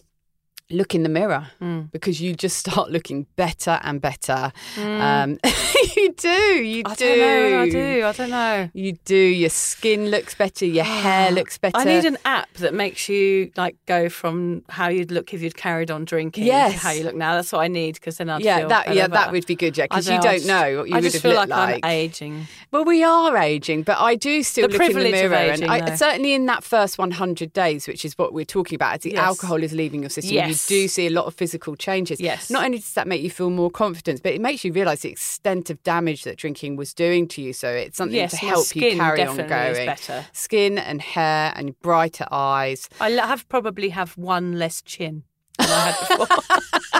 [0.70, 1.90] look in the mirror Mm.
[1.92, 4.52] because you just start looking better and better.
[4.78, 5.38] Um,
[5.96, 7.04] you do, you I do.
[7.06, 7.60] don't know.
[7.62, 8.04] I do.
[8.06, 8.70] I don't know.
[8.72, 9.16] You do.
[9.16, 10.64] Your skin looks better.
[10.66, 11.76] Your hair looks better.
[11.76, 15.56] I need an app that makes you like go from how you'd look if you'd
[15.56, 16.72] carried on drinking Yes.
[16.72, 17.34] to how you look now.
[17.34, 19.84] That's what I need because then I'd yeah, that yeah, that would be good, yeah,
[19.84, 21.84] because you don't just- know what you I would just have feel looked like, like.
[21.84, 22.46] I'm aging.
[22.70, 25.82] Well, we are aging, but I do still The look in the mirror, aging, and
[25.90, 29.10] I, certainly in that first 100 days, which is what we're talking about, as the
[29.12, 29.18] Yes.
[29.20, 30.59] alcohol is leaving your system, Yes.
[30.68, 32.20] You do see a lot of physical changes.
[32.20, 32.50] Yes.
[32.50, 35.10] Not only does that make you feel more confident, but it makes you realise the
[35.10, 37.52] extent of damage that drinking was doing to you.
[37.52, 39.86] So it's something Yes, to help you carry on going.
[39.86, 40.26] better.
[40.32, 42.88] Skin and hair and brighter eyes.
[43.00, 45.24] I have probably have one less chin
[45.58, 46.99] than I had before.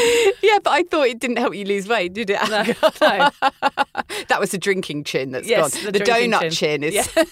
[0.42, 2.38] yeah, but I thought it didn't help you lose weight, did it?
[2.48, 3.30] No, no.
[4.28, 5.92] that was the drinking chin that's Yes, gone.
[5.92, 6.50] the The, donut chin.
[6.50, 6.94] chin, is.
[6.94, 7.24] Yeah.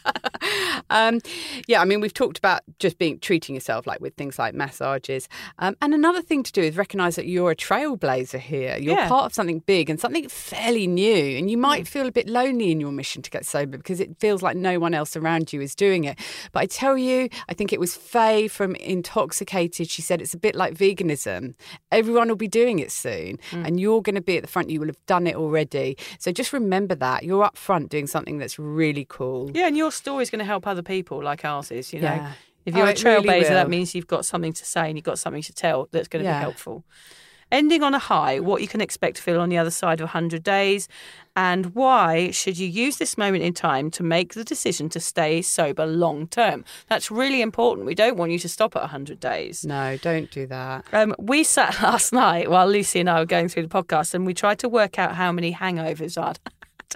[0.90, 1.20] um,
[1.66, 5.28] yeah, I mean, we've talked about just being treating yourself like with things like massages,
[5.58, 8.76] um, and another thing to do is recognise that you're a trailblazer here.
[8.78, 9.08] You're Yeah.
[9.08, 12.70] part of something big and something fairly new, and you might feel a bit lonely
[12.70, 15.60] in your mission to get sober because it feels like no one else around you
[15.60, 16.18] is doing it.
[16.52, 19.88] But I tell you, I think it was Faye from Intoxicated.
[19.90, 21.54] She said it's a bit like veganism.
[21.92, 23.66] Everyone will be doing it soon, mm.
[23.66, 24.70] and you're going to be at the front.
[24.70, 25.96] You will have done it already.
[26.18, 29.50] So just remember that you're up front doing something that's really cool.
[29.54, 31.92] yeah, and your story is going to help other people like ours is.
[31.92, 32.32] You know, Yeah.
[32.64, 34.96] if Oh, you're a it really trailblazer, that means you've got something to say and
[34.98, 36.38] you've got something to tell that's going to Yeah.
[36.38, 36.84] be helpful.
[37.52, 40.06] Ending on a high, what you can expect to feel on the other side of
[40.06, 40.88] 100 days,
[41.36, 45.42] and why should you use this moment in time to make the decision to stay
[45.42, 46.64] sober long term?
[46.88, 47.86] That's really important.
[47.86, 49.64] We don't want you to stop at 100 days.
[49.64, 50.86] No, don't do that.
[50.92, 54.26] Um, we sat last night while Lucy and I were going through the podcast, and
[54.26, 56.40] we tried to work out how many hangovers I'd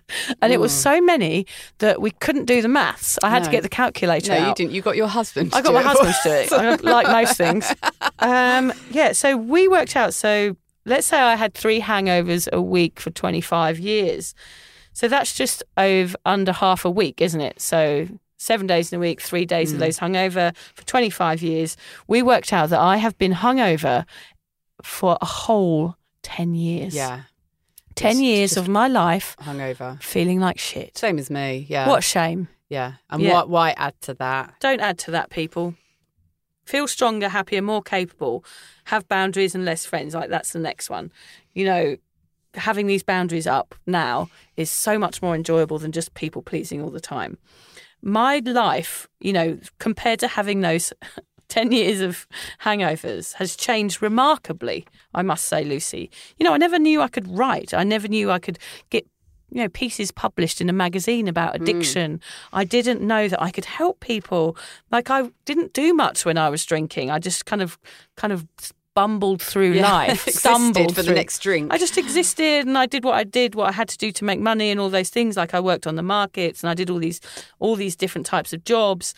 [0.42, 1.46] And it was so many
[1.78, 3.18] that we couldn't do the maths.
[3.22, 4.48] I had to get the calculator No, out.
[4.48, 4.72] you didn't.
[4.74, 5.52] You got your husband.
[5.52, 7.72] To I got my husband to do it, like most things.
[8.18, 10.12] Um, yeah, so we worked out.
[10.14, 14.34] So let's say I had three hangovers a week for 25 years.
[14.92, 17.60] So that's just over under half a week, isn't it?
[17.60, 19.80] So seven days in a week, three days of Mm.
[19.80, 21.76] those hungover for 25 years.
[22.08, 24.04] We worked out that I have been hungover
[24.82, 26.94] for a whole 10 years.
[26.94, 27.22] Yeah,
[28.00, 30.02] 10 Just- years of my life hungover.
[30.02, 30.96] feeling like shit.
[30.96, 31.66] Same as me.
[31.68, 31.86] Yeah.
[31.88, 32.48] What a shame.
[32.68, 32.94] Yeah.
[33.10, 33.32] And Yeah.
[33.34, 33.48] what?
[33.50, 34.54] Why add to that?
[34.60, 35.74] Don't add to that, people.
[36.64, 38.44] Feel stronger, happier, more capable.
[38.84, 40.14] Have boundaries and less friends.
[40.14, 41.10] Like that's the next one.
[41.52, 41.96] You know,
[42.54, 46.90] having these boundaries up now is so much more enjoyable than just people pleasing all
[46.90, 47.38] the time.
[48.02, 50.92] My life, you know, compared to having those
[51.50, 52.26] 10 years of
[52.62, 56.10] hangovers has changed remarkably, I must say, Lucy.
[56.38, 57.74] You know, I never knew I could write.
[57.74, 58.58] I never knew I could
[58.88, 59.06] get
[59.50, 61.62] you know pieces published in a magazine about hmm.
[61.62, 62.20] addiction
[62.52, 64.56] i didn't know that i could help people
[64.92, 67.76] like i didn't do much when i was drinking i just kind of
[68.16, 68.46] kind of
[68.94, 69.92] bumbled through Yeah.
[69.92, 71.72] life stumbled for the next drink.
[71.72, 74.24] i just existed and i did what i did what i had to do to
[74.24, 76.90] make money and all those things like i worked on the markets and i did
[76.90, 77.20] all these
[77.58, 79.14] all these different types of jobs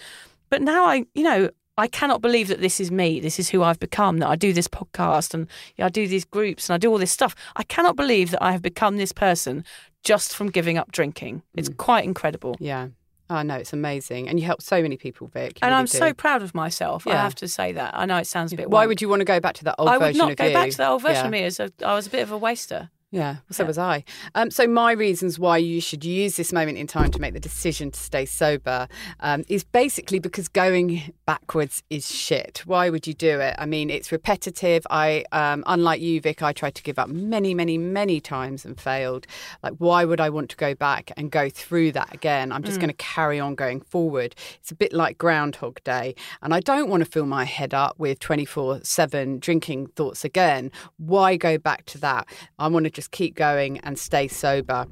[0.50, 3.18] but now i you know I cannot believe that this is me.
[3.20, 4.18] This is who I've become.
[4.18, 5.46] That I do this podcast and
[5.78, 7.34] I do these groups and I do all this stuff.
[7.56, 9.64] I cannot believe that I have become this person
[10.04, 11.42] just from giving up drinking.
[11.54, 11.76] It's Mm.
[11.78, 12.56] quite incredible.
[12.60, 12.88] Yeah.
[13.30, 15.52] Oh no, it's amazing, and you help so many people, Vic.
[15.52, 15.96] You And really I'm do.
[15.96, 17.06] so proud of myself.
[17.06, 17.96] I have to say that.
[17.96, 18.68] I know it sounds a bit.
[18.68, 20.26] Why would you want to go back to that old version of the floor?
[20.26, 20.52] I would not go you?
[20.52, 21.24] back to that old version Yeah.
[21.24, 21.44] of me.
[21.44, 22.90] As a, I was a bit of a waster.
[23.12, 23.66] Yeah, so Yeah.
[23.66, 24.04] was I.
[24.34, 27.40] Um, so my reasons why you should use this moment in time to make the
[27.40, 28.88] decision to stay sober
[29.20, 32.62] um, is basically because going backwards is shit.
[32.64, 33.54] Why would you do it?
[33.58, 34.86] I mean, it's repetitive.
[34.88, 38.80] I, um, unlike you, Vic, I tried to give up many, many, many times and
[38.80, 39.26] failed.
[39.62, 42.50] Like, why would I want to go back and go through that again?
[42.50, 44.34] I'm just going to carry on going forward.
[44.58, 47.98] It's a bit like Groundhog Day, and I don't want to fill my head up
[47.98, 50.72] with 24 seven drinking thoughts again.
[50.96, 52.26] Why go back to that?
[52.58, 54.86] I want to just just keep going and stay sober.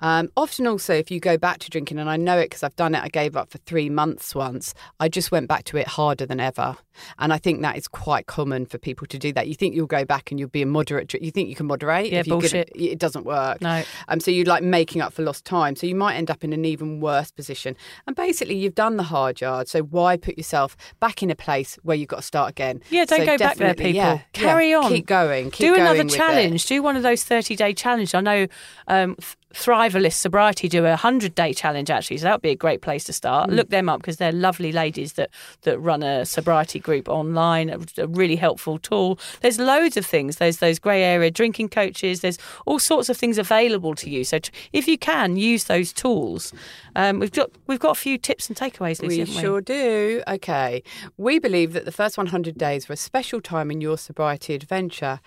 [0.00, 2.76] Um, often, also, if you go back to drinking, and I know it because I've
[2.76, 5.88] done it, I gave up for three months once, I just went back to it
[5.88, 6.76] harder than ever.
[7.18, 9.48] And I think that is quite common for people to do that.
[9.48, 12.12] You think you'll go back and you'll be a moderate, you think you can moderate.
[12.12, 12.70] Yeah, bullshit.
[12.74, 13.60] It doesn't work.
[13.62, 13.82] No.
[14.08, 15.76] Um, so you're like making up for lost time.
[15.76, 17.74] So you might end up in an even worse position.
[18.06, 19.68] And basically, you've done the hard yard.
[19.68, 22.82] So why put yourself back in a place where you've got to start again?
[22.90, 23.92] Yeah, don't So go back there, people.
[23.92, 24.88] yeah, Carry yeah, on.
[24.90, 25.50] Keep going.
[25.50, 26.66] Keep do going another challenge.
[26.66, 28.14] Do one of those 30 day challenge.
[28.14, 28.46] I know
[28.88, 32.56] um, Th- Thrivalist Sobriety do a 100 day challenge actually, so that would be a
[32.56, 33.48] great place to start.
[33.48, 33.54] Mm.
[33.54, 35.30] Look them up because they're lovely ladies that,
[35.62, 39.18] that run a sobriety group online, a, really helpful tool.
[39.40, 40.36] There's loads of things.
[40.36, 44.24] There's those grey area drinking coaches, there's all sorts of things available to you.
[44.24, 46.52] So t- if you can, use those tools.
[46.94, 49.40] Um, we've, got, we've got a few tips and takeaways, Lucy, We we?
[49.40, 50.22] sure do.
[50.28, 50.82] Okay.
[51.16, 55.20] We believe that the first 100 days were a special time in your sobriety adventure.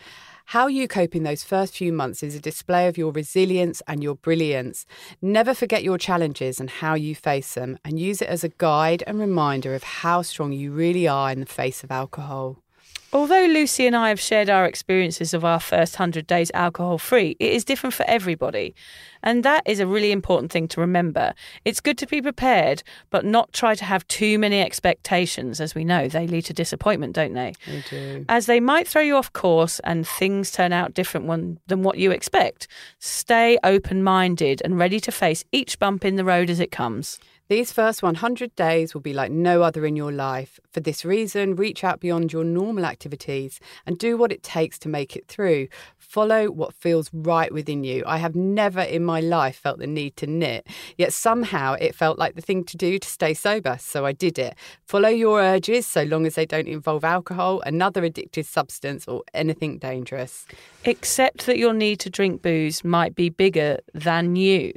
[0.53, 4.01] How you cope in those first few months is a display of your resilience and
[4.01, 4.87] your brilliance.
[5.21, 9.03] Never forget your challenges and how you face them, and use it as a guide
[9.05, 12.63] and reminder of how strong you really are in the face of alcohol.
[13.11, 17.35] Although Lucy and I have shared our experiences of our first 100 days alcohol free,
[17.39, 18.75] it is different for everybody.
[19.23, 21.33] And that is a really important thing to remember.
[21.65, 25.59] It's good to be prepared, but not try to have too many expectations.
[25.59, 27.55] As we know, they lead to disappointment, don't they?
[27.65, 28.25] They do.
[28.29, 31.97] As they might throw you off course and things turn out different one, than what
[31.97, 32.67] you expect.
[32.99, 37.19] Stay open minded and ready to face each bump in the road as it comes.
[37.49, 40.59] These first 100 days will be like no other in your life.
[40.71, 44.87] For this reason, reach out beyond your normal activities and do what it takes to
[44.87, 45.67] make it through.
[45.97, 48.03] Follow what feels right within you.
[48.05, 52.19] I have never in my life felt the need to knit, yet somehow it felt
[52.19, 54.53] like the thing to do to stay sober, so I did it.
[54.85, 59.79] Follow your urges so long as they don't involve alcohol, another addictive substance, or anything
[59.79, 60.45] dangerous.
[60.85, 64.71] accept that your need to drink booze might be bigger than you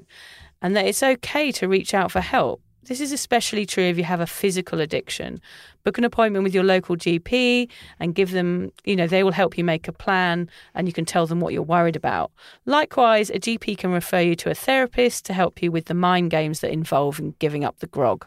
[0.62, 2.62] and that it's okay to reach out for help.
[2.84, 5.40] This is especially true if you have a physical addiction.
[5.84, 7.68] Book an appointment with your local GP
[8.00, 11.04] and give them, you know, they will help you make a plan and you can
[11.04, 12.32] tell them what you're worried about.
[12.66, 16.32] Likewise, a GP can refer you to a therapist to help you with the mind
[16.32, 18.26] games that involve in giving up the grog.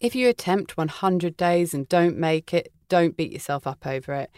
[0.00, 4.30] If you attempt 100 days and don't make it, don't beat yourself up over it.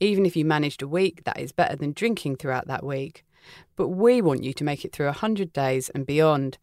[0.00, 3.24] Even if you managed a week, that is better than drinking throughout that week.
[3.76, 6.58] But we want you to make it through 100 days and beyond.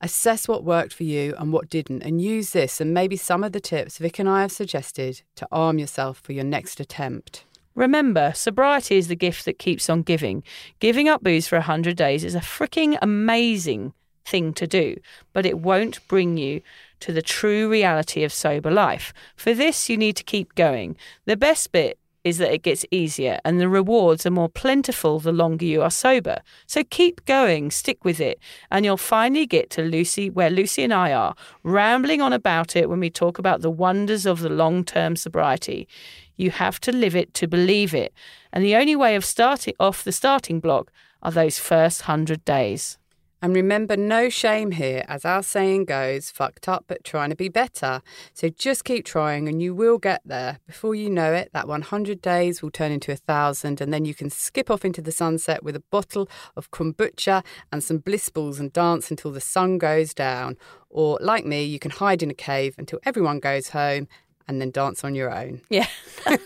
[0.00, 3.52] Assess what worked for you and what didn't, and use this and maybe some of
[3.52, 7.44] the tips Vic and I have suggested to arm yourself for your next attempt.
[7.74, 10.42] Remember, sobriety is the gift that keeps on giving.
[10.80, 13.92] Giving up booze for 100 days is a freaking amazing
[14.24, 14.98] thing to do,
[15.32, 16.60] but it won't bring you
[17.00, 19.12] to the true reality of sober life.
[19.36, 20.96] For this, you need to keep going.
[21.24, 21.98] The best bit
[22.28, 25.90] is that it gets easier and the rewards are more plentiful the longer you are
[25.90, 26.38] sober.
[26.66, 28.38] So keep going, stick with it,
[28.70, 32.88] and you'll finally get to Lucy where Lucy and I are, rambling on about it
[32.88, 35.88] when we talk about the wonders of the long term sobriety.
[36.36, 38.12] You have to live it to believe it.
[38.52, 40.92] And the only way of starting off the starting block
[41.22, 42.98] are those first hundred days.
[43.40, 47.48] And remember, no shame here, as our saying goes, fucked up but trying to be
[47.48, 48.02] better.
[48.34, 50.58] So just keep trying and you will get there.
[50.66, 54.14] Before you know it, that 100 days will turn into a thousand, and then you
[54.14, 58.58] can skip off into the sunset with a bottle of kombucha and some bliss balls
[58.58, 60.56] and dance until the sun goes down.
[60.90, 64.08] Or, like me, you can hide in a cave until everyone goes home
[64.48, 65.60] and then dance on your own.
[65.68, 65.86] Yeah.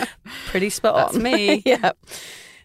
[0.46, 1.12] Pretty spot on.
[1.12, 1.62] That's me.
[1.66, 1.92] yeah.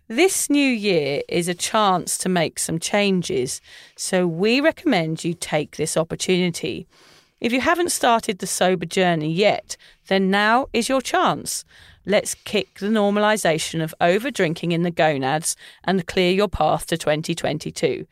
[0.10, 3.60] This new year is a chance to make some changes,
[3.98, 6.88] so we recommend you take this opportunity.
[7.42, 9.76] If you haven't started the sober journey yet,
[10.08, 11.66] then now is your chance.
[12.06, 16.98] Let's kick the normalisation of over drinking in the gonads and clear your path to
[16.98, 18.08] 2022.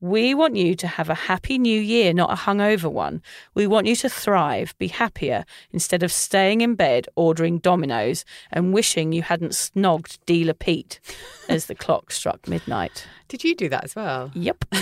[0.00, 3.22] We want you to have a happy new year, not a hungover one.
[3.52, 8.72] We want you to thrive, be happier, instead of staying in bed ordering Domino's and
[8.72, 11.00] wishing you hadn't snogged Dealer Pete
[11.50, 13.06] as the clock struck midnight.
[13.28, 14.30] Did you do that as well?
[14.34, 14.64] Yep.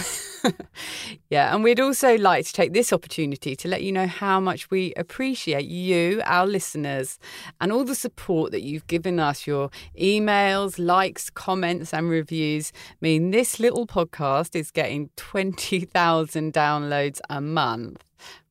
[1.30, 4.70] Yeah, and we'd also like to take this opportunity to let you know how much
[4.70, 7.18] we appreciate you, our listeners,
[7.60, 9.46] and all the support that you've given us.
[9.46, 9.70] Your
[10.00, 18.04] emails, likes, comments, and reviews mean this little podcast is getting 20,000 downloads a month.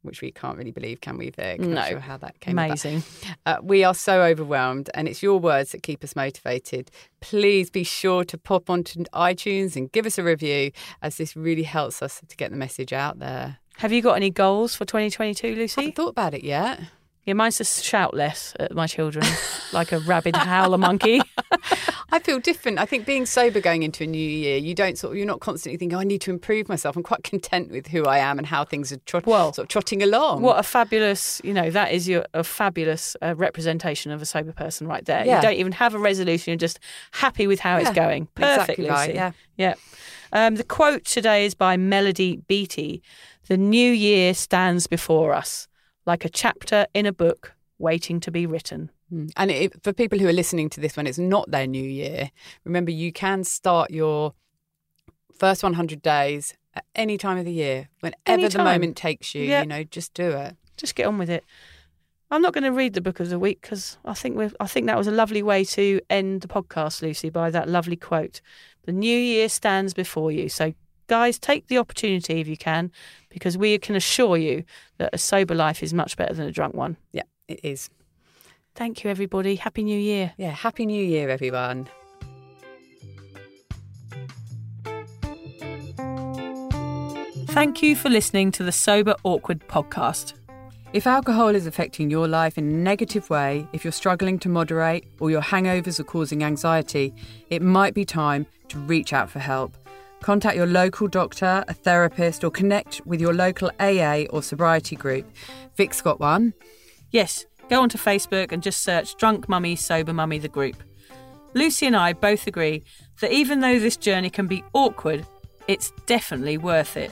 [0.03, 1.59] Which we can't really believe, can we, Vic?
[1.59, 1.67] No.
[1.67, 2.67] Not sure how that came about.
[2.67, 3.03] Amazing.
[3.45, 6.89] Uh, we are so overwhelmed, and it's your words that keep us motivated.
[7.19, 10.71] Please be sure to pop onto iTunes and give us a review,
[11.01, 13.57] as this really helps us to get the message out there.
[13.79, 15.81] Have you got any goals for 2022, I Lucy?
[15.81, 16.79] haven't thought about it yet.
[17.25, 19.25] Yeah, mine's to shout less at my children,
[19.73, 21.19] like a rabid howler monkey.
[22.09, 22.79] I feel different.
[22.79, 25.41] I think being sober going into a new year, you don't sort of, you're not
[25.41, 26.95] constantly thinking, oh, I need to improve myself.
[26.95, 29.69] I'm quite content with who I am and how things are trot- Well, sort of
[29.69, 30.41] trotting along.
[30.41, 34.53] What a fabulous, you know, that is your a fabulous uh, representation of a sober
[34.53, 35.25] person right there.
[35.25, 35.37] Yeah.
[35.37, 36.79] You don't even have a resolution; you're just
[37.11, 38.27] happy with how it's going.
[38.35, 39.31] Perfect, exactly right, yeah.
[39.57, 39.73] yeah.
[40.31, 43.01] Um, the quote today is by Melody Beattie.
[43.47, 45.67] The new year stands before us
[46.05, 48.91] like a chapter in a book waiting to be written.
[49.13, 49.31] Mm.
[49.37, 52.31] And it, for people who are listening to this when it's not their new year,
[52.63, 54.33] remember you can start your
[55.37, 59.43] first 100 days at any time of the year, whenever the moment takes you.
[59.43, 59.61] Yeah.
[59.61, 60.55] You know, just do it.
[60.77, 61.43] Just get on with it.
[62.29, 64.67] I'm not going to read the book of the week because I think we I
[64.67, 68.41] think that was a lovely way to end the podcast, Lucy, by that lovely quote.
[68.85, 70.49] The new year stands before you.
[70.49, 70.73] So,
[71.07, 72.91] guys, take the opportunity if you can,
[73.29, 74.65] because we can assure you
[74.97, 76.97] that a sober life is much better than a drunk one.
[77.13, 77.89] Yeah, it is.
[78.77, 79.55] Thank you, everybody.
[79.55, 80.33] Happy New Year.
[80.37, 81.89] Yeah, happy new year, everyone.
[87.47, 90.35] Thank you for listening to the Sober Awkward podcast.
[90.93, 95.07] If alcohol is affecting your life in a negative way, if you're struggling to moderate
[95.19, 97.15] or your hangovers are causing anxiety,
[97.49, 99.75] it might be time to reach out for help.
[100.21, 105.25] Contact your local doctor, a therapist, or connect with your local AA or sobriety group.
[105.75, 106.53] Vic's got one.
[107.09, 110.81] Yes, go onto Facebook and just search Drunk Mummy, Sober Mummy, the group.
[111.53, 112.83] Lucy and I both agree
[113.21, 115.25] that even though this journey can be awkward,
[115.67, 117.11] it's definitely worth it.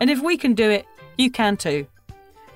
[0.00, 0.86] And if we can do it,
[1.16, 1.86] you can too.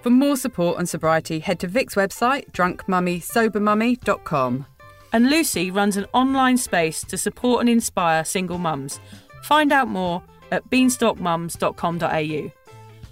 [0.03, 4.67] For more support on sobriety, head to Vic's website, drunkmummysobermummy.com.
[5.13, 9.01] And Lucy runs an online space to support and inspire single mums.
[9.43, 12.53] Find out more at beanstalkmums.com.au.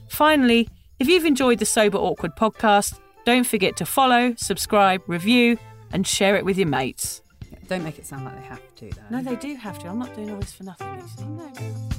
[0.09, 0.69] Finally,
[0.99, 5.59] if you've enjoyed the Sober Awkward podcast, don't forget to follow, subscribe, review,
[5.91, 7.23] and share it with your mates.
[7.67, 9.19] Don't make it sound like they have to, though.
[9.19, 9.89] No, they do have to.
[9.89, 11.25] I'm not doing all this for nothing, Lucy.
[11.25, 11.96] No.